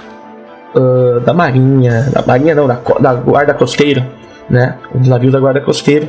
uh, 0.74 1.20
da 1.20 1.32
marinha, 1.32 2.10
da 2.12 2.20
marinha 2.20 2.54
não, 2.54 2.66
da, 2.66 2.78
da 3.00 3.14
guarda 3.14 3.54
costeira, 3.54 4.06
né? 4.50 4.76
Os 4.94 5.08
navios 5.08 5.32
da 5.32 5.40
guarda 5.40 5.60
costeira. 5.62 6.06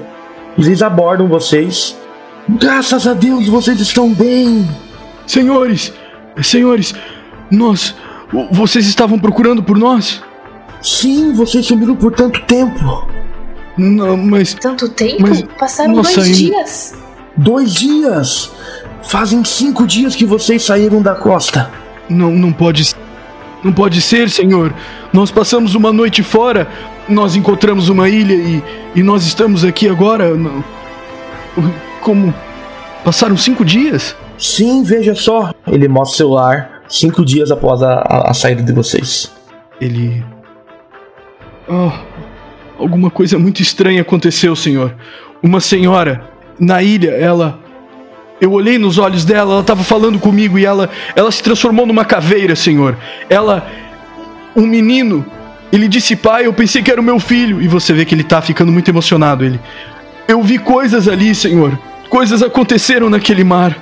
Eles 0.57 0.81
abordam 0.81 1.25
vocês 1.29 2.02
Graças 2.47 3.07
a 3.07 3.13
Deus 3.13 3.47
vocês 3.47 3.79
estão 3.79 4.13
bem. 4.13 4.67
Senhores, 5.25 5.93
senhores, 6.41 6.93
nós. 7.49 7.95
Vocês 8.51 8.87
estavam 8.87 9.17
procurando 9.19 9.63
por 9.63 9.77
nós? 9.77 10.21
Sim, 10.81 11.33
vocês 11.33 11.65
sumiram 11.65 11.95
por 11.95 12.11
tanto 12.11 12.41
tempo. 12.41 13.07
Não, 13.77 14.17
mas. 14.17 14.53
Tanto 14.55 14.89
tempo? 14.89 15.21
Mas, 15.21 15.43
Passaram 15.57 15.95
nossa, 15.95 16.15
dois 16.15 16.37
dias. 16.37 16.93
Dois 17.37 17.73
dias? 17.73 18.51
Fazem 19.03 19.43
cinco 19.45 19.87
dias 19.87 20.15
que 20.15 20.25
vocês 20.25 20.63
saíram 20.63 21.01
da 21.01 21.15
costa. 21.15 21.71
Não, 22.09 22.31
não 22.31 22.51
pode. 22.51 22.93
Não 23.63 23.71
pode 23.71 24.01
ser, 24.01 24.29
senhor. 24.29 24.73
Nós 25.13 25.31
passamos 25.31 25.73
uma 25.73 25.93
noite 25.93 26.21
fora, 26.21 26.67
nós 27.07 27.35
encontramos 27.35 27.87
uma 27.87 28.09
ilha 28.09 28.33
e, 28.33 28.63
e 28.93 29.01
nós 29.01 29.25
estamos 29.25 29.63
aqui 29.63 29.87
agora. 29.87 30.35
Não. 30.35 30.63
Como? 32.03 32.33
Passaram 33.03 33.37
cinco 33.37 33.63
dias? 33.63 34.15
Sim, 34.37 34.83
veja 34.83 35.15
só. 35.15 35.53
Ele 35.65 35.87
mostra 35.87 36.13
o 36.13 36.17
celular 36.17 36.83
cinco 36.87 37.23
dias 37.23 37.49
após 37.49 37.81
a, 37.81 37.93
a, 37.93 38.31
a 38.31 38.33
saída 38.33 38.61
de 38.61 38.73
vocês. 38.73 39.31
Ele. 39.79 40.23
Oh, 41.67 41.91
alguma 42.77 43.09
coisa 43.09 43.39
muito 43.39 43.61
estranha 43.61 44.01
aconteceu, 44.01 44.53
senhor. 44.53 44.93
Uma 45.41 45.61
senhora 45.61 46.29
na 46.59 46.83
ilha, 46.83 47.11
ela. 47.11 47.57
Eu 48.41 48.51
olhei 48.51 48.77
nos 48.77 48.97
olhos 48.97 49.23
dela, 49.23 49.53
ela 49.53 49.61
estava 49.61 49.83
falando 49.83 50.19
comigo 50.19 50.59
e 50.59 50.65
ela, 50.65 50.89
ela 51.15 51.31
se 51.31 51.41
transformou 51.41 51.85
numa 51.85 52.03
caveira, 52.03 52.55
senhor. 52.55 52.97
Ela. 53.29 53.65
Um 54.53 54.67
menino. 54.67 55.25
Ele 55.71 55.87
disse, 55.87 56.17
pai, 56.17 56.45
eu 56.45 56.53
pensei 56.53 56.83
que 56.83 56.91
era 56.91 56.99
o 56.99 57.03
meu 57.03 57.17
filho. 57.17 57.61
E 57.61 57.67
você 57.67 57.93
vê 57.93 58.03
que 58.03 58.13
ele 58.13 58.25
tá 58.25 58.41
ficando 58.41 58.73
muito 58.73 58.89
emocionado. 58.89 59.45
Ele. 59.45 59.59
Eu 60.27 60.43
vi 60.43 60.59
coisas 60.59 61.07
ali, 61.07 61.33
senhor 61.33 61.77
coisas 62.14 62.43
aconteceram 62.43 63.09
naquele 63.09 63.43
mar. 63.43 63.76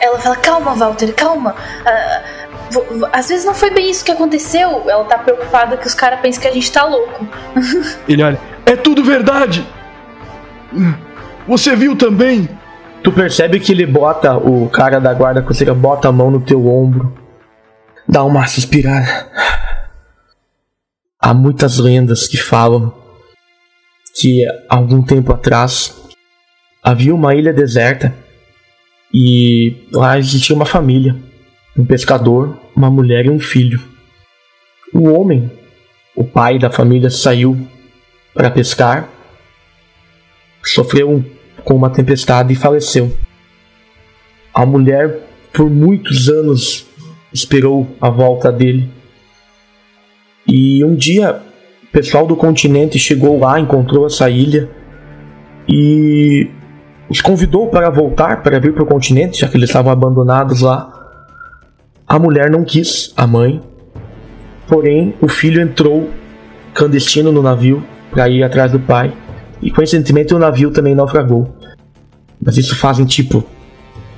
Ela 0.00 0.16
fala: 0.20 0.36
calma, 0.36 0.72
Walter, 0.72 1.12
calma. 1.14 1.56
Uh, 1.80 3.08
às 3.12 3.28
vezes 3.28 3.44
não 3.44 3.54
foi 3.54 3.70
bem 3.70 3.90
isso 3.90 4.04
que 4.04 4.12
aconteceu. 4.12 4.88
Ela 4.88 5.04
tá 5.04 5.18
preocupada 5.18 5.76
que 5.76 5.88
os 5.88 5.92
caras 5.92 6.20
pensam 6.20 6.40
que 6.40 6.46
a 6.46 6.52
gente 6.52 6.70
tá 6.70 6.84
louco. 6.84 7.26
Ele 8.08 8.22
olha: 8.22 8.38
é 8.64 8.76
tudo 8.76 9.02
verdade. 9.02 9.66
Você 11.48 11.74
viu 11.74 11.96
também? 11.96 12.48
Tu 13.02 13.10
percebe 13.10 13.58
que 13.58 13.72
ele 13.72 13.84
bota, 13.84 14.36
o 14.36 14.68
cara 14.68 15.00
da 15.00 15.12
guarda 15.12 15.42
costeira 15.42 15.74
bota 15.74 16.06
a 16.06 16.12
mão 16.12 16.30
no 16.30 16.40
teu 16.40 16.68
ombro, 16.68 17.12
dá 18.08 18.22
uma 18.22 18.46
suspirada. 18.46 19.28
Há 21.20 21.34
muitas 21.34 21.78
lendas 21.78 22.28
que 22.28 22.36
falam 22.36 22.94
que 24.14 24.44
algum 24.70 25.02
tempo 25.02 25.32
atrás 25.32 26.01
havia 26.82 27.14
uma 27.14 27.34
ilha 27.34 27.52
deserta 27.52 28.12
e 29.14 29.76
lá 29.92 30.18
existia 30.18 30.56
uma 30.56 30.66
família, 30.66 31.14
um 31.76 31.84
pescador, 31.84 32.58
uma 32.74 32.90
mulher 32.90 33.26
e 33.26 33.30
um 33.30 33.38
filho. 33.38 33.80
O 34.92 35.08
homem, 35.10 35.50
o 36.16 36.24
pai 36.24 36.58
da 36.58 36.70
família, 36.70 37.08
saiu 37.08 37.56
para 38.34 38.50
pescar, 38.50 39.08
sofreu 40.64 41.24
com 41.62 41.74
uma 41.74 41.90
tempestade 41.90 42.52
e 42.52 42.56
faleceu. 42.56 43.16
A 44.52 44.66
mulher, 44.66 45.20
por 45.52 45.70
muitos 45.70 46.28
anos, 46.28 46.86
esperou 47.32 47.96
a 48.00 48.10
volta 48.10 48.50
dele. 48.50 48.90
E 50.46 50.84
um 50.84 50.94
dia, 50.94 51.40
o 51.84 51.86
pessoal 51.86 52.26
do 52.26 52.36
continente 52.36 52.98
chegou 52.98 53.38
lá, 53.38 53.60
encontrou 53.60 54.06
essa 54.06 54.28
ilha 54.28 54.68
e 55.68 56.50
os 57.12 57.20
convidou 57.20 57.68
para 57.68 57.90
voltar, 57.90 58.42
para 58.42 58.58
vir 58.58 58.72
para 58.72 58.84
o 58.84 58.86
continente, 58.86 59.40
já 59.40 59.46
que 59.46 59.54
eles 59.58 59.68
estavam 59.68 59.92
abandonados 59.92 60.62
lá. 60.62 60.90
A 62.08 62.18
mulher 62.18 62.50
não 62.50 62.64
quis, 62.64 63.12
a 63.14 63.26
mãe. 63.26 63.60
Porém, 64.66 65.14
o 65.20 65.28
filho 65.28 65.60
entrou 65.60 66.08
clandestino 66.72 67.30
no 67.30 67.42
navio 67.42 67.84
para 68.10 68.30
ir 68.30 68.42
atrás 68.42 68.72
do 68.72 68.80
pai. 68.80 69.12
E 69.60 69.70
coincidentemente 69.70 70.32
o 70.32 70.38
navio 70.38 70.70
também 70.70 70.94
naufragou. 70.94 71.54
Mas 72.42 72.56
isso 72.56 72.74
fazem 72.74 73.04
tipo 73.04 73.44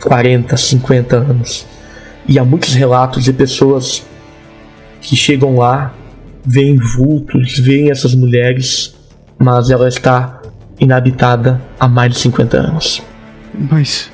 40, 0.00 0.56
50 0.56 1.16
anos. 1.16 1.66
E 2.28 2.38
há 2.38 2.44
muitos 2.44 2.74
relatos 2.74 3.24
de 3.24 3.32
pessoas 3.32 4.06
que 5.00 5.16
chegam 5.16 5.56
lá, 5.56 5.92
veem 6.44 6.76
vultos, 6.76 7.58
veem 7.58 7.90
essas 7.90 8.14
mulheres, 8.14 8.94
mas 9.36 9.68
ela 9.68 9.88
está 9.88 10.40
inabitada 10.78 11.60
há 11.78 11.88
mais 11.88 12.12
de 12.12 12.18
50 12.20 12.56
anos. 12.56 13.02
Mas 13.70 14.10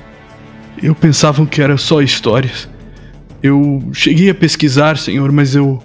eu 0.82 0.94
pensava 0.94 1.44
que 1.46 1.60
era 1.60 1.76
só 1.76 2.00
histórias. 2.00 2.68
Eu 3.42 3.82
cheguei 3.92 4.30
a 4.30 4.34
pesquisar, 4.34 4.98
senhor, 4.98 5.32
mas 5.32 5.54
eu. 5.54 5.82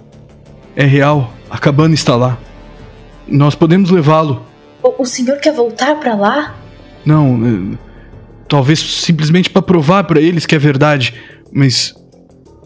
É 0.74 0.84
real. 0.84 1.32
A 1.48 1.58
cabana 1.58 1.94
está 1.94 2.14
lá. 2.14 2.38
Nós 3.26 3.54
podemos 3.54 3.90
levá-lo. 3.90 4.44
O, 4.82 5.02
o, 5.02 5.06
senhor 5.06 5.38
quer 5.38 5.54
voltar 5.54 5.96
para 5.96 6.14
lá? 6.14 6.54
Não. 7.04 7.74
É, 7.74 7.78
talvez 8.46 8.78
simplesmente 8.78 9.48
para 9.48 9.62
provar 9.62 10.04
para 10.04 10.20
eles 10.20 10.44
que 10.44 10.54
é 10.54 10.58
verdade. 10.58 11.14
Mas. 11.52 11.94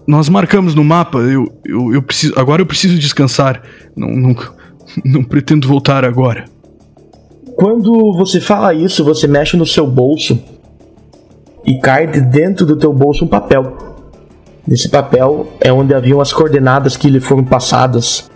Nós 0.07 0.29
marcamos 0.29 0.75
no 0.75 0.83
mapa. 0.83 1.19
Eu, 1.19 1.47
eu, 1.65 1.95
eu 1.95 2.03
preciso. 2.03 2.37
Agora 2.37 2.61
eu 2.61 2.67
preciso 2.67 2.99
descansar. 2.99 3.63
Não, 3.97 4.09
não, 4.09 4.37
não 5.05 5.23
pretendo 5.23 5.69
voltar 5.69 6.05
agora. 6.05 6.47
Quando 7.61 8.15
você 8.15 8.41
fala 8.41 8.73
isso, 8.73 9.05
você 9.05 9.27
mexe 9.27 9.55
no 9.55 9.67
seu 9.67 9.87
bolso 9.87 10.43
e 11.63 11.79
cai 11.79 12.07
de 12.07 12.19
dentro 12.19 12.65
do 12.65 12.75
teu 12.75 12.91
bolso 12.91 13.27
um 13.27 13.29
papel. 13.29 13.77
Nesse 14.67 14.89
papel 14.89 15.47
é 15.61 15.71
onde 15.71 15.93
haviam 15.93 16.23
as 16.23 16.33
coordenadas 16.33 16.97
que 16.97 17.11
lhe 17.11 17.21
foram 17.21 17.45
passadas 17.45 18.31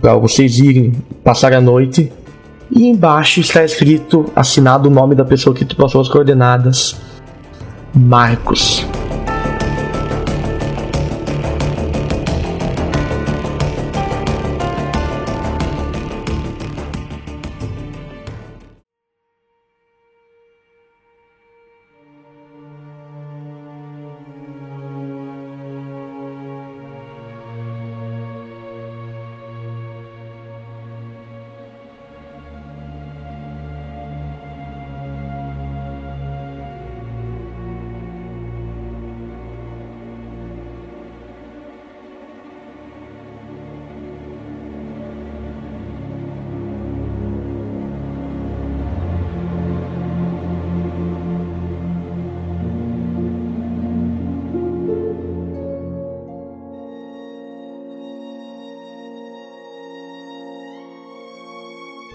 para 0.00 0.16
vocês 0.16 0.58
irem 0.58 0.92
passar 1.22 1.52
a 1.52 1.60
noite. 1.60 2.12
E 2.68 2.88
embaixo 2.88 3.38
está 3.38 3.64
escrito, 3.64 4.26
assinado 4.34 4.88
o 4.88 4.92
nome 4.92 5.14
da 5.14 5.24
pessoa 5.24 5.54
que 5.54 5.64
te 5.64 5.76
passou 5.76 6.00
as 6.00 6.08
coordenadas: 6.08 6.96
Marcos. 7.94 8.84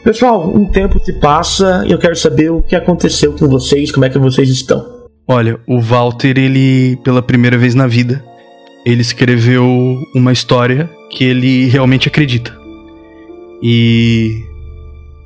Pessoal, 0.09 0.51
um 0.57 0.65
tempo 0.65 0.99
se 1.05 1.13
passa 1.13 1.83
e 1.85 1.91
eu 1.91 1.99
quero 1.99 2.15
saber 2.15 2.49
o 2.49 2.63
que 2.63 2.75
aconteceu 2.75 3.31
com 3.33 3.47
vocês, 3.47 3.91
como 3.91 4.05
é 4.05 4.09
que 4.09 4.17
vocês 4.17 4.49
estão. 4.49 5.07
Olha, 5.27 5.59
o 5.67 5.79
Walter, 5.79 6.35
ele, 6.35 6.97
pela 7.03 7.21
primeira 7.21 7.59
vez 7.59 7.75
na 7.75 7.85
vida, 7.85 8.25
ele 8.83 9.01
escreveu 9.01 9.63
uma 10.15 10.31
história 10.31 10.89
que 11.11 11.23
ele 11.23 11.67
realmente 11.67 12.07
acredita. 12.07 12.57
E 13.61 14.31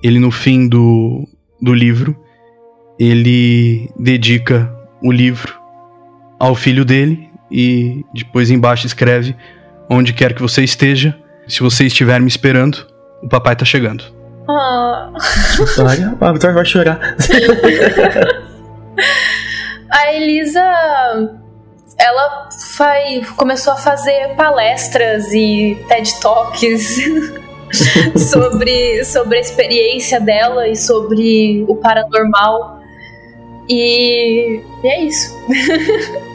ele, 0.03 0.19
no 0.19 0.31
fim 0.31 0.67
do, 0.67 1.25
do 1.61 1.73
livro, 1.73 2.13
ele 2.99 3.89
dedica 3.97 4.69
o 5.01 5.13
livro 5.13 5.53
ao 6.37 6.55
filho 6.55 6.83
dele 6.83 7.29
e 7.49 8.03
depois 8.13 8.51
embaixo 8.51 8.85
escreve: 8.85 9.33
Onde 9.89 10.11
quer 10.11 10.33
que 10.33 10.41
você 10.41 10.61
esteja, 10.61 11.17
se 11.47 11.61
você 11.61 11.85
estiver 11.85 12.19
me 12.19 12.27
esperando, 12.27 12.85
o 13.21 13.29
papai 13.29 13.55
tá 13.55 13.63
chegando. 13.63 14.12
Ah. 14.47 15.11
Olha, 15.79 16.17
a 16.19 16.33
Vitória 16.33 16.55
vai 16.55 16.65
chorar. 16.65 16.99
a 19.89 20.13
Elisa 20.13 20.61
ela 21.97 22.49
foi, 22.75 23.21
começou 23.35 23.73
a 23.73 23.77
fazer 23.77 24.35
palestras 24.35 25.31
e 25.33 25.77
TED 25.87 26.19
Talks 26.19 26.97
sobre, 28.29 29.03
sobre 29.05 29.37
a 29.37 29.41
experiência 29.41 30.19
dela 30.19 30.67
e 30.67 30.75
sobre 30.75 31.63
o 31.67 31.75
paranormal. 31.75 32.81
E, 33.69 34.61
e 34.83 34.87
é 34.87 35.03
isso. 35.05 35.33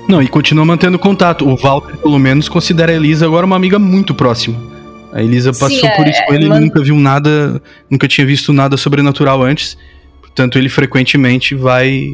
Não, 0.09 0.23
e 0.23 0.29
continua 0.29 0.65
mantendo 0.65 0.99
contato. 0.99 1.47
O 1.47 1.57
Walter, 1.57 1.99
pelo 1.99 2.19
menos, 2.19 2.49
considera 2.49 2.91
a 2.91 2.95
Elisa 2.95 3.27
agora 3.27 3.45
uma 3.45 3.57
amiga 3.57 3.79
muito 3.79 4.15
próxima. 4.15 4.78
A 5.13 5.23
Elisa 5.23 5.53
passou 5.53 5.71
Sim, 5.71 5.89
por 5.97 6.07
isso 6.07 6.23
com 6.27 6.35
ele, 6.35 6.47
ele 6.47 6.61
nunca 6.61 6.83
viu 6.83 6.97
nada, 6.97 7.61
nunca 7.91 8.07
tinha 8.07 8.27
visto 8.27 8.53
nada 8.53 8.77
sobrenatural 8.77 9.43
antes. 9.43 9.77
Portanto, 10.21 10.59
ele 10.59 10.69
frequentemente 10.69 11.55
vai 11.55 12.11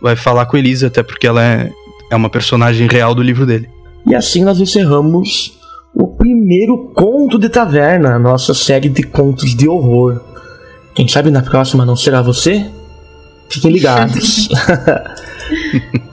vai 0.00 0.16
falar 0.16 0.46
com 0.46 0.56
a 0.56 0.58
Elisa, 0.58 0.88
até 0.88 1.02
porque 1.02 1.26
ela 1.26 1.42
é, 1.42 1.70
é 2.10 2.16
uma 2.16 2.28
personagem 2.28 2.86
real 2.86 3.14
do 3.14 3.22
livro 3.22 3.46
dele. 3.46 3.68
E 4.06 4.14
assim 4.14 4.44
nós 4.44 4.60
encerramos 4.60 5.58
o 5.94 6.08
primeiro 6.08 6.90
conto 6.94 7.38
de 7.38 7.48
taverna, 7.48 8.18
nossa 8.18 8.52
série 8.52 8.88
de 8.88 9.02
contos 9.02 9.54
de 9.54 9.68
horror. 9.68 10.20
Quem 10.94 11.08
sabe 11.08 11.30
na 11.30 11.42
próxima 11.42 11.84
não 11.86 11.96
será 11.96 12.20
você? 12.20 12.66
Fiquem 13.48 13.70
ligados. 13.70 14.48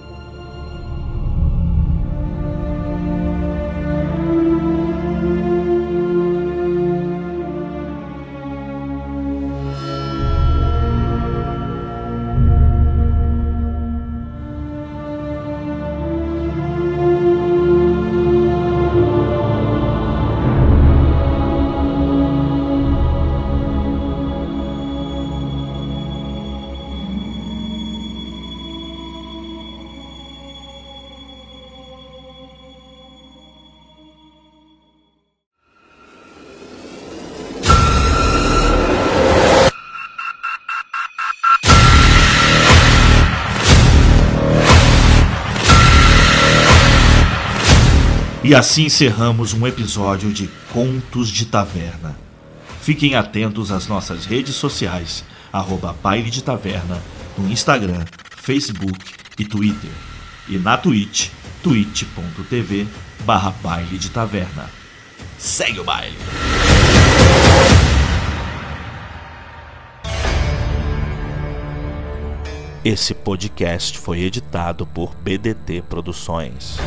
E 48.51 48.53
assim 48.53 48.83
encerramos 48.83 49.53
um 49.53 49.65
episódio 49.65 50.29
de 50.29 50.49
Contos 50.73 51.29
de 51.29 51.45
Taverna. 51.45 52.17
Fiquem 52.81 53.15
atentos 53.15 53.71
às 53.71 53.87
nossas 53.87 54.25
redes 54.25 54.55
sociais, 54.55 55.23
arroba 55.53 55.95
Baile 56.03 56.29
de 56.29 56.43
Taverna, 56.43 57.01
no 57.37 57.49
Instagram, 57.49 58.03
Facebook 58.35 59.13
e 59.39 59.45
Twitter. 59.45 59.89
E 60.49 60.57
na 60.57 60.75
Twitch, 60.77 61.29
twitch.tv 61.63 62.87
barra 63.23 63.51
Baile 63.63 63.97
de 63.97 64.09
Taverna. 64.09 64.69
Segue 65.37 65.79
o 65.79 65.85
baile! 65.85 66.17
Esse 72.83 73.13
podcast 73.13 73.97
foi 73.97 74.23
editado 74.23 74.85
por 74.85 75.15
BDT 75.15 75.83
Produções. 75.83 76.77